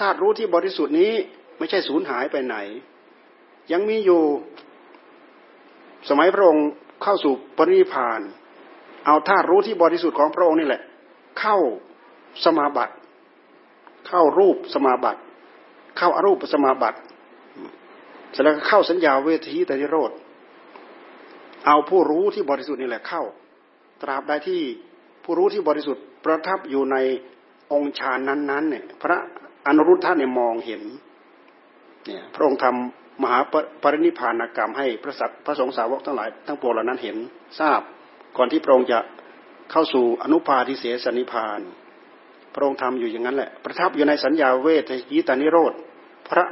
[0.00, 1.12] ธาตุรู้ที่บริสุทธิ์นี้
[1.58, 2.56] ไม่ใช่สูญหายไปไหน
[3.72, 4.22] ยังมีอยู่
[6.08, 6.68] สมัยพระองค์
[7.02, 8.20] เข้าสู่ปรินิพาน
[9.06, 10.82] เอาธาตุรู้ที่บริสุทธิ์ของพระองค์นี่แหละ
[11.40, 11.56] เข้า
[12.44, 12.94] สมาบัติ
[14.08, 15.20] เข้ารูปสมาบัติ
[15.96, 16.98] เข้าอารูปสมาบัติ
[18.32, 20.10] เสร็จแล้วเข้าสัญญาเวทีตริโรธ
[21.66, 23.22] เอาผู้รู้ที่บริสุทธิ์นี่แหละเข้า
[24.02, 24.60] ตราบใดที่
[25.24, 26.96] ผู้รู้ที่บริสุทธิ์ประทับอยู่ใน
[27.72, 29.18] องค์ฌานนั้นๆเนี่ยพระ
[29.66, 30.82] อนุรุทธะเนี่ยมองเห็น
[32.06, 33.38] เนี่ยพระองค์ทำมหา
[33.82, 37.16] ปรินิพานกรรมให้พระสัตพระสงฆ์สาวกทั้งหลายทั้งปวงเหล่านั้นเห็น
[37.60, 37.80] ทราบ
[38.36, 38.98] ก่อนที่พระองค์จะ
[39.70, 41.60] เข้าสู่อนุปาทิเสสนิพาน
[42.54, 45.72] พระองค์ทำอยู่อย่างนั้นแหละ ประทับอยู่ในสัญญาเวทยิตานิโรธ
[46.28, 46.44] พระ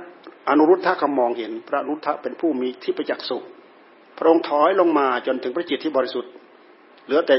[0.49, 3.45] อนุรุทธะก็มองเห็น พระอนุรุทธะเป็นผู้มีที่ประจักษ์สุข
[4.19, 6.31] พระองค์ถอยลงมาจนถึงพระจิตที่บริสุทธิ์
[7.07, 7.35] เหลือแต่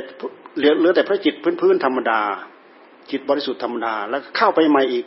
[0.58, 2.22] เหลือเหลือแต่พระจิตพื้นๆธรรมดา
[3.12, 5.06] จิตบริสุทธิ์ธรรมดาแล้วเข้าไปใหม่อีก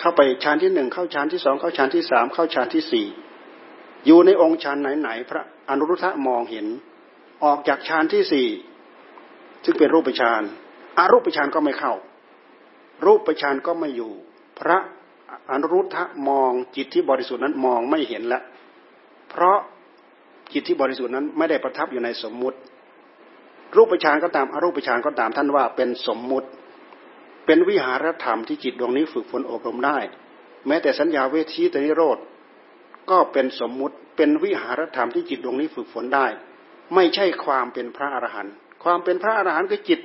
[0.00, 3.06] เข้าไปฌานที่หนึ่งเข้าฌานที่สองเข้าฌานที่สามเข้าฌานที่สี่
[4.06, 6.66] อยู่ในองค์ฌานไหนๆพระอนุรุทธะมองเห็น
[7.44, 8.48] ออกจากฌานที่สี่
[9.64, 10.42] ซึ่งเป็นรูปฌาน
[10.98, 11.94] อารูปฌานก็ไม่เข้า
[13.06, 14.12] รูปฌานก็ไม่อยู่
[14.60, 14.78] พระ
[15.50, 18.42] อนุรุทธะมองจิตที่บริสุทธิ์นั้นมองไม่เห็นแล้ว
[19.30, 19.58] เพราะ
[20.52, 22.58] จิตที่บริสุทธิ์นั้นไม่ได้ประทับอยู่ในสมมุติ
[23.76, 26.48] รูปฌานก็ตามอรูปฌานก็ตามท่านว่าเป็นสมมุติ
[27.48, 29.98] เป็นวิหารธรรมที่จิตดวงนี้ฝึกฝนอบรมได้
[30.66, 32.18] แม้แต่สัญญาเวทีตนิโรธ
[33.10, 36.26] ก็เป็นสมมุติเป็นวิหารธรรมที่จิตดวงนี้ฝึกฝนได้
[36.94, 40.00] ไม่ใช่ความเป็นพระอรหันต์ความเป็นพระอรหันต์คือจิต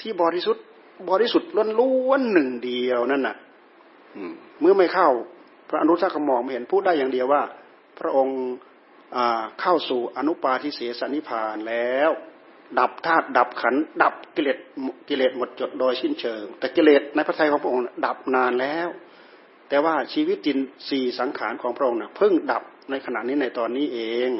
[0.00, 0.64] ที่บริสุทธิ์
[1.10, 3.36] บริสุทธิ์ล้วนๆหนึ่งเดียวนั่นน่ะ
[4.60, 5.08] เมื่อไม่เข้า
[5.68, 7.42] พระอนุทักษ์มองไม่เห็นพูดได้อย่างเดียวว่า
[7.98, 8.40] พระองค์
[9.60, 12.10] เข้าสู่อนุปาทิเสสนิพานแล้ว
[12.78, 14.58] ดับธาตุดับขันดับกิเลส
[15.08, 18.88] กิเลสหมดจดโดยสิ้นเชิง แต่กิเลสในพระทัยของพระองค์ดับนานแล้ว
[19.68, 20.58] แต่ว่าชีวิตจิน
[20.88, 24.30] สี่สังขารของพระองค์เพิ่งดับในขณะนี้ในตอนนี้เอง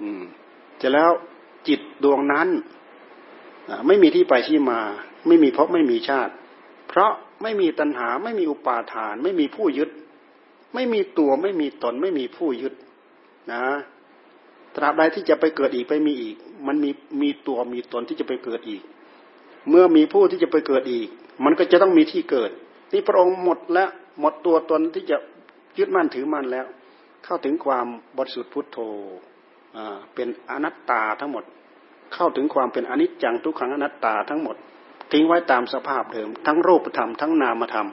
[0.00, 0.22] อืม
[0.80, 1.10] จะแล้ว
[1.68, 2.48] จิตดวงนั้น
[3.86, 4.80] ไม่มีที่ไปที่มา
[5.26, 6.32] ไม่มีพบไม่มีชาติ
[6.88, 9.90] เพราะไม่มีตัณหาไม่มีอุปาทาน ไม่มีผู้ยึด
[10.74, 12.74] ไม่มีตัวไม่มีตน ไม่มีผู้ยึด
[13.52, 13.64] นะ
[14.76, 16.36] ตราบใดที่จะไปเกิดอีกไปมีอีก
[16.66, 16.90] มันมี
[17.22, 18.82] มีตัวมีตนที่จะไปเกิดอีก
[19.68, 21.08] เมื่อมีผู้ที่จะไปเกิดอีก
[21.44, 22.50] มันก็จะต้องมีที่เกิด
[22.90, 23.90] ที่พระองค์หมดแล้ว
[24.20, 25.16] หมดตัวตนที่จะ
[25.78, 26.66] ยึดมั่นถือมั่นแล้ว
[27.24, 27.86] เข้าถึงความ
[28.16, 28.78] บริสุทธิ์พุทโธ
[30.14, 31.44] เป็นอนัตตาทั้งหมด
[32.14, 34.56] เข้าถึงความเป็นอนิจจังทุกขังอนัตตาทั้งหมด
[35.12, 37.88] ทิ้งไว้ตามสภาพเดิม ทั้งรูปธรรมทั้งนามธรรม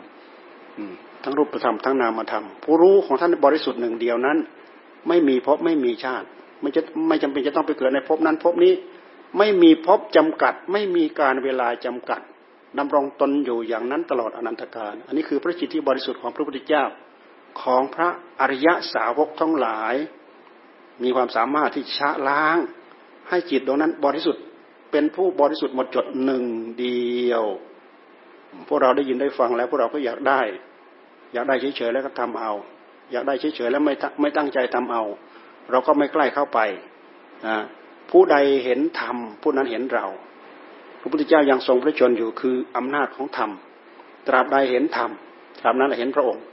[1.24, 4.38] ทั้งรูปธรรมทั้งนามธรรมผู้รู้ของท่านบริสุทธิ์หนึ่งเดียวนั้น
[5.08, 6.28] ไม่มีภพไม่มีชาติ
[6.66, 8.74] ไม่จะไม่จำเป็นจะต้องไปเกิดในภพนั้นภพนี้
[9.38, 12.22] ไม่มีภพจำกัด ไม่มีการเวลาจำกัด
[12.80, 16.84] ดำรงตนอยู่อย่างนั้นตลอดอนันตกาลอันนี้คือพระจิตที่บริสุทธิ์ของพระพุทธเจ้า
[17.62, 18.10] ของพระ
[18.40, 19.96] อริยสาวกทั้งหลาย
[21.04, 22.58] มีความสามารถที่ชะล้าง
[23.30, 24.44] ให้จิตตรงนั้นบริสุทธิ์
[24.92, 26.44] เป็นผู้บริสุทธิ์หมดจดหนึ่ง
[26.80, 27.44] เดียว
[28.68, 30.42] พวกเราได้ยินได้ฟังแล้วพวกเราก็อยากได้
[31.34, 32.52] อยากได้เฉยๆแล้วก็ทำเอา
[33.12, 35.04] อยากได้เฉยๆแล้วไม่ไม่ตั้งใจทำเอา
[35.72, 36.60] เราก็ไม่ใกล้เข้าไป
[37.48, 37.58] นะ
[38.12, 38.36] ผู้ใด
[38.66, 40.06] เห็นธรรมผู้นั้นเห็นเรา
[41.00, 43.52] พระพุทธเจ้ายังทรงพระชนอยู่คืออำนาจของธรรม
[44.28, 45.12] ตราบใดเห็นธรรม
[45.62, 46.44] ตราบนั้นเห็นพระองค์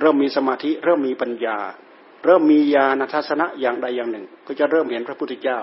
[0.00, 1.58] เริ่มมีสมาธิเริ่มมีปัญญา
[2.24, 5.58] เริ่มมีญาณทัศนะอย่างใดอย่างหนึ่ง ก็จะเริ่มเห็นพระพุทธเจ้า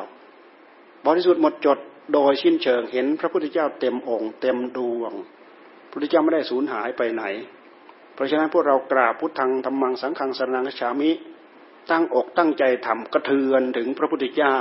[1.06, 1.78] บริสุทธิ์หมดจด
[2.14, 5.14] โดยชิ้นเชิงเห็นพระพุทธเจ้าเต็มองค์ เต็มดวง
[5.84, 7.24] พระพุทธเจ้าไม่ได้สูญหายไปไหน
[8.14, 11.12] เพราะฉะนั้นพวกเรากราบพุทธังธรรมังสังฆังสรนังฉามิ
[11.92, 14.58] ตั้งอกตั้งใจทำกระเทือนถึงพระพุทธเจ้า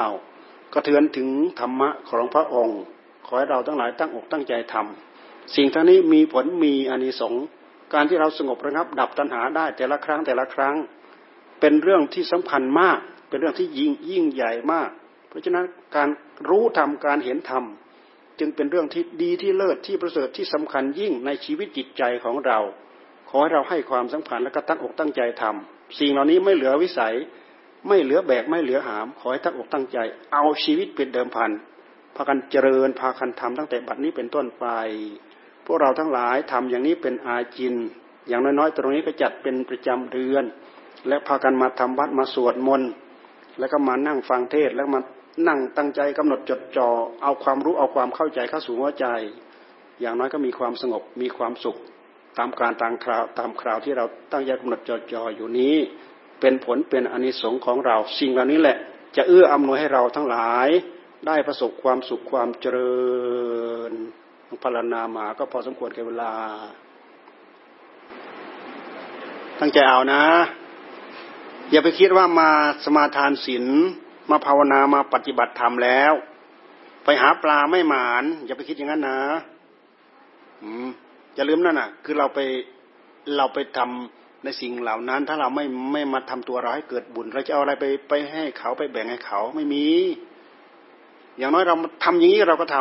[0.75, 1.29] กระเทือนถึง
[1.61, 2.81] ธรรมะของพระองค์
[3.27, 7.45] ขอให้เราทั้งหลายตั้งอกตั้งใจทำสิ่งทั้งนี้มีผลมีอานิสงส์
[7.95, 10.77] การที่เราสงบระงับดับตัณหาได้แต่ละครั้งแต่ละครั้ง
[11.61, 12.99] เป็นเรื่องที่สำคัญมาก
[13.29, 14.91] เป็นเรื่องที่ยิ่งยิ่งใหญ่มาก
[15.29, 15.65] เพราะฉะนั้น
[15.97, 16.09] การ
[16.49, 17.65] รู้ธรรมการเห็นธรรม
[18.39, 22.59] จึงเป็นเรื่องที่ดีที่เลิศที่ประเสริฐที่สำคัญยิ่งในชีวิตจิตใจของเรา
[23.29, 27.15] ขอให้เราให้ความสำคัญและก็ตั้งอกตั้งใจทำ สิ่งเหล่านี้ไม่เหลือวิสัย
[27.89, 29.99] ไม่เหลือแบกไม่เหลือหาม ขอให้ตั้งอกตั้งใจ
[30.33, 31.51] เอาชีวิตเป็นเดิมพัน
[32.17, 34.67] พากันเจริญพากันทำตั้งแต่บัดนี้เป็นต้นไป
[35.67, 37.75] พวกเราทั้งหลายทำอย่างนี้เป็นอาจิน
[38.29, 40.45] อย่างน้อยๆ ตรงนี้ก็จัดเป็นประจำเดือน
[41.09, 42.91] และพากันมาทำวัดมาสวดมนต์
[43.59, 45.01] แล้วก็มานั่งฟังเทศแล้วมา
[45.49, 46.89] นั่งตั้งใจกำหนดจดจอ่อ
[47.23, 49.07] เอาความรู้เอาความเข้าใจเข้าสู่หัวใจ
[50.01, 51.77] อย่างน้อยก็มีความสงบมีความสุข
[52.39, 55.77] ตามการตามคราวตามคราวที่เราตั้งใจกำหนดจอจออยู่นี้
[56.41, 58.77] เป็นผลเป็นอนิสงค์ของเราสิ่งเหล่านี้แหละ
[59.17, 60.69] จะเอื้ออำนวยให้เราทั้งหลาย
[61.27, 62.97] ได้ประสบความสุขความเจริ
[63.91, 63.93] ญ
[64.63, 66.33] พลานามาก็พอสมควรแก่เวลา
[69.61, 70.25] ตั้งใจเอานะ
[71.71, 72.51] อย่าไปคิดว่ามา
[72.85, 73.65] สมาทานศีล
[74.31, 76.13] มาภาวนามาปฏิบัติธรรมแล้ว
[77.05, 79.21] ไปหาปลาไม่หมาน อย่าไปคิดอย่างนั้นนะ
[80.63, 80.89] อืม
[81.37, 82.41] อย่าลืมนั่นน่ะ คือเราไป
[83.37, 89.85] เราไปทำในสิ่งเหล่านั้น ถ้าเราไม่ไม่มาทำตัวเราให้เกิดบุญ เราจะเอาอะไรไปไปให้เขาไปแบ่งให้เขาไม่มี
[91.39, 92.77] อย่างน้อยเราทำอย่างนี้เราก็ท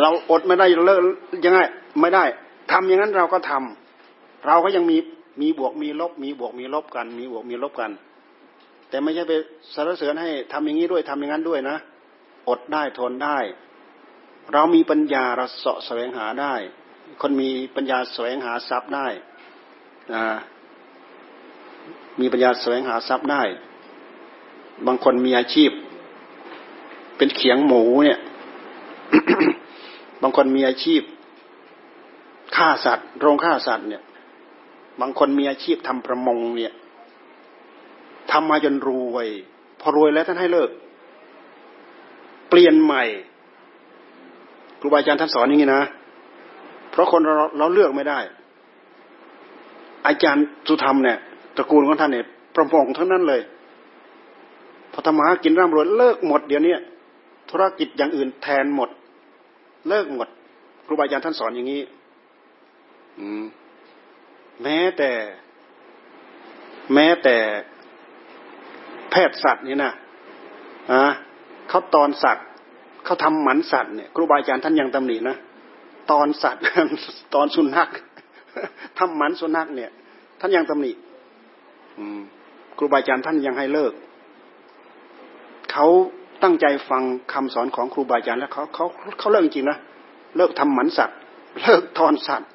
[0.00, 1.00] เราอดไม่ได้เลิก
[1.44, 1.60] ยังไง
[2.00, 2.24] ไม่ได้
[2.72, 4.96] ทำอย่างนั้นเราก็ทำเราก็ยังมี
[5.40, 7.90] มีบวกมีลบ มีบวกมีลบกัน มีบวกมีลบกัน
[8.88, 9.32] แต่ไม่ใช่ไป
[9.74, 11.76] สรรเสริญให้ทำอย่างนี้ด้วยทำอย่างนั้นด้วยนะ
[12.48, 13.38] อดได้ทนได้
[14.52, 16.54] เรามีปัญญาเราเสาะแสวงหาได้
[17.22, 19.06] คนมีปัญญาแสวงหาทรัพย์ได้
[22.20, 23.42] มีปัญญาแสวงหาทรัพย์ได้
[24.86, 25.70] บางคนมีอาชีพ
[27.16, 28.20] เป็นเขียงหมูเนี่ย
[30.22, 31.02] บางคนมีอาชีพ
[32.56, 34.02] ฆ่าสัตว์ โรงฆ่าสัตว์เนี่ย
[35.00, 36.74] บางคนมีอาชีพทำประมงเนี่ย
[38.30, 39.28] ทำมาจนรวย
[39.80, 40.70] พอรวยแล้วท่านให้เลิก
[42.48, 43.04] เปลี่ยนใหม่
[44.84, 45.82] รูบาอาจารย์ท่านสอนอย่างนี้นะ
[46.90, 48.18] เพราะคนเราเราเลือกไม่ได้
[50.06, 51.18] อาจารย์สุธรรมเนี่ย
[51.56, 53.40] ตระกูลของท่านเนี่ยประมงทั้งนั้นเลย
[54.92, 56.74] พอธรรมะกินร่ำรวยเลิกหมดเดี๋ยวนี้
[57.50, 58.90] ธุรกิจอย่างอื่นแทนหมด
[59.88, 60.28] เลิกหมด
[60.86, 61.82] ครูบาอาจารย์ท่านสอนอย่างนี้
[64.62, 65.10] แม้แต่
[66.94, 67.36] แม้แต่
[69.10, 69.92] แพทย์สัตว์นี่นะ
[70.92, 71.04] อะ
[71.68, 72.46] เขาตอนสัตว์
[73.04, 75.36] เขาทำหมันสัตว์เนี่ยครูบาอาจารย์ท่านยังตำหนินะ
[76.10, 76.62] ตอนสัตว์
[77.34, 77.88] ตอนสุนัข
[78.98, 79.90] ทำหมันสุนัขเนี่ย
[80.40, 80.92] ท่านยังตำหนิ
[82.78, 83.92] ครูบาอาจารย์ท่านยังให้เลิก
[85.72, 85.86] เขา
[86.42, 87.02] ตั้งใจฟัง
[87.32, 88.86] คำสอนของครูบาอาจารย์แล้วเขาเขา
[89.18, 89.78] เขาเลิกจริงนะ
[90.36, 91.16] เลิกทำหมันสัตว์
[91.62, 92.48] เลิกทอนสัตว์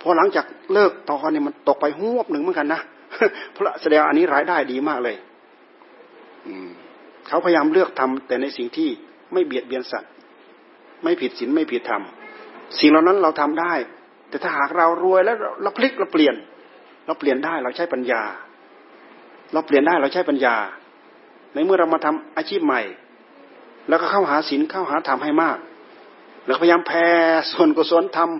[0.00, 2.80] พอหลังจากเลิกตอนเนี่ยมันตกไปหวบหนึ่งเหมือนกันนะ
[3.52, 5.16] เพราะแสดงอันนี้รายได้ดีมากเลย
[6.46, 6.68] อืม
[7.26, 8.88] เขาพยายามเลือกทำแต่ในสิ่งที่
[9.32, 10.10] ไม่เบียดเบียนสัตว์
[11.02, 12.02] ไม่ผิดศีลไม่ผิดธรรม
[12.78, 13.74] สิ่งเหล่านั้นเราทำได้
[14.28, 16.34] แต่ถ้าหากเรารวยแล้วเราพลิกเราเปลี่ยน
[17.06, 18.22] เราเปลี่ยนได้เราใช้ปัญญา
[19.52, 20.56] เราเปลี่ยนได้เราใช้ปัญญา
[21.54, 22.82] ในเมื่อเรามาทำอาชีพใหม่
[23.88, 25.58] แล้วก็เข้าหาศีลเข้าหาธรรมให้มาก
[26.46, 27.06] แล้วพยายามแผ่
[27.52, 28.30] ส่วนกุศลธรรม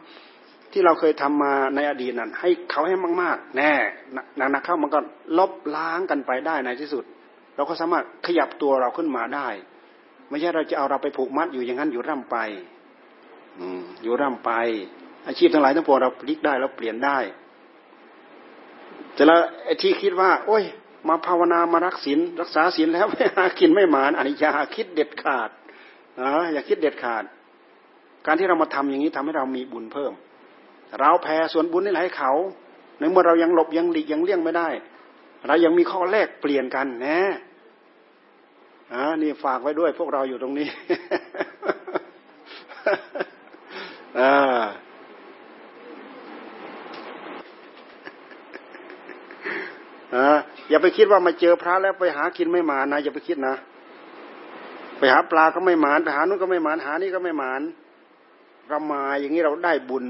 [0.72, 3.72] ที่เราเคยทำมาในอดีตนั้นให้เขาให้มากๆ แน่
[4.36, 5.00] หนักๆเข้ามันก็
[5.38, 7.04] ลบล้างกันไปได้ในที่สุด
[7.56, 9.48] เราก็สามารถขยับตัวเราขึ้นมาได้
[10.28, 12.36] ไม่ใช่เราจะเอาเราไปผูกมัดอยู่อย่างนั้นอยู่ร่ำไป
[13.58, 14.50] อืมอยู่ร่ำไป
[15.26, 17.18] อาชีพทั้งหลายทั้งปวงเราพลิกได้เราเปลี่ยนได้
[19.14, 20.64] แต่ละไอ้ที่คิดว่า โอ้ย
[21.08, 25.50] มาภาวนามารักศีลรักษาศีลแล้วไม่หากินไม่หมานอันนี้อย่าคิดเด็ดขาด
[26.20, 27.24] นะอย่าคิดเด็ดขาด
[28.26, 30.12] การที่เรามาทำอย่างนี้ทำให้เรามีบุญเพิ่ม
[31.00, 32.32] เราแผ่ส่วนบุญนี่ให้เขา
[32.98, 34.68] ในเมื่อเรายังหลบยังหลีกยังเลี่ยงไม่ได้
[35.46, 37.18] เรายังมีข้อแรกเปลี่ยนกันนะ
[38.92, 40.68] อ่านี่ฝากไว้ด้วย พวกเราอยู่ตรงนี้
[44.18, 44.32] อ่า
[50.68, 53.54] อย่าไปคิดว่ามาเจอพระแล้วไปหากินไม่หมานะอย่าไปคิดนะ
[54.98, 57.62] ไปหาปลาก็ไม่หมานไปหานู้นก็ไม่หมานหานี่ก็ไม่หมาน
[58.68, 60.06] เรามาอย่างนี้เราได้บุญ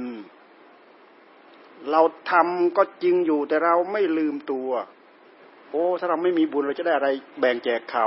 [1.90, 2.00] เรา
[2.30, 4.68] ทำก็จริงอยู่แต่เราไม่ลืมตัว
[5.70, 7.08] โอ้ ถ้าเราไม่มีบุญเราจะได้อะไร
[7.40, 8.06] แบ่งแจกเขา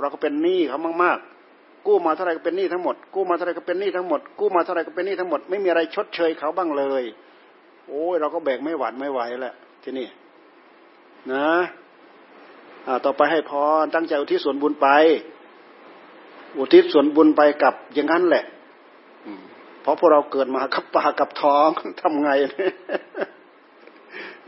[0.00, 7.04] เราก็เป็นหนี้เขามากๆ กู้มาเท่าไรก็เป็นหนี้ทั้งหมด กู้มาเท่าไรก็เป็นหนี้ทั้งหมด กู้มาเท่าไรก็เป็นหนี้ทั้งหมด ไม่มีอะไรชดเชยเขาบ้างเลย
[7.88, 10.08] โอ้ยเราก็แบกไม่หวาดไม่ไหวแหละที่นี่
[11.32, 11.50] นะ
[12.86, 13.52] อ่าต่อไปให้พ
[13.82, 14.88] รตั้งใจอุทิศส่วนบุญไป
[16.58, 18.44] อุทิศส่วนบุญไปกับอย่างนั้นแหละ
[19.82, 21.68] เพราะพวกเราเกิดมากับปากกับท้อง
[22.00, 22.30] ทำไง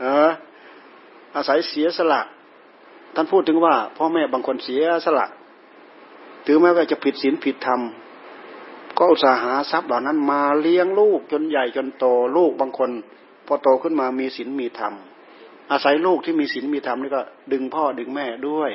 [0.01, 0.29] เออ
[1.35, 2.21] อาศัยเสียสละ
[3.15, 5.27] ท่านพูดถึงว่าพ่อแม่บางคนเสียสละ
[6.45, 7.81] ถึงแม้ว่าจะผิดศีลผิดธรรม
[8.97, 12.05] ก็อุตสาหาทรัพย์เหล่านั้นมาเลี้ยงลูกจนใหญ่จนโต
[12.37, 12.89] ลูกบางคน
[13.47, 14.93] พอโตขึ้นมามีศีลมีธรรม
[15.71, 17.21] อาศัยลูกที่มีศีลมีธรรมนี่ก็
[17.53, 18.71] ดึงพ่อดึงแม่ด้วย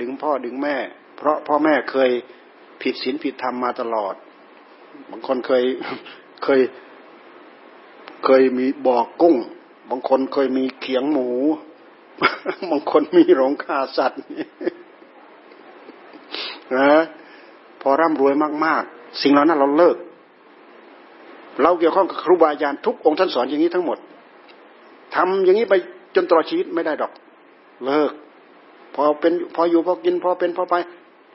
[0.00, 0.76] ดึงพ่อดึงแม่
[1.16, 2.10] เพราะพ่อแม่เคย
[2.82, 4.14] ผิดศีลผิดธรรมมาตลอด
[5.10, 5.64] บางคนเคย
[6.44, 6.60] เคย
[8.24, 9.36] เคยมีบอกกุ้ง
[9.90, 11.28] บางคนเคยมีเขียงหมู
[12.70, 14.20] บางคนมีโรงฆ่าสัตว์
[16.76, 16.92] นะ
[17.80, 18.34] พอร่ำรวย
[18.64, 19.96] มาก ๆ สิ่งเหล่านั้นเราเลิก
[21.62, 23.98] เราเกี่ยวข้องกับครูบาอาจารย์ทุกองค์ท่านสอนอย่างนี้ทั้งหมด
[25.14, 25.74] ทำอย่างนี้ไป
[26.14, 27.12] จนตลอดชีวิตไม่ได้ดอก
[27.86, 28.12] เลิก
[28.94, 30.74] พอเป็นพออยู่พอกิน พอเป็นพอไป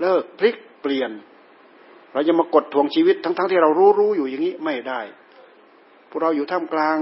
[0.02, 1.12] เลิกพลิกเปลี่ยน
[2.14, 5.02] เราจะมากดทวงชีวิตทั้งๆทที่เรารู้รู้อยู่อย่างนี้ไม่ได้
[6.10, 6.98] พวกเราอยู่ท่ามกลาง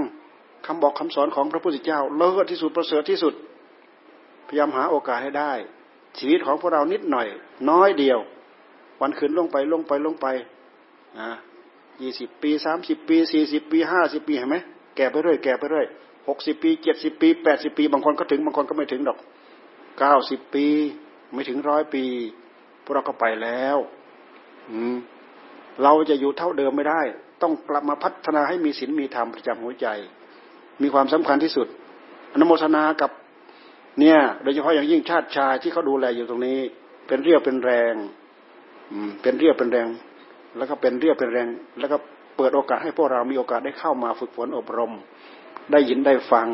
[0.66, 3.34] คำบอกคำสอนของพระพุทธเจ้า เลิศที่สุดประเสริฐที่สุด
[4.48, 5.52] พยายามหาโอกาสให้ได้
[6.18, 7.26] ชีวิตของพวกเรานิดหน่อย
[7.70, 8.18] น้อยเดียว
[9.00, 10.26] วันคืนลงไปลงไปลงไป
[11.20, 11.30] นะ
[12.02, 14.56] ยี่สิบปีสามสิบปีสี่สิบปีห้าสิบปีเห็นไหม
[14.96, 15.86] แก่ไปเรื่อยแก่ไปเรื่อย
[16.28, 19.18] หกสิบปีเจ็ดสิบปีแปดสิบปี บางคนก็ถึงบางคนก็ไม่ถึงดอก
[19.98, 20.66] เก้าสิบปี
[21.32, 22.04] ไม่ถึงร้อยปี
[22.82, 23.76] พวกเราก็ไปแล้ว
[24.70, 24.96] อืม
[25.82, 27.00] เราจะอยู่เท่าเดิมไม่ได้
[27.42, 29.86] ต้องกลับมาพัฒนาให้มีศีลมีธรรมประจำหัวใจ
[30.82, 31.66] มีความสำคัญที่สุด
[32.32, 33.10] อนโมทนากับ
[34.00, 36.58] เนี่ยโดยเฉพาะอย่างยิ่งชาติชายที่เขาดูแลอยู่ตรงนี้
[37.06, 37.94] เป็นเรียวเป็นแรง
[38.92, 39.88] อืมเป็นเรียวเป็นแรง
[40.56, 41.48] แล้วก็เป็นเรียวเป็นแรง
[41.78, 41.96] แล้วก็
[42.36, 44.92] เปิดโอกาสให้พวกเรามีโอกาสได้เข้ามาฝึกฝนอบรม
[45.72, 46.48] ได้ยินได้ฟัง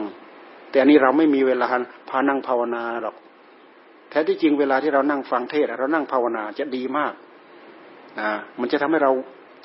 [0.70, 1.66] แต่อันนี้เราไม่มีเวลา
[2.10, 3.16] พานั่งภาวนาหรอก
[4.10, 7.12] แท้ที่จริงเวลาที่เรานั่งฟังเทศเรานั่งภาวนาจะดีมาก
[8.18, 9.12] อ่ามันจะทำให้เรา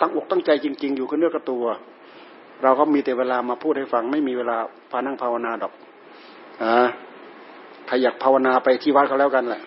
[0.02, 1.66] ตั้งอกตั้งใจจริง ๆ อยู่กับเนื้อกับตัว
[2.64, 4.58] เราก็มีแต่เวลามาพูดให้ฟัง ไม่มีเวลา
[4.91, 5.74] พานั่งภาวนาดอก
[6.64, 6.88] อ่า
[7.88, 9.61] ใครอยากภาวนาไปที่วัดเขาแล้วกันแหละ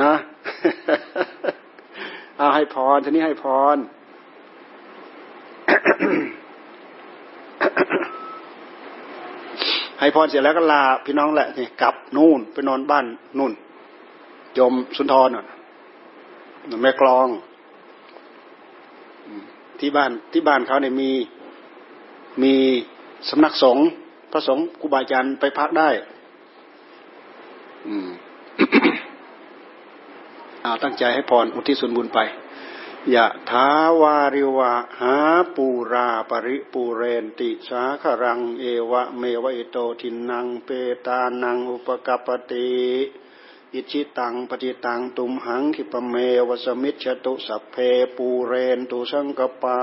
[0.00, 0.12] นะ
[2.38, 3.44] เอาให้พรทีนี้ให้พ
[3.74, 3.76] ร
[10.00, 13.04] ให้พรเสร็จแล้วก็ลาพี่น้องแหละนี่กลับนู่นไปนอนบ้าน
[13.38, 13.52] นู่น
[14.58, 15.46] ยมสุนทรน่ะ
[16.82, 17.28] แม่กลอง
[19.80, 21.10] ที่บ้านที่บ้านเขาเนี่ยมี
[22.42, 22.54] มี
[23.28, 23.84] สำนักสงฆ์
[24.32, 25.88] พระสงฆ์ครูบาอาจารย์ไปพักได้
[27.88, 28.08] อืม
[30.64, 32.18] อาตั้งใจให้พรอุทิศส่วนบุญไป
[33.14, 33.68] ยะถา
[34.00, 35.16] วาริวะหา
[35.56, 40.68] ปูรา ปะริปูเรนติสาคะรัง เอวะเมวะอิโตทินนังเป
[41.06, 42.72] ตานังอุปะกัปปะติ
[43.74, 46.14] อิจฉิตังปัตถิตังตุมหัง ขิปปะเม
[46.48, 47.76] วะ สะมิชฌะตุสัพเพ
[48.16, 49.80] ปูเรนตุสังกัปปา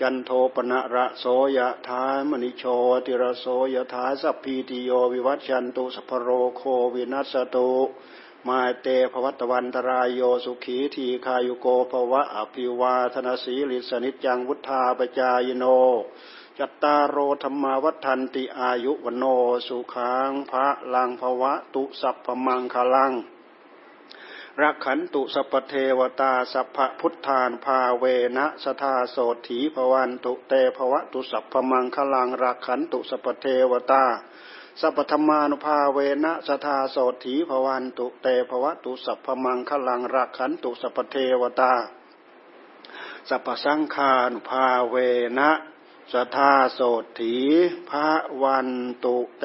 [0.00, 1.24] จันโทปัณณะระโส
[1.56, 2.64] ยะถามะณิโช
[3.04, 6.62] ติระโสยะถาสัพพีติโยวิวัชชันตุสัพพะโรโค
[6.94, 7.70] วินัสสะตุ
[8.46, 15.64] มาเต ภะวัตวันตะราโยสุขีทีฆายุโก ภะวะ อะภิวาทะนะสีลิสสะ นิจจังวุฑฒาปะจายิโน
[16.58, 19.24] จัตตาโร ธัมมาวัฑฒันติอายุ วัณโณ
[19.66, 23.12] สุขัง พะลัง ภะวะตุสัพพะมังคะลัง
[24.62, 28.04] รักขันตุสัพพะเทวะตาสัพพะพุทธานุภาเว
[28.36, 29.16] นะสทาโส
[29.48, 34.04] ถีภวันตุเตภวะตุสัพพมังคลังรักขันตุสัพเทวตา
[34.80, 41.74] สัพพธรรมานุภาเวนะสทาโสถีภวันตุเตภวะตุสัพพมังคลังรักขันตุสัพเทวตา
[43.28, 44.96] สัพสังฆานุภาเว
[45.38, 45.50] นะ
[46.12, 46.80] สทาโส
[47.18, 47.36] ถี
[47.90, 47.92] ภ
[48.42, 48.68] วัน
[49.04, 49.44] ตุเต